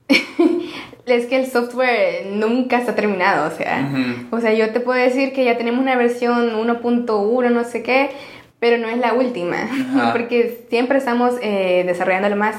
es 1.06 1.26
que 1.26 1.36
el 1.36 1.48
software 1.48 2.28
nunca 2.32 2.78
está 2.80 2.96
terminado, 2.96 3.54
o 3.54 3.58
sea, 3.58 3.90
o 4.32 4.40
sea, 4.40 4.54
yo 4.54 4.72
te 4.72 4.80
puedo 4.80 5.00
decir 5.00 5.34
que 5.34 5.44
ya 5.44 5.58
tenemos 5.58 5.82
una 5.82 5.96
versión 5.96 6.54
1.1, 6.54 7.52
no 7.52 7.64
sé 7.64 7.84
qué, 7.84 8.12
pero 8.60 8.78
no 8.78 8.88
es 8.88 8.98
la 8.98 9.14
última, 9.14 9.58
porque 10.14 10.66
siempre 10.70 10.98
estamos 10.98 11.36
eh, 11.42 11.84
desarrollándolo 11.86 12.36
más. 12.36 12.56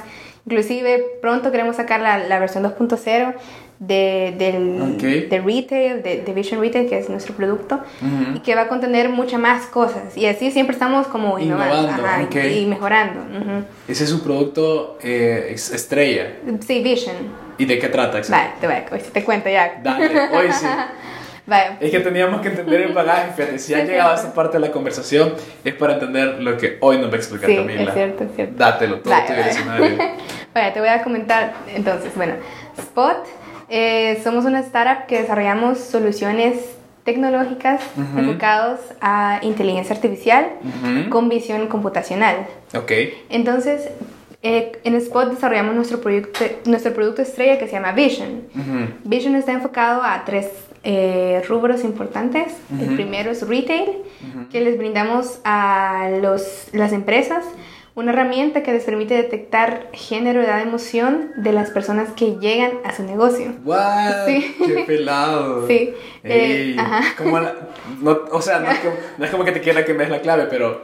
Inclusive 0.46 1.02
pronto 1.22 1.50
queremos 1.50 1.76
sacar 1.76 2.02
la, 2.02 2.18
la 2.18 2.38
versión 2.38 2.64
2.0 2.64 3.34
de, 3.78 4.34
del, 4.38 4.98
de 4.98 5.40
retail, 5.40 6.02
de, 6.02 6.22
de, 6.22 6.32
Vision 6.34 6.60
Retail, 6.60 6.88
que 6.88 6.98
es 6.98 7.08
nuestro 7.08 7.34
producto, 7.34 7.80
y 8.34 8.40
que 8.40 8.54
va 8.54 8.62
a 8.62 8.68
contener 8.68 9.08
muchas 9.08 9.40
más 9.40 9.66
cosas. 9.66 10.16
Y 10.16 10.26
así 10.26 10.50
siempre 10.50 10.74
estamos 10.74 11.06
como 11.06 11.38
innovando, 11.38 11.92
y, 12.46 12.66
mejorando. 12.66 13.20
¿Ese 13.88 14.04
es 14.04 14.10
su 14.10 14.22
producto 14.22 14.98
eh, 15.02 15.48
estrella? 15.54 16.36
Sí, 16.60 16.82
Vision. 16.82 17.43
¿Y 17.58 17.64
de 17.64 17.78
qué 17.78 17.88
trata? 17.88 18.20
Vale, 18.28 18.50
te, 18.60 18.66
voy 18.66 18.76
a, 18.76 18.84
te 18.84 19.24
cuento 19.24 19.48
ya. 19.48 19.80
Dale, 19.82 20.28
hoy 20.30 20.52
sí. 20.52 20.66
Es 21.80 21.90
que 21.90 22.00
teníamos 22.00 22.40
que 22.40 22.48
entender 22.48 22.80
el 22.80 22.94
bagaje, 22.94 23.32
fíjate, 23.36 23.58
si 23.58 23.74
ha 23.74 23.84
llegado 23.84 24.12
a 24.12 24.14
esta 24.14 24.32
parte 24.32 24.56
de 24.56 24.66
la 24.66 24.72
conversación 24.72 25.34
es 25.62 25.74
para 25.74 25.94
entender 25.94 26.42
lo 26.42 26.56
que 26.56 26.78
hoy 26.80 26.96
nos 26.96 27.10
va 27.10 27.14
a 27.14 27.16
explicar 27.16 27.50
sí, 27.50 27.56
Camila. 27.56 27.82
es 27.82 27.92
cierto, 27.92 28.24
es 28.24 28.30
cierto. 28.34 28.54
Dátelo, 28.56 29.00
todo 29.00 29.12
vale, 29.12 29.98
vale. 30.54 30.70
te 30.72 30.80
voy 30.80 30.88
a 30.88 31.02
comentar, 31.02 31.52
entonces, 31.74 32.14
bueno, 32.16 32.34
Spot, 32.78 33.26
eh, 33.68 34.20
somos 34.24 34.46
una 34.46 34.60
startup 34.60 35.06
que 35.06 35.20
desarrollamos 35.20 35.78
soluciones 35.78 36.56
tecnológicas 37.04 37.82
enfocados 38.16 38.80
a 39.02 39.40
inteligencia 39.42 39.94
artificial 39.94 40.46
con 41.10 41.28
visión 41.28 41.68
computacional. 41.68 42.46
Ok. 42.74 42.92
Entonces, 43.28 43.90
eh, 44.44 44.72
en 44.84 44.94
Spot 44.96 45.30
desarrollamos 45.30 45.74
nuestro, 45.74 46.00
proyecto, 46.00 46.44
nuestro 46.66 46.92
producto 46.92 47.22
estrella 47.22 47.58
que 47.58 47.66
se 47.66 47.72
llama 47.72 47.92
Vision. 47.92 48.42
Vision 49.02 49.34
está 49.36 49.52
enfocado 49.52 50.02
a 50.02 50.22
tres 50.26 50.50
eh, 50.82 51.42
rubros 51.48 51.82
importantes. 51.82 52.52
El 52.78 52.94
primero 52.94 53.30
es 53.30 53.48
retail, 53.48 54.02
que 54.52 54.60
les 54.60 54.76
brindamos 54.76 55.40
a 55.44 56.10
los, 56.20 56.68
las 56.72 56.92
empresas 56.92 57.44
una 57.96 58.10
herramienta 58.10 58.62
que 58.62 58.72
les 58.72 58.84
permite 58.84 59.14
detectar 59.14 59.88
género, 59.92 60.42
edad, 60.42 60.60
emoción 60.60 61.30
de 61.36 61.52
las 61.52 61.70
personas 61.70 62.10
que 62.10 62.36
llegan 62.40 62.72
a 62.84 62.92
su 62.92 63.04
negocio. 63.04 63.54
¡Wow! 63.62 63.76
Sí. 64.26 64.56
¡Qué 64.66 64.84
pelado! 64.86 65.66
Sí. 65.74 65.94
Eh, 66.24 66.76
ajá. 66.78 67.02
no, 68.00 68.18
o 68.30 68.42
sea, 68.42 68.58
no 68.58 68.70
es, 68.70 68.78
como, 68.80 68.94
no 69.18 69.24
es, 69.24 69.30
como, 69.30 69.44
que 69.44 69.52
te 69.52 69.60
quiera 69.60 69.84
que 69.84 69.94
me 69.94 70.00
des 70.00 70.10
la 70.10 70.20
clave, 70.20 70.46
pero 70.50 70.82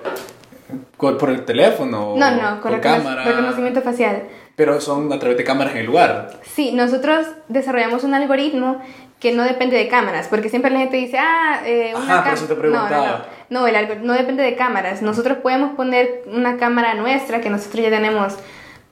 por 0.96 1.30
el 1.30 1.44
teléfono. 1.44 2.14
No, 2.16 2.30
no, 2.30 2.60
con 2.60 2.78
cámara. 2.80 3.24
reconocimiento 3.24 3.82
facial. 3.82 4.24
Pero 4.56 4.80
son 4.80 5.12
a 5.12 5.18
través 5.18 5.38
de 5.38 5.44
cámaras 5.44 5.72
en 5.74 5.80
el 5.80 5.86
lugar. 5.86 6.38
Sí, 6.42 6.72
nosotros 6.72 7.26
desarrollamos 7.48 8.04
un 8.04 8.14
algoritmo 8.14 8.80
que 9.20 9.32
no 9.32 9.44
depende 9.44 9.76
de 9.76 9.88
cámaras, 9.88 10.28
porque 10.28 10.48
siempre 10.48 10.70
la 10.70 10.78
gente 10.80 10.96
dice, 10.96 11.18
ah, 11.18 11.60
eh, 11.64 11.92
una 11.94 12.20
Ajá, 12.20 12.34
por 12.34 12.48
te 12.48 12.54
preguntaba. 12.54 13.26
No, 13.50 13.60
no, 13.60 13.66
el 13.66 13.76
algoritmo 13.76 14.06
no 14.06 14.12
depende 14.14 14.42
de 14.42 14.56
cámaras. 14.56 15.02
Nosotros 15.02 15.38
podemos 15.38 15.74
poner 15.76 16.22
una 16.26 16.56
cámara 16.56 16.94
nuestra 16.94 17.40
que 17.40 17.50
nosotros 17.50 17.84
ya 17.84 17.90
tenemos 17.90 18.36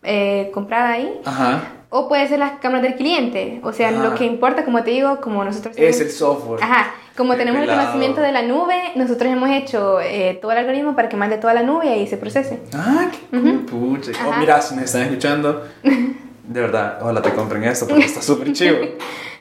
eh, 0.03 0.51
comprada 0.53 0.91
ahí. 0.91 1.20
Ajá. 1.24 1.62
O 1.91 2.09
puede 2.09 2.28
ser 2.28 2.39
las 2.39 2.59
cámaras 2.61 2.82
del 2.82 2.97
cliente. 2.97 3.61
O 3.62 3.72
sea, 3.72 3.91
lo 3.91 4.14
que 4.14 4.24
importa, 4.24 4.64
como 4.64 4.82
te 4.84 4.91
digo, 4.91 5.20
como 5.20 5.43
nosotros... 5.43 5.74
Es 5.78 6.01
el 6.01 6.11
software. 6.11 6.62
Ajá. 6.62 6.95
Como 7.16 7.34
tenemos 7.34 7.62
el 7.62 7.68
conocimiento 7.68 8.20
de 8.20 8.30
la 8.30 8.43
nube, 8.43 8.93
nosotros 8.95 9.32
hemos 9.32 9.51
hecho 9.51 10.01
eh, 10.01 10.39
todo 10.41 10.53
el 10.53 10.59
algoritmo 10.59 10.95
para 10.95 11.09
que 11.09 11.16
mande 11.16 11.39
toda 11.39 11.55
la 11.55 11.62
nube 11.62 11.86
y 11.86 11.89
ahí 11.89 12.07
se 12.07 12.16
procese. 12.16 12.61
Ah, 12.74 13.11
qué 13.11 13.39
pucha. 13.68 14.12
Oh, 14.24 14.39
mira, 14.39 14.61
si 14.61 14.76
me 14.76 14.84
están 14.84 15.03
escuchando, 15.03 15.66
de 15.82 16.61
verdad, 16.61 16.99
ojalá 17.01 17.20
te 17.20 17.32
compren 17.32 17.64
esto 17.64 17.89
porque 17.89 18.05
está 18.05 18.22
súper 18.22 18.53
chido. 18.53 18.76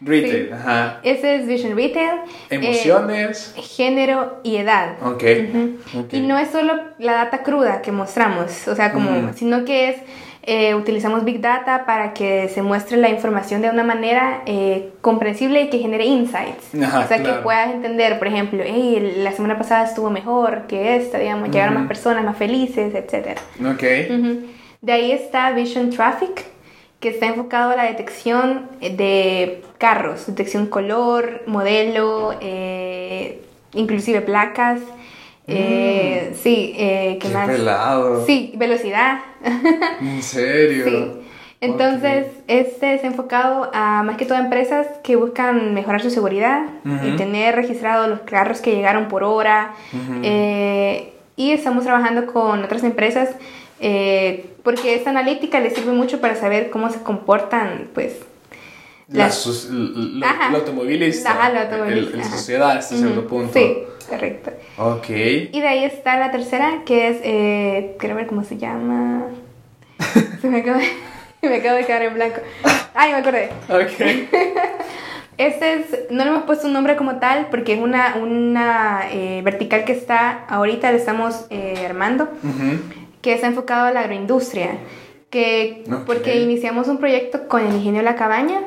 Retail, 0.02 0.54
ajá. 0.54 1.00
Ese 1.04 1.36
es 1.36 1.48
Vision 1.48 1.76
Retail. 1.76 2.22
Emociones. 2.50 3.54
Eh, 3.58 3.62
género 3.62 4.40
y 4.44 4.58
edad. 4.58 4.96
Okay. 5.04 5.78
Y 6.12 6.20
no 6.22 6.38
es 6.38 6.50
solo 6.50 6.74
la 7.00 7.14
data 7.14 7.44
cruda 7.44 7.82
que 7.82 7.92
mostramos, 7.92 8.68
o 8.68 8.76
sea, 8.76 8.92
como, 8.92 9.34
sino 9.34 9.66
que 9.66 9.90
es, 9.90 9.98
eh, 10.50 10.76
utilizamos 10.76 11.26
Big 11.26 11.42
Data 11.42 11.86
para 11.86 12.14
que 12.14 12.48
se 12.48 12.62
muestre 12.62 12.96
la 12.96 13.10
información 13.10 13.62
de 13.62 13.70
una 13.70 13.84
manera 13.84 14.44
eh, 14.46 14.94
comprensible 15.02 15.64
y 15.64 15.70
que 15.70 15.78
genere 15.78 16.06
insights. 16.06 16.74
Ajá, 16.82 17.02
o 17.02 17.08
sea, 17.08 17.22
que 17.22 17.34
puedas 17.44 17.74
entender, 17.74 18.18
por 18.18 18.30
ejemplo, 18.30 18.64
hey, 18.66 19.16
la 19.18 19.34
semana 19.34 19.58
pasada 19.58 19.86
estuvo 19.86 20.10
mejor 20.10 20.66
que 20.68 20.96
esta, 20.96 21.20
digamos, 21.20 21.50
llegaron 21.50 21.74
más 21.74 21.88
personas 21.90 22.24
más 22.24 22.38
felices, 22.38 22.96
etc. 22.96 23.38
Ok. 23.60 23.84
De 24.80 24.94
ahí 24.94 25.12
está 25.12 25.52
Vision 25.52 25.90
Traffic 25.90 26.46
que 27.02 27.10
está 27.10 27.26
enfocado 27.26 27.72
a 27.72 27.76
la 27.76 27.84
detección 27.84 28.70
de 28.80 29.64
carros, 29.78 30.28
detección 30.28 30.68
color, 30.68 31.44
modelo, 31.46 32.36
eh, 32.40 33.42
inclusive 33.74 34.22
placas. 34.22 34.80
Eh, 35.48 36.32
mm. 36.32 36.36
sí, 36.36 36.74
eh, 36.78 37.18
¿qué, 37.22 37.30
más? 37.30 37.48
Pelado. 37.48 38.26
Sí, 38.26 38.54
velocidad. 38.58 39.20
¿En 40.02 40.22
serio? 40.22 40.86
Sí. 40.86 41.12
Entonces, 41.60 42.28
este 42.48 42.94
es 42.94 43.04
enfocado 43.04 43.72
a 43.74 44.04
más 44.04 44.18
que 44.18 44.26
todo 44.26 44.38
empresas 44.38 44.86
que 45.04 45.16
buscan 45.16 45.74
mejorar 45.74 46.02
su 46.04 46.12
seguridad 46.12 46.66
y 47.04 47.16
tener 47.16 47.56
registrados 47.56 48.08
los 48.08 48.20
carros 48.20 48.62
que 48.62 48.76
llegaron 48.76 49.08
por 49.08 49.24
hora. 49.24 49.74
y 51.36 51.52
estamos 51.52 51.84
trabajando 51.84 52.28
con 52.28 52.64
otras 52.64 52.84
empresas 52.84 53.30
eh, 53.80 54.56
porque 54.64 54.96
esta 54.96 55.12
analítica 55.12 55.60
les 55.60 55.76
sirve 55.76 55.92
mucho 55.92 56.20
para 56.20 56.36
saber 56.36 56.70
cómo 56.70 56.90
se 56.90 57.02
comportan, 57.02 57.90
pues, 57.94 58.16
las, 59.08 59.70
la, 59.72 60.50
automovilista, 60.54 61.50
la, 61.50 61.62
automovilista, 61.64 62.18
la 62.18 62.24
sociedad 62.30 62.72
hasta 62.72 62.98
cierto 62.98 63.26
punto. 63.28 63.54
Sí, 63.54 63.78
correcto. 64.08 64.52
Ok. 64.78 65.10
Y 65.10 65.60
de 65.60 65.68
ahí 65.68 65.84
está 65.84 66.18
la 66.18 66.32
tercera, 66.32 66.84
que 66.86 67.10
es, 67.10 67.18
eh, 67.24 67.96
quiero 68.00 68.16
ver 68.16 68.28
cómo 68.28 68.44
se 68.44 68.58
llama. 68.58 69.26
se 70.42 70.50
me 70.50 70.60
acaba, 70.60 70.80
me 71.42 71.56
acabo 71.56 71.76
de 71.76 71.86
quedar 71.86 72.04
en 72.04 72.14
blanco. 72.14 72.42
Ay, 72.94 73.12
me 73.12 73.18
acordé. 73.18 73.50
Ok. 73.70 74.32
Este 75.38 75.76
es, 75.76 75.86
no 76.10 76.24
le 76.24 76.32
hemos 76.32 76.44
puesto 76.46 76.66
un 76.66 76.74
nombre 76.74 76.96
como 76.96 77.18
tal 77.18 77.50
porque 77.52 77.74
es 77.74 77.80
una, 77.80 78.16
una 78.16 79.02
eh, 79.12 79.42
vertical 79.44 79.86
que 79.86 79.92
está, 79.92 80.46
ahorita 80.46 80.92
le 80.92 80.98
estamos 80.98 81.46
eh, 81.52 81.86
armando 81.86 82.28
que 83.22 83.34
está 83.34 83.48
enfocado 83.48 83.86
a 83.86 83.92
la 83.92 84.02
agroindustria. 84.02 84.78
Que, 85.30 85.84
Porque 86.06 86.40
iniciamos 86.40 86.88
un 86.88 87.00
proyecto 87.00 87.50
con 87.50 87.66
el 87.66 87.76
ingenio 87.76 88.02
La 88.02 88.16
Cabaña, 88.16 88.62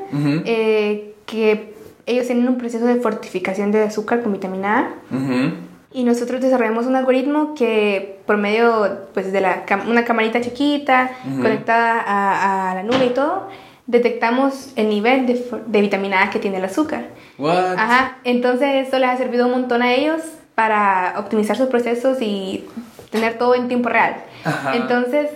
eh, 0.45 1.15
que 1.25 1.73
ellos 2.07 2.27
tienen 2.27 2.49
un 2.49 2.59
proceso 2.59 2.87
de 2.87 2.97
fortificación 2.97 3.73
de 3.73 3.83
azúcar 3.83 4.23
con 4.23 4.33
vitamina 4.33 4.79
A. 4.79 5.55
Y 5.93 6.05
nosotros 6.05 6.41
desarrollamos 6.41 6.87
un 6.87 6.95
algoritmo 6.95 7.55
que 7.55 8.21
por 8.25 8.37
medio 8.37 9.09
pues, 9.13 9.33
de 9.33 9.41
la, 9.41 9.65
una 9.89 10.05
camarita 10.05 10.41
chiquita 10.41 11.11
conectada 11.43 12.01
a, 12.01 12.71
a, 12.71 12.75
la 12.77 12.83
nube 12.85 13.07
y 13.07 13.11
todo, 13.11 13.49
detectamos 13.87 14.73
el 14.77 14.89
nivel 14.89 15.27
de, 15.27 15.45
de 15.67 15.81
vitamina 15.81 16.23
A 16.23 16.31
que 16.31 16.39
tiene 16.39 16.59
el 16.59 16.65
azúcar. 16.65 17.09
What? 17.39 17.75
Ajá, 17.77 18.19
entonces 18.23 18.85
esto 18.87 18.99
les 19.01 19.11
ha 19.11 19.17
servido 19.17 19.47
un 19.47 19.53
montón 19.53 19.83
a 19.83 19.93
ellos 19.93 20.21
para 20.55 21.15
optimizar 21.19 21.57
sus 21.57 21.67
procesos 21.67 22.19
y 22.21 22.67
tener 23.11 23.39
todo 23.39 23.55
en 23.55 23.69
tiempo 23.69 23.89
real. 23.89 24.17
Entonces, 24.73 25.31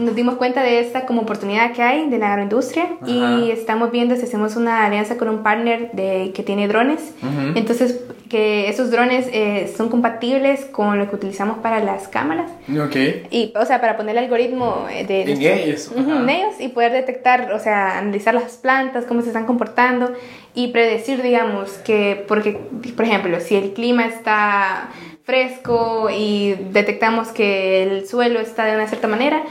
nos 0.00 0.14
dimos 0.14 0.36
cuenta 0.36 0.62
de 0.62 0.80
esta 0.80 1.06
como 1.06 1.22
oportunidad 1.22 1.72
que 1.72 1.82
hay 1.82 2.08
de 2.08 2.18
la 2.18 2.30
agroindustria 2.32 2.88
y 3.06 3.22
Ajá. 3.22 3.52
estamos 3.52 3.90
viendo 3.90 4.16
si 4.16 4.22
hacemos 4.24 4.56
una 4.56 4.86
alianza 4.86 5.16
con 5.16 5.28
un 5.28 5.42
partner 5.42 5.92
de, 5.92 6.32
que 6.34 6.42
tiene 6.42 6.66
drones. 6.68 7.14
Ujú. 7.22 7.52
Entonces, 7.54 8.00
que 8.28 8.68
esos 8.68 8.90
drones 8.90 9.28
eh, 9.32 9.72
son 9.76 9.88
compatibles 9.88 10.64
con 10.66 10.98
lo 10.98 11.10
que 11.10 11.16
utilizamos 11.16 11.58
para 11.58 11.80
las 11.80 12.08
cámaras. 12.08 12.50
Ok. 12.68 12.96
Y, 13.30 13.52
o 13.56 13.66
sea, 13.66 13.80
para 13.80 13.96
poner 13.96 14.16
el 14.16 14.24
algoritmo 14.24 14.86
eh, 14.90 15.04
de... 15.04 15.22
En 15.32 15.42
ellos, 15.42 15.90
Ujú, 15.94 16.10
ajá. 16.10 16.22
en 16.22 16.28
ellos 16.30 16.54
y 16.60 16.68
poder 16.68 16.92
detectar, 16.92 17.52
o 17.52 17.58
sea, 17.58 17.98
analizar 17.98 18.32
las 18.34 18.56
plantas, 18.56 19.04
cómo 19.04 19.22
se 19.22 19.28
están 19.28 19.46
comportando 19.46 20.12
y 20.54 20.68
predecir, 20.68 21.22
digamos, 21.22 21.72
que, 21.84 22.24
porque, 22.28 22.58
por 22.96 23.04
ejemplo, 23.04 23.40
si 23.40 23.56
el 23.56 23.72
clima 23.72 24.06
está 24.06 24.90
fresco 25.24 26.08
y 26.16 26.54
detectamos 26.72 27.28
que 27.28 27.82
el 27.82 28.08
suelo 28.08 28.40
está 28.40 28.64
de 28.64 28.74
una 28.74 28.86
cierta 28.86 29.08
manera, 29.08 29.42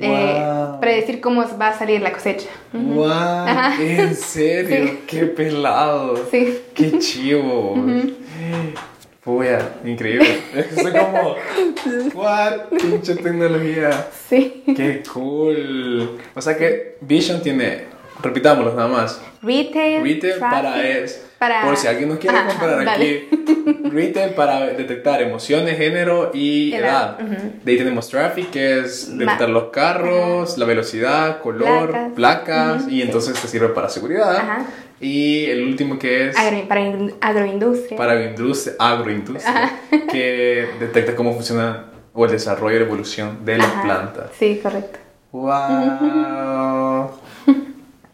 eh, 0.00 0.40
Wow. 0.40 0.80
predecir 0.80 1.20
cómo 1.20 1.44
va 1.58 1.68
a 1.68 1.78
salir 1.78 2.00
la 2.00 2.12
cosecha. 2.12 2.48
Wow, 2.72 3.06
Ajá. 3.10 3.74
en 3.82 4.14
serio, 4.16 4.86
Sí. 4.88 4.98
qué 5.06 5.26
pelado. 5.26 6.16
Sí. 6.30 6.58
Qué 6.74 6.98
chivo. 6.98 7.76
Puya, 9.22 9.76
increíble. 9.84 10.40
Estoy 10.54 10.92
como, 10.92 11.36
what, 12.14 12.66
pinche 12.70 13.14
tecnología. 13.16 14.08
Sí. 14.28 14.62
Qué 14.66 15.02
cool. 15.14 16.18
O 16.34 16.42
sea 16.42 16.56
que 16.58 16.96
Vision 17.00 17.40
tiene, 17.42 17.84
repitámoslo 18.22 18.74
nada 18.74 18.88
más. 18.88 19.20
Retail. 19.40 20.02
Retail 20.02 20.38
para 20.40 20.72
traffic, 20.74 20.84
es, 21.04 21.26
para- 21.38 21.62
por 21.62 21.76
si 21.76 21.86
alguien 21.86 22.08
nos 22.08 22.18
quiere 22.18 22.36
Ajá, 22.38 22.48
comprar 22.48 22.84
dale. 22.84 23.26
aquí. 23.26 23.88
Retail 23.90 24.34
para 24.34 24.60
detectar 24.66 25.20
emociones, 25.22 25.76
género 25.78 26.30
y 26.34 26.72
Edad. 26.74 27.18
De 27.18 27.72
ahí 27.72 27.78
tenemos 27.78 28.08
traffic, 28.08 28.50
que 28.50 28.80
es 28.80 29.08
Ma- 29.10 29.18
detectar 29.18 29.48
los 29.50 29.64
carros, 29.64 30.56
la 30.58 30.64
velocidad, 30.66 31.40
color, 31.40 32.12
Placas. 32.14 32.88
y 32.88 33.02
entonces 33.02 33.38
te 33.40 33.46
sirve 33.48 33.68
para 33.68 33.88
seguridad. 33.88 34.36
Ajá. 34.36 34.66
Y 35.00 35.46
el 35.46 35.64
último 35.66 35.98
que 35.98 36.28
es 36.28 36.36
Agro- 36.38 36.66
para 36.68 36.80
in- 36.80 37.14
agroindustria. 37.20 37.96
para 37.98 38.12
agroindustria, 38.12 38.74
agroindustria 38.78 39.72
que 40.10 40.66
detecta 40.80 41.14
cómo 41.14 41.34
funciona 41.34 41.86
o 42.14 42.24
el 42.24 42.30
desarrollo 42.30 42.76
y 42.76 42.78
la 42.80 42.86
evolución 42.86 43.44
de 43.44 43.58
las 43.58 43.70
plantas. 43.82 44.30
Sí, 44.38 44.60
correcto. 44.62 44.98
¡Wow! 45.32 47.10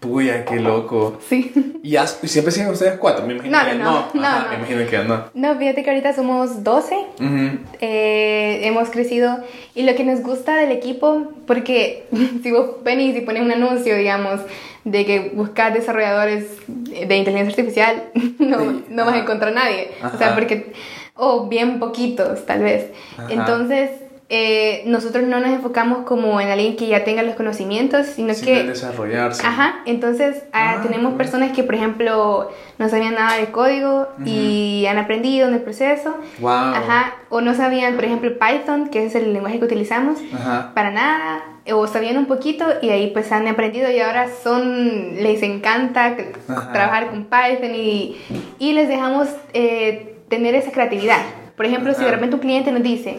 Puya, 0.00 0.46
qué 0.46 0.58
loco. 0.58 1.18
Sí. 1.28 1.52
¿Y, 1.82 1.94
siempre 2.26 2.52
siguen 2.52 2.70
ustedes 2.70 2.98
cuatro? 2.98 3.26
Me 3.26 3.34
imagino 3.34 3.58
No, 3.58 3.68
que 3.68 3.74
no, 3.76 3.84
no. 3.84 4.06
no, 4.14 4.26
Ajá, 4.26 4.42
no. 4.44 4.48
Me 4.50 4.56
imagino 4.56 4.90
que 4.90 4.98
no. 5.04 5.24
No, 5.34 5.58
fíjate 5.58 5.84
que 5.84 5.90
ahorita 5.90 6.14
somos 6.14 6.64
12. 6.64 6.94
Ujú. 6.94 7.58
Eh, 7.80 8.60
hemos 8.62 8.88
crecido 8.88 9.38
y 9.74 9.82
lo 9.82 9.94
que 9.94 10.04
nos 10.04 10.22
gusta 10.22 10.56
del 10.56 10.72
equipo, 10.72 11.32
porque 11.46 12.06
si 12.42 12.50
vos 12.50 12.82
venís 12.82 13.14
y 13.14 13.20
pones 13.20 13.42
un 13.42 13.52
anuncio, 13.52 13.94
digamos, 13.94 14.40
de 14.84 15.04
que 15.04 15.30
buscas 15.34 15.74
desarrolladores 15.74 16.46
de 16.66 17.16
inteligencia 17.16 17.50
artificial, 17.62 18.04
no, 18.38 18.58
Sí, 18.58 18.84
no 18.88 19.04
vas 19.04 19.14
a 19.14 19.18
encontrar 19.18 19.52
nadie. 19.52 19.90
O 20.02 20.06
Ajá. 20.06 20.16
sea, 20.18 20.34
porque, 20.34 20.72
o 21.14 21.46
bien 21.46 21.78
poquitos 21.78 22.46
tal 22.46 22.62
vez. 22.62 22.86
Ajá. 23.18 23.26
Entonces, 23.30 23.90
eh, 24.32 24.84
nosotros 24.86 25.24
no 25.24 25.40
nos 25.40 25.50
enfocamos 25.50 26.04
como 26.06 26.40
en 26.40 26.48
alguien 26.48 26.76
que 26.76 26.86
ya 26.86 27.02
tenga 27.02 27.22
los 27.24 27.34
conocimientos, 27.34 28.06
sino 28.06 28.32
Sin 28.32 28.44
que... 28.46 28.62
desarrollarse. 28.62 29.44
Ajá, 29.44 29.80
entonces 29.86 30.44
ah, 30.52 30.76
Ah, 30.78 30.82
tenemos 30.82 31.08
cool. 31.08 31.16
personas 31.18 31.50
que, 31.50 31.64
por 31.64 31.74
ejemplo, 31.74 32.48
no 32.78 32.88
sabían 32.88 33.14
nada 33.14 33.36
de 33.38 33.46
código 33.50 34.06
y 34.24 34.86
han 34.88 34.98
aprendido 34.98 35.48
en 35.48 35.54
el 35.54 35.60
proceso. 35.62 36.16
Wow. 36.38 36.48
Ajá, 36.50 37.14
o 37.28 37.40
no 37.40 37.54
sabían, 37.54 37.96
por 37.96 38.04
ejemplo, 38.04 38.30
Python, 38.38 38.88
que 38.88 39.04
es 39.06 39.14
el 39.16 39.32
lenguaje 39.32 39.58
que 39.58 39.64
utilizamos, 39.64 40.18
Ajá. 40.32 40.70
para 40.74 40.92
nada, 40.92 41.42
o 41.72 41.86
sabían 41.88 42.16
un 42.16 42.26
poquito 42.26 42.64
y 42.82 42.90
ahí 42.90 43.10
pues 43.12 43.32
han 43.32 43.48
aprendido 43.48 43.90
y 43.90 43.98
ahora 43.98 44.28
son, 44.42 45.16
les 45.16 45.42
encanta 45.42 46.16
Ajá. 46.48 46.72
trabajar 46.72 47.10
con 47.10 47.24
Python 47.24 47.74
y, 47.74 48.16
y 48.60 48.72
les 48.74 48.88
dejamos 48.88 49.28
eh, 49.54 50.18
tener 50.28 50.54
esa 50.54 50.70
creatividad. 50.70 51.18
Por 51.56 51.66
ejemplo, 51.66 51.92
si 51.92 51.98
de 52.00 52.06
Ajá. 52.06 52.14
repente 52.14 52.36
un 52.36 52.40
cliente 52.40 52.72
nos 52.72 52.82
dice, 52.82 53.18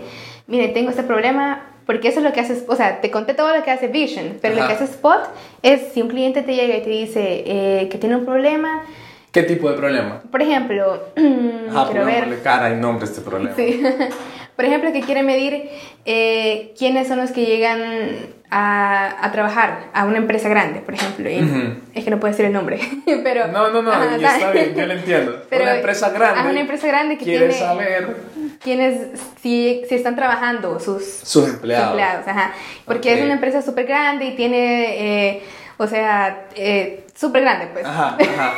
mire, 0.51 0.67
tengo 0.67 0.91
este 0.91 1.03
problema, 1.03 1.63
porque 1.85 2.09
eso 2.09 2.19
es 2.19 2.25
lo 2.25 2.33
que 2.33 2.41
hace, 2.41 2.63
o 2.67 2.75
sea, 2.75 3.01
te 3.01 3.09
conté 3.09 3.33
todo 3.33 3.55
lo 3.55 3.63
que 3.63 3.71
hace 3.71 3.87
Vision, 3.87 4.37
pero 4.41 4.55
lo 4.55 4.67
que 4.67 4.73
hace 4.73 4.83
Spot 4.83 5.21
es 5.63 5.93
si 5.93 6.01
un 6.01 6.09
cliente 6.09 6.43
te 6.43 6.53
llega 6.53 6.77
y 6.77 6.81
te 6.81 6.89
dice 6.89 7.43
eh, 7.45 7.89
que 7.89 7.97
tiene 7.97 8.17
un 8.17 8.25
problema, 8.25 8.83
¿Qué 9.31 9.43
tipo 9.43 9.69
de 9.71 9.77
problema? 9.77 10.21
por 10.29 10.41
ejemplo, 10.41 11.05
Ajá, 11.69 11.89
quiero 11.89 12.05
ver... 12.05 12.41
cara 12.43 12.69
y 12.71 12.75
nombre 12.75 13.07
a 13.07 13.09
este 13.09 13.21
problema. 13.21 13.55
Sí. 13.55 13.81
Por 14.55 14.65
ejemplo, 14.65 14.91
que 14.91 15.01
quiere 15.01 15.23
medir 15.23 15.69
eh, 16.05 16.73
quiénes 16.77 17.07
son 17.07 17.17
los 17.17 17.31
que 17.31 17.45
llegan 17.45 17.81
a, 18.53 19.25
a 19.25 19.31
trabajar 19.31 19.85
a 19.93 20.03
una 20.05 20.17
empresa 20.17 20.49
grande, 20.49 20.81
por 20.81 20.93
ejemplo. 20.93 21.29
y. 21.29 21.79
Es 21.95 22.03
que 22.03 22.11
no 22.11 22.19
puedo 22.19 22.31
decir 22.31 22.45
el 22.45 22.53
nombre, 22.53 22.79
pero... 23.23 23.47
No, 23.47 23.69
no, 23.71 23.81
no, 23.81 23.91
Ajá, 23.91 24.17
ya 24.17 24.29
¿sabes? 24.31 24.35
está 24.43 24.51
bien, 24.51 24.75
yo 24.75 24.85
lo 24.85 24.93
entiendo. 24.93 25.43
Pero- 25.49 25.63
una 25.63 25.75
empresa 25.77 26.09
grande. 26.09 26.39
ajá, 26.41 26.49
una 26.49 26.59
empresa 26.59 26.87
grande 26.87 27.17
que 27.17 27.23
quiere 27.25 27.47
tiene- 27.47 27.53
saber 27.65 28.15
Quiénes, 28.61 29.19
si, 29.41 29.81
si 29.89 29.95
están 29.95 30.15
trabajando 30.15 30.79
sus, 30.79 31.03
sus 31.03 31.47
empleados. 31.49 32.27
ajá. 32.27 32.51
Porque 32.85 33.13
es 33.15 33.23
una 33.23 33.33
empresa 33.33 33.61
súper 33.63 33.85
grande 33.87 34.25
y 34.25 34.35
tiene, 34.35 35.29
eh, 35.29 35.43
o 35.77 35.87
sea, 35.87 36.45
eh, 36.55 37.05
súper 37.15 37.41
grande, 37.41 37.67
pues. 37.73 37.85
Ajá, 37.85 38.17
ajá. 38.19 38.53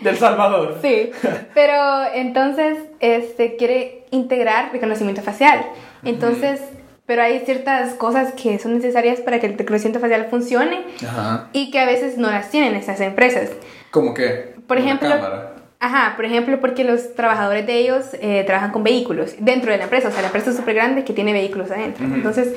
Del 0.00 0.16
Salvador. 0.16 0.78
Sí, 0.82 1.10
pero 1.54 2.04
entonces 2.12 2.78
este, 3.00 3.56
quiere 3.56 4.04
integrar 4.10 4.70
reconocimiento 4.72 5.22
facial. 5.22 5.64
Entonces, 6.04 6.60
pero 7.08 7.22
hay 7.22 7.40
ciertas 7.46 7.94
cosas 7.94 8.34
que 8.34 8.58
son 8.58 8.74
necesarias 8.74 9.20
para 9.20 9.40
que 9.40 9.46
el 9.46 9.56
reconocimiento 9.56 9.98
facial 9.98 10.26
funcione 10.28 10.84
Ajá. 11.02 11.48
y 11.54 11.70
que 11.70 11.78
a 11.80 11.86
veces 11.86 12.18
no 12.18 12.30
las 12.30 12.50
tienen 12.50 12.74
esas 12.76 13.00
empresas. 13.00 13.48
¿Cómo 13.90 14.12
qué? 14.12 14.54
Por 14.66 14.76
Una 14.76 14.84
ejemplo, 14.86 15.08
cámara. 15.08 15.54
ajá, 15.80 16.12
por 16.16 16.26
ejemplo, 16.26 16.60
porque 16.60 16.84
los 16.84 17.14
trabajadores 17.14 17.66
de 17.66 17.78
ellos 17.78 18.04
eh, 18.20 18.44
trabajan 18.44 18.72
con 18.72 18.84
vehículos 18.84 19.36
dentro 19.38 19.72
de 19.72 19.78
la 19.78 19.84
empresa, 19.84 20.08
o 20.08 20.10
sea, 20.12 20.20
la 20.20 20.26
empresa 20.26 20.50
es 20.50 20.56
súper 20.56 20.74
grande 20.74 21.02
que 21.04 21.14
tiene 21.14 21.32
vehículos 21.32 21.70
adentro. 21.70 22.04
Entonces, 22.04 22.52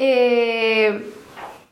eh, 0.00 1.00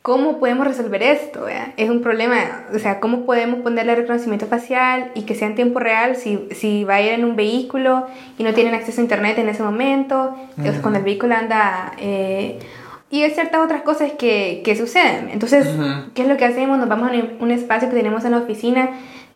¿cómo 0.02 0.38
podemos 0.38 0.66
resolver 0.66 1.02
esto? 1.02 1.44
vea? 1.44 1.72
Es 1.76 1.88
un 1.88 2.02
problema, 2.02 2.64
o 2.74 2.78
sea, 2.78 2.98
¿cómo 3.00 3.24
podemos 3.24 3.60
ponerle 3.60 3.94
reconocimiento 3.94 4.46
facial 4.46 5.12
y 5.14 5.22
que 5.22 5.34
sea 5.34 5.46
en 5.48 5.54
tiempo 5.54 5.78
real 5.78 6.16
si, 6.16 6.48
si 6.52 6.84
va 6.84 6.96
a 6.96 7.00
ir 7.02 7.12
en 7.12 7.24
un 7.24 7.36
vehículo 7.36 8.06
y 8.38 8.42
no 8.42 8.52
tienen 8.52 8.74
acceso 8.74 9.00
a 9.00 9.04
internet 9.04 9.38
en 9.38 9.48
ese 9.48 9.62
momento, 9.62 10.36
o 10.58 10.62
sea, 10.62 10.80
cuando 10.82 10.98
el 10.98 11.04
vehículo 11.04 11.34
anda... 11.34 11.92
eh, 11.98 12.58
y 13.10 13.22
hay 13.24 13.30
ciertas 13.32 13.60
otras 13.60 13.82
cosas 13.82 14.12
que, 14.12 14.62
que 14.64 14.74
suceden. 14.74 15.28
Entonces, 15.30 15.66
Ujú. 15.66 15.84
¿qué 16.14 16.22
es 16.22 16.28
lo 16.28 16.38
que 16.38 16.46
hacemos? 16.46 16.78
Nos 16.78 16.88
vamos 16.88 17.10
a 17.10 17.14
un- 17.14 17.36
un 17.40 17.50
espacio 17.50 17.90
que 17.90 17.94
tenemos 17.94 18.24
en 18.24 18.30
la 18.30 18.38
oficina 18.38 18.88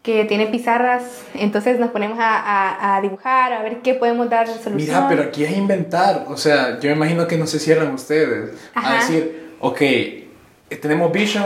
que 0.02 0.24
tiene 0.24 0.46
pizarras, 0.46 1.02
entonces 1.34 1.78
nos 1.78 1.90
ponemos 1.90 2.18
a, 2.18 2.38
a- 2.38 2.96
a 2.96 3.00
dibujar, 3.02 3.52
a 3.52 3.62
ver 3.62 3.82
qué 3.82 3.92
podemos 3.92 4.30
dar 4.30 4.46
solución. 4.48 4.76
Mira, 4.76 5.06
pero 5.10 5.24
aquí 5.24 5.44
es 5.44 5.54
inventar. 5.54 6.24
O 6.28 6.38
sea, 6.38 6.80
yo 6.80 6.88
me 6.88 6.96
imagino 6.96 7.26
que 7.28 7.36
no 7.36 7.46
se 7.46 7.58
cierran 7.58 7.92
ustedes. 7.92 8.52
A 8.74 8.80
Ajá. 8.80 8.94
decir, 8.94 9.50
ok, 9.60 9.82
tenemos 10.68 11.12
Vision, 11.12 11.44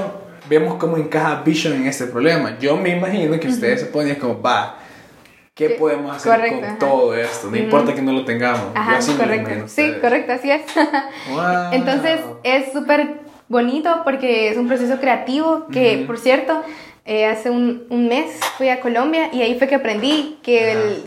vemos 0.49 0.75
cómo 0.75 0.97
encaja 0.97 1.43
Vision 1.43 1.75
en 1.75 1.87
este 1.87 2.07
problema. 2.07 2.59
Yo 2.59 2.77
me 2.77 2.91
imagino 2.91 3.39
que 3.39 3.49
ustedes 3.49 3.81
se 3.81 3.87
ponen 3.87 4.15
como, 4.17 4.41
va, 4.41 4.79
¿qué 5.55 5.71
podemos 5.71 6.17
hacer 6.17 6.33
correcto, 6.33 6.57
con 6.57 6.65
ajá. 6.65 6.79
todo 6.79 7.15
esto? 7.15 7.51
No 7.51 7.57
importa 7.57 7.95
que 7.95 8.03
no 8.03 8.13
lo 8.13 8.25
tengamos. 8.25 8.63
Ajá, 8.75 8.97
así 8.97 9.13
correcto. 9.13 9.69
Sí, 9.69 9.95
correcto, 10.01 10.33
así 10.33 10.51
es. 10.51 10.63
Wow. 11.31 11.73
Entonces 11.73 12.21
es 12.43 12.73
súper 12.73 13.21
bonito 13.49 14.03
porque 14.05 14.49
es 14.49 14.57
un 14.57 14.69
proceso 14.69 14.99
creativo 15.01 15.67
que, 15.71 16.05
por 16.07 16.19
cierto, 16.19 16.63
eh, 17.11 17.27
hace 17.27 17.51
un, 17.51 17.87
un 17.91 18.07
mes 18.07 18.39
fui 18.57 18.69
a 18.69 18.79
Colombia 18.79 19.31
y 19.33 19.43
ahí 19.43 19.59
fue 19.59 19.67
que 19.67 19.75
aprendí 19.75 20.39
que 20.45 20.71
el, 20.71 21.05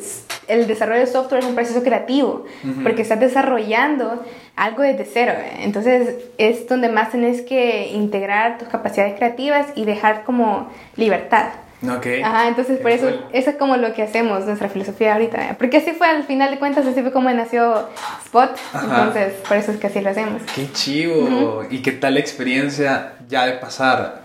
el 0.49 0.67
desarrollo 0.67 0.99
de 0.99 1.07
software 1.07 1.39
es 1.39 1.45
un 1.47 1.55
proceso 1.55 1.81
creativo 1.81 2.45
Ujú. 2.61 2.83
porque 2.83 3.03
estás 3.03 3.21
desarrollando 3.21 4.21
algo 4.57 4.83
desde 4.83 5.05
cero. 5.05 5.31
Entonces 5.61 6.13
es 6.37 6.67
donde 6.67 6.89
más 6.89 7.11
tenés 7.11 7.41
que 7.41 7.87
integrar 7.93 8.57
tus 8.57 8.67
capacidades 8.67 9.15
creativas 9.15 9.67
y 9.75 9.85
dejar 9.85 10.25
como 10.25 10.69
libertad. 10.97 11.51
Ok. 11.83 12.07
Ajá, 12.21 12.49
entonces 12.49 12.79
por 12.79 12.91
eso, 12.91 13.07
eso 13.31 13.49
es 13.51 13.55
como 13.55 13.77
lo 13.77 13.93
que 13.93 14.03
hacemos, 14.03 14.45
nuestra 14.45 14.67
filosofía 14.67 15.13
ahorita. 15.13 15.51
¿eh? 15.51 15.55
Porque 15.57 15.77
así 15.77 15.91
fue, 15.91 16.07
al 16.07 16.23
final 16.23 16.51
de 16.51 16.59
cuentas, 16.59 16.85
así 16.85 17.01
fue 17.01 17.13
como 17.13 17.29
nació 17.31 17.87
Spot. 18.25 18.51
Ajá. 18.73 18.87
Entonces, 18.87 19.33
por 19.47 19.55
eso 19.55 19.71
es 19.71 19.79
que 19.79 19.87
así 19.87 20.01
lo 20.01 20.09
hacemos. 20.09 20.41
Qué 20.53 20.69
chivo. 20.73 21.63
¿Y 21.69 21.81
qué 21.81 21.93
tal 21.93 22.15
la 22.15 22.19
experiencia 22.19 23.13
ya 23.29 23.45
de 23.45 23.53
pasar 23.53 24.22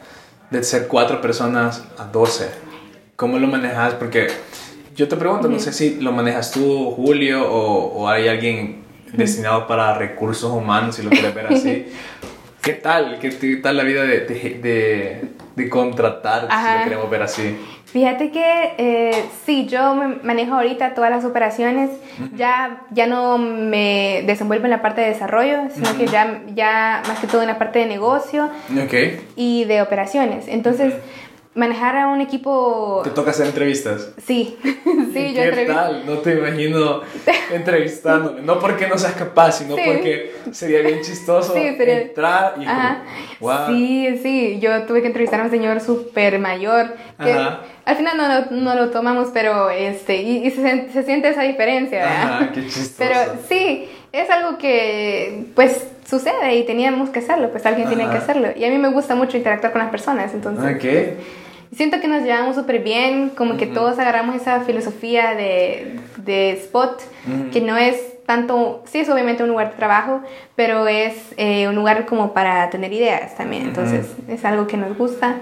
de 0.51 0.63
ser 0.63 0.89
cuatro 0.89 1.21
personas 1.21 1.85
a 1.99 2.05
12? 2.05 2.49
¿Cómo 3.17 3.39
lo 3.39 3.47
manejas? 3.49 3.95
Porque 3.95 4.29
yo 4.95 5.09
te 5.09 5.17
pregunto, 5.17 5.49
no 5.49 5.59
sé 5.59 5.73
si 5.73 5.97
lo 6.01 6.13
manejas 6.13 6.53
tú, 6.53 6.93
Julio, 6.93 7.51
o, 7.51 8.03
o 8.03 8.09
hay 8.09 8.29
alguien 8.29 8.85
destinado 9.13 9.67
para 9.67 9.95
recursos 9.95 10.51
humanos, 10.51 10.97
si 10.97 11.03
lo 11.03 11.11
quieres 11.11 11.35
ver 11.35 11.47
así. 11.47 11.87
¿Qué 12.63 12.73
tal? 12.75 13.19
¿Qué, 13.19 13.31
tal 13.63 13.77
la 13.77 13.83
vida 13.85 14.03
de, 14.03 14.21
de, 14.21 14.59
de, 14.61 15.29
de 15.55 15.69
contratar, 15.71 16.43
si 16.43 16.47
Ajá. 16.51 16.79
lo 16.79 16.85
queremos 16.85 17.11
ver 17.11 17.23
así? 17.23 17.57
Fíjate 17.93 18.30
que 18.30 18.74
eh, 18.76 19.24
sí, 19.47 19.66
yo 19.66 19.95
me 19.95 20.16
manejo 20.16 20.55
ahorita 20.55 20.93
todas 20.93 21.11
las 21.11 21.24
operaciones, 21.24 21.91
ya, 22.36 22.82
ya 22.91 23.07
no 23.07 23.39
me 23.39 24.24
desenvuelvo 24.26 24.66
en 24.66 24.72
la 24.72 24.82
parte 24.82 25.01
de 25.01 25.09
desarrollo, 25.09 25.70
sino 25.74 25.97
que 25.97 26.07
ya, 26.07 26.43
ya 26.55 27.03
más 27.09 27.18
que 27.18 27.26
todo 27.26 27.41
en 27.41 27.49
la 27.49 27.59
parte 27.59 27.78
de 27.78 27.86
negocio 27.86 28.51
y 29.36 29.64
de 29.64 29.80
operaciones. 29.80 30.49
Entonces, 30.49 30.93
manejar 31.59 31.97
a 31.97 32.07
un 32.09 32.21
equipo... 32.21 33.01
¿Te 33.05 33.11
toca 33.11 33.33
hacer 33.33 33.47
entrevistas? 33.47 34.11
Sí, 34.25 34.57
sí, 34.63 35.35
yo 35.35 35.43
¿Qué 35.43 35.65
tal? 35.67 36.07
No 36.07 36.19
te 36.19 36.33
imagino 36.39 37.01
entrevistándome. 37.53 38.43
No 38.43 38.59
porque 38.59 38.87
no 38.87 38.97
seas 38.97 39.15
capaz, 39.15 39.53
sino 39.59 39.75
Sí. 39.77 39.83
porque 39.85 40.33
sería 40.53 40.81
bien 40.83 41.01
chistoso 41.03 41.53
Sí, 41.55 41.75
sería- 41.77 42.01
entrar 42.03 42.55
y 42.61 42.65
Ajá. 42.65 43.03
como, 43.39 43.53
wow. 43.53 43.67
Sí, 43.77 44.19
sí, 44.23 44.59
yo 44.61 44.85
tuve 44.85 45.01
que 45.01 45.09
entrevistar 45.09 45.41
a 45.41 45.45
un 45.45 45.51
señor 45.51 45.81
súper 45.81 46.39
mayor 46.39 46.95
que 47.23 47.33
Ajá. 47.33 47.61
al 47.85 47.97
final 47.97 48.17
no, 48.17 48.29
lo- 48.29 48.51
no 48.63 48.75
lo 48.75 48.91
tomamos, 48.91 49.29
pero 49.35 49.71
este, 49.71 50.17
y, 50.23 50.47
y 50.47 50.51
se, 50.53 50.91
se 50.93 51.03
siente 51.03 51.29
esa 51.29 51.43
diferencia, 51.43 51.99
¿verdad? 52.01 52.33
Ajá, 52.43 52.53
qué 52.53 52.63
chistoso. 52.67 52.95
Pero 52.99 53.15
sí, 53.49 53.89
es 54.13 54.31
algo 54.31 54.59
que 54.59 55.47
pues 55.55 55.89
sucede 56.09 56.55
y 56.57 56.65
teníamos 56.65 57.11
que 57.11 57.19
hacerlo, 57.19 57.51
pues 57.51 57.67
alguien 57.67 57.89
tiene 57.89 58.05
que 58.05 58.11
Ajá. 58.11 58.19
hacerlo. 58.19 58.49
Y 58.57 58.65
a 58.65 58.71
mí 58.71 58.79
me 58.79 58.89
gusta 58.91 59.15
mucho 59.15 59.37
interactuar 59.37 59.73
con 59.73 59.83
las 59.83 59.91
personas, 59.91 60.33
entonces 60.33 60.77
Ok. 60.77 61.19
Siento 61.75 62.01
que 62.01 62.09
nos 62.09 62.23
llevamos 62.23 62.57
súper 62.57 62.83
bien, 62.83 63.31
como 63.31 63.57
que 63.57 63.66
todos 63.66 63.99
agarramos 63.99 64.37
esa 64.37 64.61
filosofía 64.62 65.35
de, 65.35 65.99
de 66.16 66.53
Spot, 66.53 67.01
Ujú. 67.27 67.51
que 67.51 67.61
no 67.61 67.77
es 67.77 67.97
tanto, 68.27 68.83
sí 68.87 68.99
es 68.99 69.09
obviamente 69.09 69.43
un 69.43 69.49
lugar 69.49 69.71
de 69.71 69.77
trabajo, 69.77 70.21
pero 70.55 70.87
es 70.87 71.14
eh, 71.39 71.66
un 71.69 71.75
lugar 71.75 72.05
como 72.07 72.35
para 72.35 72.69
tener 72.71 72.93
ideas 72.93 73.35
también, 73.37 73.62
entonces 73.64 74.07
es 74.29 74.45
algo 74.45 74.66
que 74.66 74.77
nos 74.77 74.97
gusta. 74.99 75.37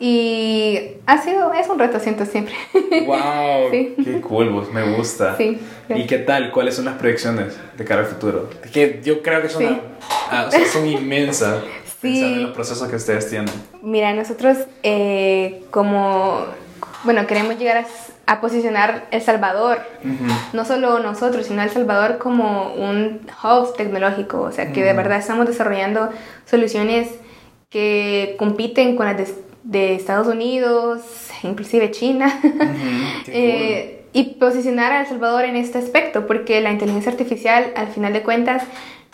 Y 0.00 0.96
ha 1.06 1.18
sido, 1.22 1.52
es 1.54 1.68
un 1.68 1.78
reto, 1.78 2.00
siento 2.00 2.26
siempre. 2.26 2.54
Wow, 3.06 3.70
Sí. 3.70 3.94
qué 4.04 4.20
cool, 4.20 4.50
vos, 4.50 4.72
me 4.72 4.82
gusta. 4.96 5.36
Sí. 5.36 5.58
¿Y 5.88 6.06
qué 6.06 6.18
tal? 6.18 6.50
¿Cuáles 6.50 6.74
son 6.74 6.86
las 6.86 6.94
proyecciones 6.94 7.56
de 7.76 7.84
cara 7.84 8.00
al 8.02 8.06
futuro? 8.08 8.50
Que 8.72 9.00
yo 9.04 9.22
creo 9.22 9.40
que 9.42 9.48
son, 9.48 9.62
Sí. 9.62 9.80
ah, 10.30 10.46
o 10.48 10.50
sea, 10.50 10.66
son 10.66 10.86
inmensas. 10.88 11.62
Sí. 12.04 12.20
Pensando 12.20 12.36
en 12.36 12.42
los 12.44 12.54
procesos 12.54 12.88
que 12.88 12.96
ustedes 12.96 13.28
tienen. 13.28 13.52
Mira, 13.82 14.12
nosotros 14.12 14.58
eh, 14.82 15.64
como, 15.70 16.44
bueno, 17.04 17.26
queremos 17.26 17.58
llegar 17.58 17.78
a, 17.78 18.32
a 18.32 18.40
posicionar 18.40 19.06
El 19.10 19.22
Salvador, 19.22 19.80
no 20.52 20.64
solo 20.64 20.98
nosotros, 21.00 21.46
sino 21.46 21.62
El 21.62 21.70
Salvador 21.70 22.18
como 22.18 22.72
un 22.74 23.20
hub 23.42 23.76
tecnológico, 23.76 24.40
o 24.40 24.52
sea, 24.52 24.72
que 24.72 24.82
de 24.82 24.92
verdad 24.92 25.18
estamos 25.18 25.46
desarrollando 25.46 26.10
soluciones 26.46 27.08
que 27.70 28.36
compiten 28.38 28.96
con 28.96 29.06
las 29.06 29.16
de, 29.16 29.34
de 29.64 29.94
Estados 29.96 30.28
Unidos, 30.28 31.00
inclusive 31.42 31.90
China. 31.90 32.40
Qué 33.24 33.24
Eh, 33.26 34.03
y 34.14 34.34
posicionar 34.36 34.92
a 34.92 35.00
El 35.02 35.06
Salvador 35.06 35.44
en 35.44 35.56
este 35.56 35.76
aspecto, 35.78 36.26
porque 36.26 36.60
la 36.62 36.70
inteligencia 36.72 37.12
artificial, 37.12 37.72
al 37.76 37.88
final 37.88 38.12
de 38.14 38.22
cuentas, 38.22 38.62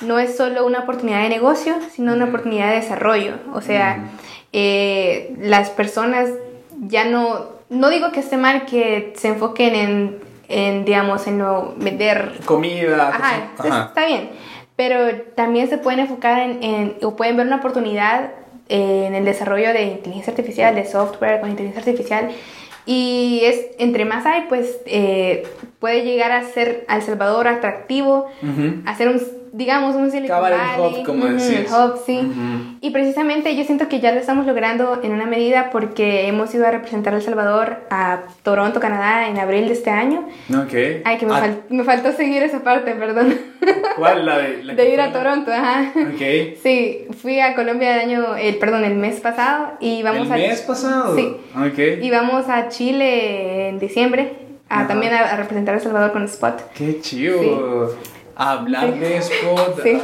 no 0.03 0.19
es 0.21 0.37
solo 0.37 0.65
una 0.65 0.81
oportunidad 0.81 1.23
de 1.23 1.29
negocio, 1.31 1.75
sino 1.93 2.13
una 2.15 2.27
oportunidad 2.27 2.69
de 2.71 2.77
desarrollo. 2.77 3.33
O 3.53 3.61
sea, 3.61 4.11
eh, 4.53 5.35
las 5.41 5.71
personas 5.71 6.31
ya 6.87 7.05
no, 7.05 7.47
no 7.69 7.89
digo 7.91 8.13
que 8.13 8.21
esté 8.21 8.37
mal 8.37 8.67
que 8.67 9.13
se 9.17 9.29
enfoquen 9.29 9.75
en, 9.75 10.19
en 10.49 10.85
digamos, 10.85 11.27
en 11.27 11.39
no 11.39 11.75
vender. 11.77 12.33
Comida. 12.45 13.09
Ajá. 13.09 13.51
está 13.89 14.07
bien. 14.07 14.31
Pero 14.77 15.23
también 15.35 15.69
se 15.69 15.77
pueden 15.79 16.01
enfocar 16.01 16.41
en, 16.41 16.63
en- 16.63 16.97
o 17.03 17.15
pueden 17.17 17.37
ver 17.37 17.47
una 17.47 17.57
oportunidad 17.57 18.31
eh, 18.69 19.05
en 19.07 19.15
el 19.15 19.25
desarrollo 19.25 19.73
de 19.73 19.83
inteligencia 19.83 20.31
artificial, 20.33 20.75
de 20.75 20.87
software 20.87 21.41
con 21.41 21.51
inteligencia 21.51 21.91
artificial. 21.91 22.31
Y 22.93 23.43
es, 23.45 23.67
entre 23.79 24.05
más 24.05 24.27
hay, 24.27 24.47
pues 24.49 24.81
eh, 24.87 25.45
puede 25.79 26.03
llegar 26.03 26.33
a 26.33 26.43
ser 26.43 26.85
a 26.89 26.97
El 26.97 27.03
Salvador 27.03 27.47
atractivo, 27.47 28.27
Ujú. 28.43 28.83
hacer 28.85 29.07
un, 29.07 29.21
digamos, 29.53 29.95
un 29.97 30.11
Silicon 30.11 30.37
el 30.37 30.43
Valley. 30.43 31.01
hub, 31.01 31.05
como 31.07 31.25
Ujú, 31.25 31.35
decís. 31.35 31.49
el 31.51 31.67
hub, 31.67 32.01
sí. 32.07 32.19
Ujú. 32.19 32.77
Y 32.81 32.91
precisamente 32.91 33.55
yo 33.57 33.65
siento 33.65 33.89
que 33.89 34.01
ya 34.01 34.13
lo 34.13 34.21
estamos 34.21 34.47
logrando 34.47 35.01
en 35.03 35.13
una 35.13 35.27
medida 35.27 35.71
porque 35.71 36.27
hemos 36.29 36.55
ido 36.55 36.67
a 36.67 36.71
representar 36.71 37.13
a 37.15 37.17
El 37.17 37.23
Salvador 37.23 37.79
a 37.91 38.21
Toronto, 38.43 38.81
Canadá, 38.81 39.29
en 39.29 39.39
abril 39.39 39.67
de 39.67 39.73
este 39.75 39.91
año. 39.91 40.27
Ok. 40.51 41.03
Ay, 41.05 41.19
que 41.19 41.27
me, 41.27 41.35
Ah, 41.35 41.41
fal- 41.43 41.61
me 41.69 41.85
faltó 41.85 42.13
seguir 42.13 42.43
esa 42.43 42.61
parte, 42.61 42.93
perdón. 42.93 43.37
¿Cuál? 43.97 44.25
La 44.27 44.39
de, 44.39 44.63
la 44.65 44.75
de 44.77 44.91
ir 44.91 45.01
a 45.01 45.13
Toronto, 45.13 45.51
ajá. 45.53 45.93
Ok. 45.95 46.57
Sí, 46.63 47.07
fui 47.21 47.41
a 47.41 47.55
Colombia 47.55 47.95
el 48.03 48.09
año, 48.11 48.37
el, 48.37 48.57
perdón, 48.57 48.85
el 48.85 48.95
mes 48.97 49.21
pasado 49.21 49.73
y 49.81 50.03
vamos 50.03 50.27
¿El 50.29 50.33
a 50.33 50.37
mes 50.37 50.61
pasado? 50.63 51.15
Sí. 51.17 51.37
Ok. 51.57 52.03
y 52.03 52.11
vamos 52.11 52.49
a 52.49 52.69
Chile 52.69 53.69
en 53.69 53.79
diciembre 53.79 54.33
a 54.69 54.87
también 54.87 55.13
a, 55.13 55.19
a 55.33 55.37
representar 55.37 55.75
a 55.75 55.79
El 55.79 55.83
Salvador 55.83 56.13
con 56.13 56.25
Spot. 56.25 56.73
Qué 56.75 57.01
chido. 57.01 57.93
Hablar 58.37 58.95
de 58.99 59.17
Spot. 59.19 59.83
Sí. 59.83 59.99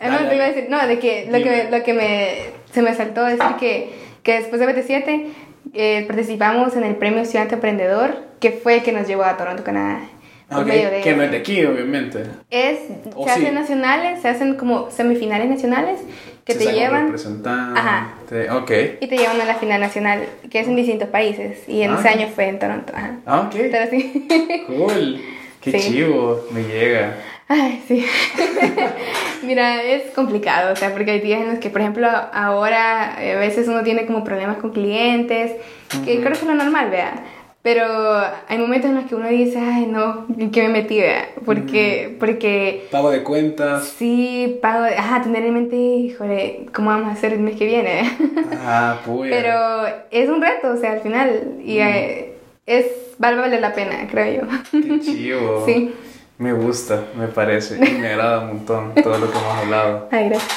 Ah. 0.00 0.08
No, 0.08 0.28
te 0.28 0.34
iba 0.36 0.44
a 0.44 0.48
decir, 0.48 0.66
no, 0.68 0.86
de 0.86 0.98
que 0.98 1.26
lo 1.30 1.38
que, 1.42 1.68
lo 1.70 1.82
que 1.82 1.92
me, 1.94 2.38
se 2.72 2.82
me 2.82 2.94
saltó 2.94 3.24
decir 3.24 3.46
que, 3.58 3.90
que 4.22 4.34
después 4.34 4.60
de 4.60 4.66
BT7 4.68 5.24
eh, 5.74 6.04
participamos 6.06 6.76
en 6.76 6.84
el 6.84 6.96
premio 6.96 7.20
Estudiante 7.20 7.54
Emprendedor, 7.54 8.16
que 8.40 8.52
fue 8.52 8.82
que 8.82 8.92
nos 8.92 9.06
llevó 9.06 9.24
a 9.24 9.36
Toronto, 9.36 9.64
Canadá. 9.64 10.00
por 10.48 10.60
Ok, 10.60 10.66
medio 10.66 10.90
de- 10.90 11.00
Que 11.00 11.14
no 11.14 11.22
es 11.22 11.30
de 11.30 11.36
aquí, 11.38 11.64
obviamente. 11.64 12.24
Es, 12.50 12.78
O 13.14 13.26
se 13.28 13.34
sí. 13.34 13.40
hacen 13.42 13.54
nacionales, 13.54 14.22
se 14.22 14.28
hacen 14.28 14.54
como 14.56 14.90
semifinales 14.90 15.48
nacionales 15.48 16.00
que 16.44 16.54
Se 16.54 16.60
te 16.66 16.72
llevan. 16.72 17.14
Ajá. 17.76 18.14
Ok. 18.56 18.70
y 19.00 19.06
te 19.06 19.16
llevan 19.18 19.40
a 19.40 19.44
la 19.44 19.54
final 19.56 19.80
nacional, 19.80 20.24
que 20.50 20.60
es 20.60 20.68
en 20.68 20.76
distintos 20.76 21.08
países. 21.10 21.68
Y 21.68 21.82
en 21.82 21.92
Ah. 21.92 21.96
ese 21.98 22.08
año 22.08 22.28
fue 22.34 22.48
en 22.48 22.58
Toronto. 22.58 22.92
Ajá. 22.96 23.16
Ah, 23.26 23.40
ok. 23.48 23.54
Pero 23.70 23.90
sí. 23.90 24.26
Cool. 24.66 25.20
Qué 25.60 25.72
Sí. 25.78 25.92
chivo. 25.92 26.40
Me 26.52 26.62
llega. 26.62 27.16
Ay, 27.48 27.82
sí. 27.88 28.04
Mira, 29.42 29.82
es 29.82 30.10
complicado, 30.14 30.72
o 30.72 30.76
sea, 30.76 30.92
porque 30.92 31.12
hay 31.12 31.20
días 31.20 31.40
en 31.40 31.48
los 31.48 31.58
que, 31.58 31.70
por 31.70 31.80
ejemplo, 31.80 32.06
ahora 32.32 33.16
eh, 33.22 33.32
a 33.36 33.38
veces 33.38 33.68
uno 33.68 33.82
tiene 33.82 34.04
como 34.06 34.22
problemas 34.22 34.58
con 34.58 34.72
clientes, 34.72 35.52
que 36.04 36.18
creo 36.20 36.32
que 36.32 36.38
es 36.38 36.42
lo 36.42 36.54
normal, 36.54 36.90
vea. 36.90 37.24
Pero 37.62 37.84
hay 38.48 38.58
momentos 38.58 38.90
en 38.90 38.96
los 38.96 39.06
que 39.06 39.14
uno 39.14 39.28
dice, 39.28 39.58
ay, 39.58 39.86
no, 39.86 40.26
¿en 40.38 40.50
qué 40.50 40.62
me 40.62 40.68
metí, 40.68 41.00
vea? 41.00 41.28
Porque, 41.44 42.16
porque 42.20 42.86
Pago 42.90 43.10
de 43.10 43.22
cuentas. 43.22 43.84
sí, 43.98 44.58
pago, 44.62 44.84
ajá, 44.84 45.22
tener 45.22 45.44
en 45.44 45.54
mente, 45.54 45.76
híjole, 45.76 46.66
¿cómo 46.74 46.90
vamos 46.90 47.08
a 47.08 47.12
hacer 47.12 47.32
el 47.32 47.40
mes 47.40 47.56
que 47.56 47.66
viene? 47.66 48.02
Ah, 48.70 48.98
pues. 49.06 49.30
Pero 49.30 49.86
es 50.10 50.28
un 50.28 50.42
reto, 50.42 50.70
o 50.72 50.76
sea, 50.76 50.92
al 50.92 51.00
final, 51.00 51.54
y 51.64 51.78
eh, 51.78 52.34
es, 52.66 52.86
vale, 53.18 53.38
vale 53.38 53.60
la 53.60 53.72
pena, 53.72 54.06
creo 54.10 54.42
yo. 54.42 54.48
Qué 54.70 55.00
chivo. 55.00 55.62
Sí. 55.66 55.94
Me 56.38 56.52
gusta, 56.52 57.04
me 57.16 57.26
parece. 57.26 57.76
Y 57.76 57.98
me 57.98 58.08
agrada 58.08 58.40
un 58.40 58.48
montón 58.48 58.94
todo 58.94 59.18
lo 59.18 59.30
que 59.30 59.36
hemos 59.38 59.54
hablado. 59.56 60.08
Ay, 60.12 60.28
gracias. 60.28 60.52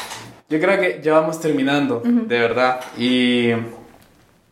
Yo 0.49 0.59
creo 0.59 0.79
que 0.79 0.99
ya 1.01 1.13
vamos 1.13 1.39
terminando, 1.39 2.01
de 2.03 2.39
verdad. 2.39 2.81
Y, 2.97 3.51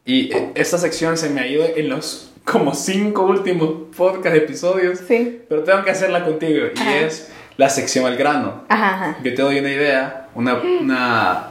y 0.05 0.31
esta 0.55 0.77
sección 0.77 1.17
se 1.17 1.29
me 1.29 1.41
ha 1.41 1.47
ido 1.47 1.65
en 1.75 1.89
los 1.89 2.31
como 2.45 2.73
cinco 2.73 3.23
últimos 3.25 3.69
podcast 3.95 4.35
episodios. 4.35 4.99
Sí. 5.07 5.41
Pero 5.47 5.63
tengo 5.63 5.83
que 5.83 5.91
hacerla 5.91 6.23
contigo. 6.23 6.67
Y 6.73 6.79
Ajá. 6.79 6.97
es 6.99 7.29
la 7.57 7.69
sección 7.69 8.05
al 8.05 8.15
grano. 8.15 8.63
Ajá, 8.69 8.93
ajá. 8.95 9.17
Yo 9.23 9.35
te 9.35 9.41
doy 9.41 9.59
una 9.59 9.69
idea, 9.69 10.29
una, 10.35 10.55
una, 10.55 11.47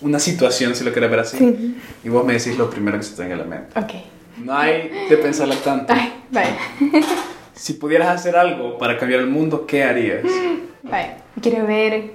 una 0.00 0.18
situación, 0.18 0.74
si 0.74 0.82
lo 0.82 0.90
quieres 0.92 1.10
ver 1.10 1.20
así. 1.20 1.36
Sí. 1.36 1.76
Y 2.02 2.08
vos 2.08 2.24
me 2.24 2.32
decís 2.32 2.56
lo 2.56 2.70
primero 2.70 2.96
que 2.96 3.04
se 3.04 3.14
te 3.14 3.22
venga 3.22 3.34
a 3.36 3.38
la 3.38 3.44
mente. 3.44 3.78
Ok. 3.78 3.92
No 4.38 4.56
hay 4.56 4.88
de 5.10 5.16
pensarla 5.18 5.54
tanto. 5.56 5.92
Ay, 5.92 6.14
vaya. 6.30 6.56
Si 7.60 7.74
pudieras 7.74 8.08
hacer 8.08 8.36
algo 8.36 8.78
para 8.78 8.96
cambiar 8.96 9.20
el 9.20 9.26
mundo, 9.26 9.66
¿qué 9.66 9.84
harías? 9.84 10.22
Vaya. 10.82 11.18
Quiero 11.42 11.66
ver. 11.66 12.12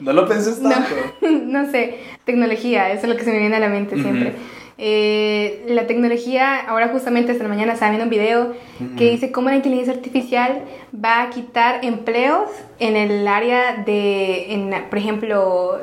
No 0.00 0.12
lo 0.12 0.26
penses 0.26 0.58
No, 0.58 0.70
tanto. 0.70 0.92
no 1.20 1.70
sé. 1.70 1.98
Tecnología, 2.24 2.90
eso 2.90 3.02
es 3.02 3.08
lo 3.08 3.16
que 3.16 3.22
se 3.22 3.30
me 3.30 3.38
viene 3.38 3.54
a 3.54 3.60
la 3.60 3.68
mente 3.68 3.94
siempre. 3.94 4.32
Eh, 4.78 5.66
la 5.68 5.86
tecnología, 5.86 6.58
ahora 6.66 6.88
justamente 6.88 7.30
esta 7.30 7.46
mañana 7.46 7.74
estaba 7.74 7.92
viendo 7.92 8.06
un 8.06 8.10
video 8.10 8.54
que 8.98 9.12
dice 9.12 9.30
cómo 9.30 9.50
la 9.50 9.56
inteligencia 9.56 9.92
artificial 9.92 10.62
va 10.92 11.22
a 11.22 11.30
quitar 11.30 11.84
empleos 11.84 12.50
en 12.80 12.96
el 12.96 13.28
área 13.28 13.84
de, 13.86 14.52
en, 14.52 14.74
por 14.90 14.98
ejemplo, 14.98 15.78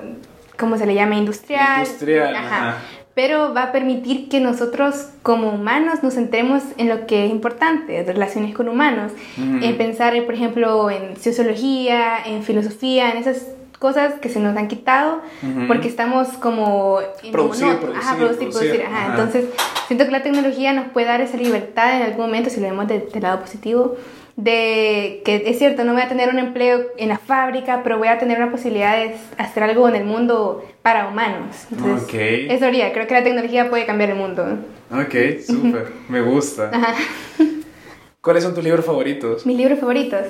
¿cómo 0.57 0.77
se 0.77 0.85
le 0.85 0.93
llama? 0.93 1.15
Industrial. 1.15 1.85
Industrial, 1.85 2.35
ajá. 2.35 2.77
Pero 3.21 3.53
va 3.53 3.63
a 3.63 3.71
permitir 3.73 4.29
que 4.29 4.39
nosotros 4.39 5.09
como 5.23 5.49
humanos 5.49 6.03
nos 6.03 6.13
centremos 6.13 6.63
en 6.77 6.87
lo 6.87 7.05
que 7.05 7.25
es 7.25 7.31
importante, 7.31 8.01
relaciones 8.03 8.55
con 8.55 8.69
humanos, 8.69 9.11
en 9.37 9.75
pensar, 9.77 10.13
por 10.23 10.33
ejemplo, 10.35 10.89
en 10.89 11.17
sociología, 11.21 12.19
en 12.25 12.43
filosofía, 12.43 13.11
en 13.11 13.17
esas 13.17 13.45
cosas 13.77 14.13
que 14.21 14.29
se 14.29 14.39
nos 14.39 14.55
han 14.55 14.69
quitado 14.69 15.21
Ujú. 15.43 15.67
porque 15.67 15.89
estamos 15.89 16.29
como 16.39 16.99
en 17.21 17.31
Producir, 17.33 17.65
mono- 17.65 17.79
producir, 17.79 18.01
ajá, 18.07 18.15
producir, 18.15 18.49
producir, 18.51 18.81
ajá. 18.83 18.97
ajá. 19.03 19.09
Entonces, 19.11 19.45
siento 19.87 20.05
que 20.05 20.11
la 20.11 20.23
tecnología 20.23 20.71
nos 20.71 20.87
puede 20.87 21.07
dar 21.07 21.19
esa 21.19 21.35
libertad 21.35 21.97
en 21.97 22.03
algún 22.03 22.21
momento, 22.27 22.49
si 22.49 22.61
lo 22.61 22.67
vemos 22.67 22.87
de- 22.87 22.99
del 23.13 23.21
lado 23.21 23.41
positivo, 23.41 23.97
de 24.43 25.21
que 25.25 25.43
es 25.47 25.57
cierto, 25.59 25.83
no 25.83 25.91
voy 25.91 26.01
a 26.01 26.07
tener 26.07 26.29
un 26.29 26.39
empleo 26.39 26.81
en 26.97 27.09
la 27.09 27.17
fábrica, 27.17 27.81
pero 27.83 27.97
voy 27.97 28.07
a 28.07 28.17
tener 28.17 28.37
una 28.37 28.49
posibilidad 28.51 28.95
de 28.95 29.15
hacer 29.37 29.63
algo 29.63 29.89
en 29.89 29.95
el 29.95 30.05
mundo 30.05 30.63
para 30.81 31.09
humanos. 31.09 31.65
Entonces, 31.71 32.03
Ok. 32.07 32.13
eso 32.49 32.65
haría, 32.65 32.93
creo 32.93 33.05
que 33.05 33.13
la 33.15 33.23
tecnología 33.23 33.69
puede 33.69 33.85
cambiar 33.85 34.11
el 34.11 34.15
mundo. 34.15 34.45
Ok, 34.91 35.41
súper. 35.45 35.87
Me 36.07 36.21
gusta. 36.21 36.71
Ajá. 36.73 36.95
¿Cuáles 38.21 38.43
son 38.43 38.53
tus 38.53 38.63
libros 38.63 38.85
favoritos? 38.85 39.45
Mis 39.45 39.57
libros 39.57 39.77
favoritos. 39.79 40.21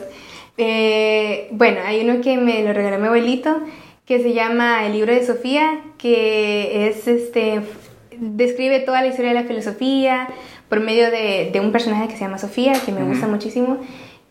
Eh, 0.57 1.47
bueno, 1.51 1.79
hay 1.85 2.01
uno 2.01 2.19
que 2.21 2.35
me 2.37 2.63
lo 2.63 2.73
regaló 2.73 2.97
mi 2.97 3.05
abuelito, 3.07 3.61
que 4.05 4.23
se 4.23 4.33
llama 4.33 4.87
El 4.87 4.93
libro 4.93 5.13
de 5.13 5.23
Sofía, 5.23 5.81
que 5.99 6.87
es 6.87 7.07
este 7.07 7.61
describe 8.17 8.79
toda 8.81 9.01
la 9.01 9.07
historia 9.07 9.33
de 9.33 9.41
la 9.41 9.47
filosofía 9.47 10.27
por 10.69 10.79
medio 10.79 11.09
de, 11.11 11.49
de 11.51 11.59
un 11.59 11.71
personaje 11.71 12.07
que 12.07 12.13
se 12.13 12.19
llama 12.21 12.37
Sofía, 12.37 12.73
que 12.85 12.91
me 12.91 13.03
gusta 13.03 13.27
muchísimo. 13.27 13.79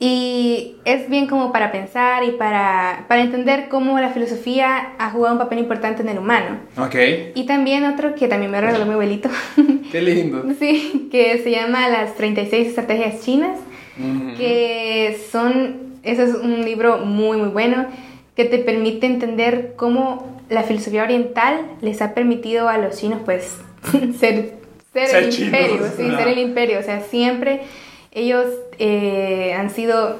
Y 0.00 0.76
es 0.84 1.10
bien 1.10 1.26
como 1.26 1.50
para 1.50 1.72
pensar 1.72 2.22
y 2.22 2.30
para, 2.30 3.06
para 3.08 3.20
entender 3.22 3.68
cómo 3.68 3.98
la 3.98 4.10
filosofía 4.10 4.92
ha 4.96 5.10
jugado 5.10 5.34
un 5.34 5.40
papel 5.40 5.58
importante 5.58 6.02
en 6.02 6.08
el 6.08 6.18
humano. 6.18 6.58
Ok. 6.76 6.94
Y 7.34 7.46
también 7.46 7.84
otro 7.84 8.14
que 8.14 8.28
también 8.28 8.52
me 8.52 8.60
regaló 8.60 8.86
mi 8.86 8.92
abuelito. 8.92 9.28
Qué 9.90 10.00
lindo. 10.00 10.44
Sí, 10.58 11.08
que 11.10 11.38
se 11.42 11.50
llama 11.50 11.88
Las 11.88 12.14
36 12.14 12.68
estrategias 12.68 13.22
chinas, 13.24 13.58
Ujú. 13.98 14.36
que 14.36 15.18
son, 15.32 15.96
eso 16.04 16.22
es 16.22 16.34
un 16.34 16.64
libro 16.64 16.98
muy 16.98 17.36
muy 17.38 17.48
bueno, 17.48 17.86
que 18.36 18.44
te 18.44 18.58
permite 18.58 19.06
entender 19.06 19.72
cómo 19.74 20.40
la 20.48 20.62
filosofía 20.62 21.02
oriental 21.02 21.62
les 21.80 22.00
ha 22.02 22.14
permitido 22.14 22.68
a 22.68 22.78
los 22.78 22.96
chinos 22.98 23.18
pues 23.24 23.58
ser, 24.20 24.58
ser, 24.92 25.08
Ser 25.08 25.22
el 25.24 25.40
imperio, 25.44 25.78
sí, 25.96 26.02
ajá. 26.06 26.18
ser 26.18 26.28
el 26.28 26.38
imperio, 26.38 26.78
o 26.78 26.82
sea, 26.82 27.00
siempre 27.00 27.60
ellos 28.12 28.46
eh, 28.78 29.54
han 29.58 29.70
sido 29.70 30.18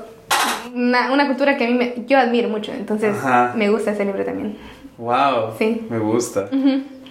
una, 0.75 1.13
una 1.13 1.27
cultura 1.27 1.57
que 1.57 1.65
a 1.65 1.69
mí 1.69 1.75
me, 1.75 1.95
yo 2.07 2.19
admiro 2.19 2.49
mucho, 2.49 2.73
entonces 2.73 3.15
Ajá. 3.17 3.55
me 3.57 3.71
gusta 3.71 3.93
ese 3.93 4.05
libro 4.05 4.25
también. 4.25 4.57
Wow. 4.99 5.55
Sí. 5.59 5.87
Me 5.89 5.99
gusta. 5.99 6.51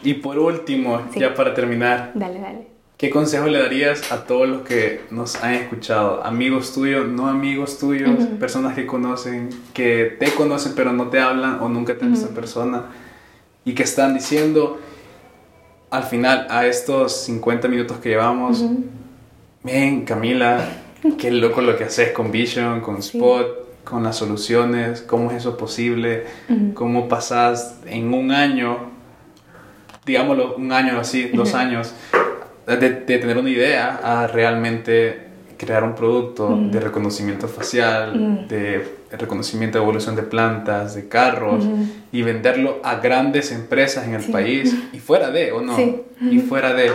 Y 0.03 0.13
por 0.15 0.37
último, 0.37 1.01
Sí. 1.13 1.19
ya 1.19 1.33
para 1.33 1.53
terminar, 1.53 2.11
Dale, 2.13 2.39
dale. 2.39 2.67
¿qué 2.97 3.09
consejo 3.09 3.47
le 3.47 3.59
darías 3.59 4.11
a 4.11 4.25
todos 4.25 4.47
los 4.47 4.61
que 4.61 5.01
nos 5.09 5.41
han 5.43 5.53
escuchado? 5.55 6.23
Amigos 6.23 6.73
tuyos, 6.73 7.07
no 7.07 7.27
amigos 7.27 7.79
tuyos, 7.79 8.23
Ujú. 8.23 8.37
personas 8.37 8.75
que 8.75 8.85
conocen, 8.85 9.49
que 9.73 10.15
te 10.19 10.31
conocen 10.31 10.73
pero 10.75 10.91
no 10.93 11.07
te 11.09 11.19
hablan 11.19 11.59
o 11.61 11.69
nunca 11.69 11.97
te 11.97 12.05
han 12.05 12.11
visto 12.11 12.27
en 12.27 12.35
persona 12.35 12.83
y 13.65 13.73
que 13.73 13.83
están 13.83 14.13
diciendo 14.13 14.79
al 15.89 16.03
final 16.03 16.47
a 16.49 16.65
estos 16.65 17.13
50 17.25 17.67
minutos 17.67 17.97
que 17.97 18.09
llevamos. 18.09 18.63
Bien, 19.63 20.05
Camila, 20.05 20.59
qué 21.17 21.31
loco 21.31 21.61
lo 21.61 21.77
que 21.77 21.85
haces 21.85 22.11
con 22.11 22.31
Vision, 22.31 22.81
con 22.81 23.01
Sí. 23.01 23.17
Spot, 23.17 23.83
con 23.83 24.03
las 24.03 24.17
soluciones, 24.17 25.01
cómo 25.01 25.31
es 25.31 25.37
eso 25.37 25.57
posible, 25.57 26.25
Ujú. 26.49 26.73
cómo 26.73 27.07
pasas 27.07 27.79
en 27.85 28.13
un 28.13 28.31
año, 28.31 28.91
digámoslo, 30.05 30.55
un 30.55 30.71
año 30.71 30.99
así, 30.99 31.29
dos 31.33 31.53
años, 31.53 31.93
de, 32.65 32.75
de 32.77 33.17
tener 33.17 33.37
una 33.37 33.49
idea 33.49 33.99
a 34.03 34.27
realmente 34.27 35.27
crear 35.57 35.83
un 35.83 35.95
producto 35.95 36.57
de 36.69 36.79
reconocimiento 36.81 37.47
facial, 37.47 38.19
Ujú. 38.19 38.47
De 39.11 39.17
reconocimiento 39.17 39.77
de 39.77 39.83
evolución 39.83 40.15
de 40.15 40.23
plantas, 40.23 40.95
de 40.95 41.07
carros, 41.07 41.63
y 42.11 42.21
venderlo 42.21 42.79
a 42.83 42.95
grandes 42.95 43.51
empresas 43.51 44.05
en 44.05 44.13
el 44.15 44.21
Sí. 44.23 44.31
país 44.31 44.75
y 44.93 44.99
fuera 44.99 45.29
de, 45.31 45.51
¿o 45.51 45.61
no? 45.61 45.75
Sí. 45.75 46.01
Y 46.21 46.39
fuera 46.39 46.73
de. 46.73 46.91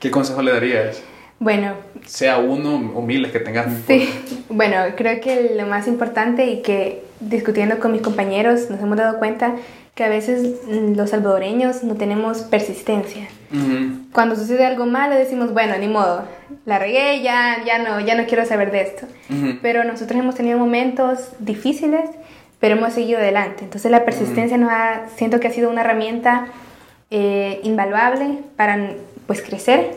¿qué 0.00 0.10
consejo 0.10 0.42
le 0.42 0.52
darías? 0.52 1.02
Bueno, 1.40 1.74
sea 2.06 2.38
uno 2.38 2.92
o 2.94 3.02
miles 3.02 3.32
que 3.32 3.40
tengas. 3.40 3.66
Sí, 3.86 4.08
bueno, 4.48 4.76
creo 4.96 5.20
que 5.20 5.52
lo 5.56 5.66
más 5.66 5.88
importante 5.88 6.46
y 6.46 6.62
que 6.62 7.03
discutiendo 7.20 7.78
con 7.78 7.92
mis 7.92 8.02
compañeros 8.02 8.70
nos 8.70 8.80
hemos 8.80 8.96
dado 8.96 9.18
cuenta 9.18 9.54
que 9.94 10.04
a 10.04 10.08
veces 10.08 10.60
mm, 10.66 10.96
los 10.96 11.10
salvadoreños 11.10 11.84
no 11.84 11.94
tenemos 11.94 12.38
persistencia. 12.42 13.28
Cuando 14.12 14.34
sucede 14.34 14.66
algo 14.66 14.84
malo 14.86 15.14
decimos, 15.14 15.52
bueno, 15.52 15.78
ni 15.78 15.86
modo, 15.86 16.24
la 16.66 16.80
regué, 16.80 17.22
ya, 17.22 17.62
ya, 17.64 17.78
no, 17.78 18.00
ya 18.00 18.16
no 18.16 18.26
quiero 18.26 18.44
saber 18.44 18.72
de 18.72 18.80
esto. 18.80 19.06
Pero 19.62 19.84
nosotros 19.84 20.18
hemos 20.18 20.34
tenido 20.34 20.58
momentos 20.58 21.28
difíciles, 21.38 22.10
pero 22.58 22.74
hemos 22.74 22.94
seguido 22.94 23.20
adelante. 23.20 23.62
Entonces 23.62 23.92
la 23.92 24.04
persistencia 24.04 24.58
nos 24.58 24.70
ha, 24.72 25.02
siento 25.14 25.38
que 25.38 25.46
ha 25.46 25.52
sido 25.52 25.70
una 25.70 25.82
herramienta 25.82 26.46
eh, 27.10 27.60
invaluable 27.62 28.38
para 28.56 28.94
pues 29.28 29.40
crecer 29.40 29.92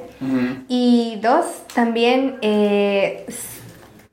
y 0.68 1.20
dos, 1.22 1.45
también, 1.74 2.38
eh, 2.41 3.26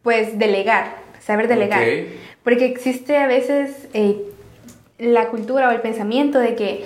pues 0.03 0.39
delegar, 0.39 0.97
saber 1.21 1.49
delegar. 1.49 1.83
Porque 2.45 2.67
existe 2.67 3.17
a 3.17 3.27
veces 3.27 3.89
eh, 3.95 4.17
la 4.99 5.29
cultura 5.29 5.69
o 5.69 5.73
el 5.73 5.81
pensamiento 5.81 6.39
de 6.39 6.55
que 6.55 6.85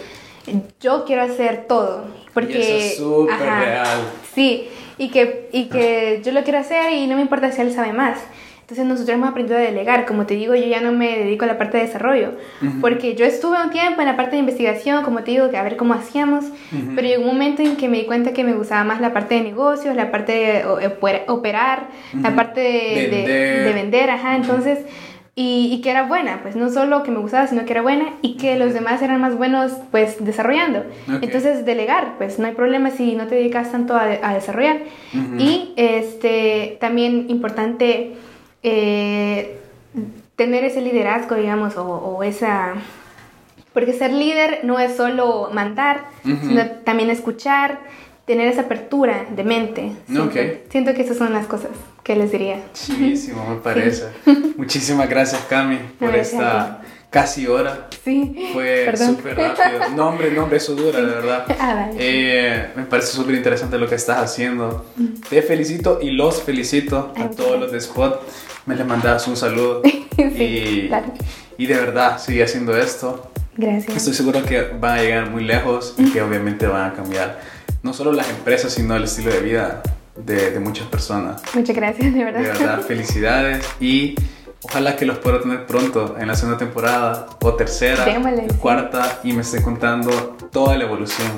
yo 0.81 1.05
quiero 1.05 1.23
hacer 1.23 1.65
todo. 1.69 2.05
Porque, 2.33 2.59
Y 2.59 2.63
eso 2.63 2.75
es 2.77 2.97
súper 2.97 3.35
ajá, 3.35 3.61
real. 3.65 3.99
Sí, 4.35 4.69
y 4.99 5.09
que, 5.11 5.49
y 5.53 5.65
que 5.69 6.21
yo 6.25 6.33
lo 6.33 6.43
quiero 6.45 6.59
hacer 6.61 6.93
y 6.93 7.07
no 7.07 7.17
me 7.17 7.23
importa 7.23 7.51
si 7.53 7.61
él 7.61 7.73
sabe 7.73 7.93
más. 7.93 8.19
Entonces 8.61 8.85
nosotros 8.85 9.15
hemos 9.15 9.31
aprendido 9.31 9.57
a 9.59 9.63
delegar. 9.63 10.05
Como 10.05 10.27
te 10.27 10.35
digo, 10.35 10.55
yo 10.55 10.67
ya 10.67 10.81
no 10.83 10.93
me 10.93 11.19
dedico 11.19 11.45
a 11.45 11.49
la 11.49 11.57
parte 11.57 11.79
de 11.79 11.85
desarrollo. 11.87 12.33
Ujú. 12.63 12.81
Porque 12.83 13.15
yo 13.15 13.25
estuve 13.25 13.57
un 13.63 13.71
tiempo 13.71 14.01
en 14.03 14.07
la 14.07 14.15
parte 14.17 14.33
de 14.33 14.41
investigación, 14.41 15.03
como 15.05 15.25
te 15.25 15.31
digo, 15.31 15.51
que 15.51 15.57
a 15.57 15.63
ver 15.63 15.77
cómo 15.79 15.95
hacíamos. 15.95 16.45
Ujú. 16.45 16.93
Pero 16.95 17.09
llegó 17.09 17.23
un 17.23 17.29
momento 17.29 17.63
en 17.63 17.77
que 17.77 17.89
me 17.89 17.97
di 17.97 18.05
cuenta 18.05 18.33
que 18.35 18.45
me 18.45 18.53
gustaba 18.53 18.85
más 18.85 19.01
la 19.01 19.15
parte 19.15 19.37
de 19.37 19.41
negocios, 19.41 19.97
la 19.97 20.11
parte 20.11 20.33
de 20.33 20.65
o- 20.67 20.75
opera- 20.87 21.25
operar, 21.29 21.89
la 22.23 22.37
parte 22.37 22.61
de 22.61 22.69
de- 22.69 23.09
Vender. 23.11 23.65
de 23.65 23.73
vender, 23.73 24.11
ajá. 24.11 24.37
Entonces, 24.37 24.81
y, 25.41 25.73
y 25.73 25.81
que 25.83 25.93
era 25.93 26.03
buena, 26.03 26.41
pues 26.43 26.57
no 26.57 26.69
solo 26.69 27.05
que 27.05 27.13
me 27.13 27.21
gustaba, 27.21 27.47
sino 27.47 27.65
que 27.65 27.71
era 27.71 27.81
buena 27.81 28.07
y 28.23 28.37
que 28.39 28.59
los 28.59 28.75
demás 28.75 29.01
eran 29.03 29.21
más 29.21 29.39
buenos, 29.39 29.71
pues 29.93 30.17
desarrollando. 30.19 30.83
Entonces, 31.23 31.65
delegar, 31.65 32.15
pues 32.19 32.41
no 32.41 32.49
hay 32.49 32.55
problema 32.55 32.91
si 32.91 33.15
no 33.15 33.29
te 33.29 33.37
dedicas 33.37 33.71
tanto 33.71 33.95
a, 33.95 34.03
a 34.21 34.35
desarrollar. 34.35 34.79
Y 35.39 35.75
este, 35.77 36.77
también 36.81 37.27
importante 37.29 38.17
eh, 38.65 39.61
tener 40.35 40.65
ese 40.65 40.81
liderazgo, 40.81 41.37
digamos, 41.37 41.77
o, 41.77 41.85
o 41.85 42.25
esa... 42.25 42.75
Porque 43.73 43.93
ser 43.93 44.13
líder 44.13 44.63
no 44.65 44.81
es 44.81 44.97
solo 44.97 45.51
mandar, 45.53 46.07
sino 46.25 46.67
también 46.85 47.11
escuchar, 47.11 47.79
tener 48.29 48.47
esa 48.47 48.61
apertura 48.63 49.27
de 49.35 49.43
mente. 49.43 49.93
Siento, 50.07 50.25
Ok. 50.27 50.37
siento 50.71 50.95
que 50.95 51.03
esas 51.03 51.17
son 51.17 51.33
las 51.33 51.47
cosas 51.47 51.71
que 52.05 52.15
les 52.15 52.31
diría. 52.31 52.61
Chísimo, 52.75 53.45
me 53.49 53.57
parece. 53.57 54.05
Muchísimas 54.57 55.09
gracias, 55.09 55.41
Cami, 55.49 55.79
por 55.99 56.15
esta 56.15 56.83
casi 57.11 57.47
hora. 57.47 57.89
Sí. 58.05 58.51
Fue 58.53 58.95
súper 58.97 59.37
rápido. 59.37 59.89
No, 59.97 60.11
hombre, 60.11 60.31
no, 60.31 60.43
hombre, 60.45 60.59
eso 60.59 60.75
dura, 60.75 61.01
de 61.01 61.07
verdad. 61.07 61.47
Ah, 61.59 61.75
vale. 61.75 61.95
Eh, 61.99 62.67
me 62.77 62.85
parece 62.85 63.09
súper 63.13 63.35
interesante 63.35 63.79
lo 63.79 63.89
que 63.89 63.95
estás 63.97 64.19
haciendo. 64.19 64.85
Te 65.29 65.41
felicito 65.43 65.99
y 66.01 66.11
los 66.11 66.43
felicito 66.43 67.13
Ay, 67.17 67.23
a 67.25 67.31
todos 67.31 67.59
los 67.59 67.73
de 67.73 67.79
Spot. 67.79 68.21
Me 68.67 68.77
les 68.77 68.87
mandas 68.87 69.27
un 69.27 69.37
saludo. 69.37 69.83
Sí, 70.19 70.25
y, 70.43 70.89
claro. 70.89 71.13
y 71.59 71.67
de 71.67 71.75
verdad, 71.77 72.19
sigue 72.19 72.43
haciendo 72.43 72.77
esto. 72.77 73.31
Gracias. 73.57 73.97
Estoy 73.99 74.15
seguro 74.15 74.45
que 74.45 74.63
van 74.63 74.99
a 74.99 75.03
llegar 75.03 75.31
muy 75.31 75.45
lejos 75.45 75.95
y 75.97 76.11
que 76.11 76.21
obviamente 76.21 76.67
van 76.67 76.91
a 76.91 76.95
cambiar 76.95 77.39
no 77.89 77.95
solo 77.95 78.13
las 78.13 78.29
empresas, 78.29 78.71
sino 78.75 78.95
el 78.97 79.05
estilo 79.05 79.33
de 79.33 79.41
vida 79.41 79.83
de, 80.15 80.51
de 80.51 80.61
muchas 80.61 80.87
personas. 80.89 81.41
Muchas 81.55 81.75
gracias, 81.75 82.13
de 82.13 82.23
verdad. 82.23 82.41
De 82.43 82.49
verdad, 82.49 82.81
felicidades 82.87 83.65
y 83.81 84.15
ojalá 84.63 84.95
que 84.95 85.07
los 85.07 85.17
pueda 85.19 85.41
tener 85.41 85.65
pronto 85.65 86.17
en 86.19 86.29
la 86.29 86.35
segunda 86.37 86.59
temporada 86.59 87.27
o 87.41 87.55
tercera, 87.55 88.05
Démosle, 88.05 88.47
cuarta 88.61 89.21
y 89.25 89.33
me 89.33 89.41
esté 89.41 89.63
contando 89.63 90.37
toda 90.53 90.77
la 90.77 90.85
evolución. 90.85 91.29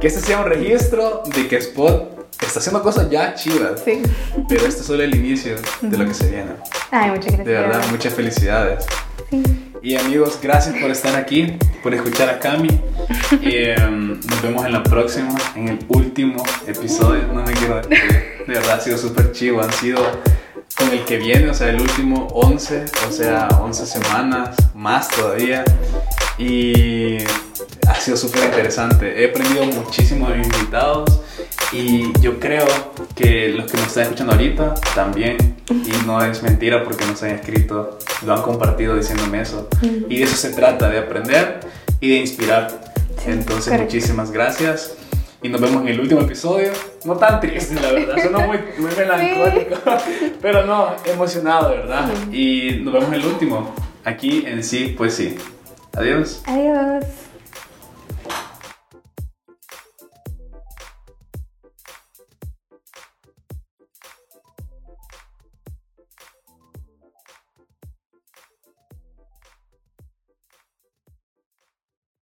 Que 0.00 0.08
este 0.08 0.20
sea 0.20 0.40
un 0.40 0.46
registro 0.46 1.22
de 1.32 1.46
que 1.46 1.56
Spot 1.58 2.28
está 2.44 2.58
haciendo 2.58 2.82
cosas 2.82 3.08
ya 3.08 3.34
chivas, 3.34 3.80
Sí. 3.84 4.02
pero 4.48 4.66
este 4.66 4.80
es 4.80 4.86
solo 4.86 5.04
el 5.04 5.14
inicio 5.14 5.54
de 5.82 5.96
lo 5.96 6.04
que 6.04 6.14
se 6.14 6.28
viene. 6.28 6.50
Ay, 6.90 7.10
muchas 7.10 7.26
gracias. 7.26 7.46
De 7.46 7.52
verdad, 7.52 7.80
muchas 7.92 8.12
felicidades. 8.12 8.84
Y 9.82 9.96
amigos, 9.96 10.38
gracias 10.42 10.76
por 10.80 10.90
estar 10.90 11.16
aquí, 11.16 11.56
por 11.82 11.94
escuchar 11.94 12.28
a 12.28 12.38
Cami. 12.38 12.68
Em, 13.42 14.20
nos 14.20 14.42
vemos 14.42 14.64
en 14.64 14.72
la 14.72 14.82
próxima, 14.82 15.34
en 15.54 15.68
el 15.68 15.78
último 15.88 16.42
episodio. 16.66 17.26
No 17.32 17.42
me 17.42 17.52
quiero 17.52 17.76
despedir. 17.76 18.44
De 18.46 18.54
verdad 18.54 18.78
ha 18.78 18.80
sido 18.80 18.98
súper 18.98 19.32
chivo. 19.32 19.62
Han 19.62 19.72
sido 19.72 20.00
con 20.76 20.90
el 20.90 21.04
que 21.04 21.18
viene, 21.18 21.50
o 21.50 21.54
sea, 21.54 21.70
el 21.70 21.80
último 21.80 22.28
11, 22.32 22.84
o 23.08 23.12
sea, 23.12 23.48
11 23.60 23.86
semanas, 23.86 24.56
más 24.74 25.08
todavía. 25.08 25.64
Y 26.38 27.18
ha 27.88 27.94
sido 27.96 28.16
súper 28.16 28.44
interesante. 28.44 29.22
He 29.22 29.30
aprendido 29.30 29.64
muchísimo 29.66 30.28
de 30.28 30.36
mis 30.36 30.46
invitados. 30.46 31.20
Y 31.72 32.12
yo 32.20 32.38
creo 32.38 32.66
que 33.14 33.48
los 33.48 33.70
que 33.70 33.76
nos 33.78 33.88
están 33.88 34.04
escuchando 34.04 34.32
ahorita 34.32 34.74
también, 34.94 35.36
y 35.70 36.06
no 36.06 36.22
es 36.24 36.42
mentira 36.42 36.84
porque 36.84 37.04
nos 37.06 37.22
han 37.22 37.30
escrito, 37.30 37.98
lo 38.24 38.34
han 38.34 38.42
compartido 38.42 38.96
diciéndome 38.96 39.40
eso. 39.40 39.68
Y 40.08 40.18
de 40.18 40.24
eso 40.24 40.36
se 40.36 40.50
trata, 40.50 40.88
de 40.88 40.98
aprender 40.98 41.60
y 42.00 42.10
de 42.10 42.16
inspirar. 42.16 42.68
Sí, 43.18 43.30
Entonces, 43.30 43.64
correcto. 43.64 43.84
muchísimas 43.84 44.30
gracias. 44.30 44.94
Y 45.42 45.48
nos 45.48 45.60
vemos 45.60 45.82
en 45.82 45.88
el 45.88 46.00
último 46.00 46.22
episodio. 46.22 46.70
No 47.04 47.16
tan 47.16 47.40
triste, 47.40 47.74
la 47.74 47.92
verdad. 47.92 48.16
Suena 48.20 48.38
muy, 48.46 48.58
muy 48.78 48.90
melancólico. 48.96 49.76
Pero 50.40 50.66
no, 50.66 50.94
emocionado, 51.04 51.70
¿verdad? 51.70 52.08
Y 52.32 52.80
nos 52.82 52.94
vemos 52.94 53.08
en 53.08 53.14
el 53.14 53.26
último. 53.26 53.74
Aquí 54.04 54.44
en 54.46 54.62
sí, 54.62 54.94
pues 54.96 55.14
sí. 55.14 55.36
Adiós. 55.94 56.42
Adiós. 56.46 57.04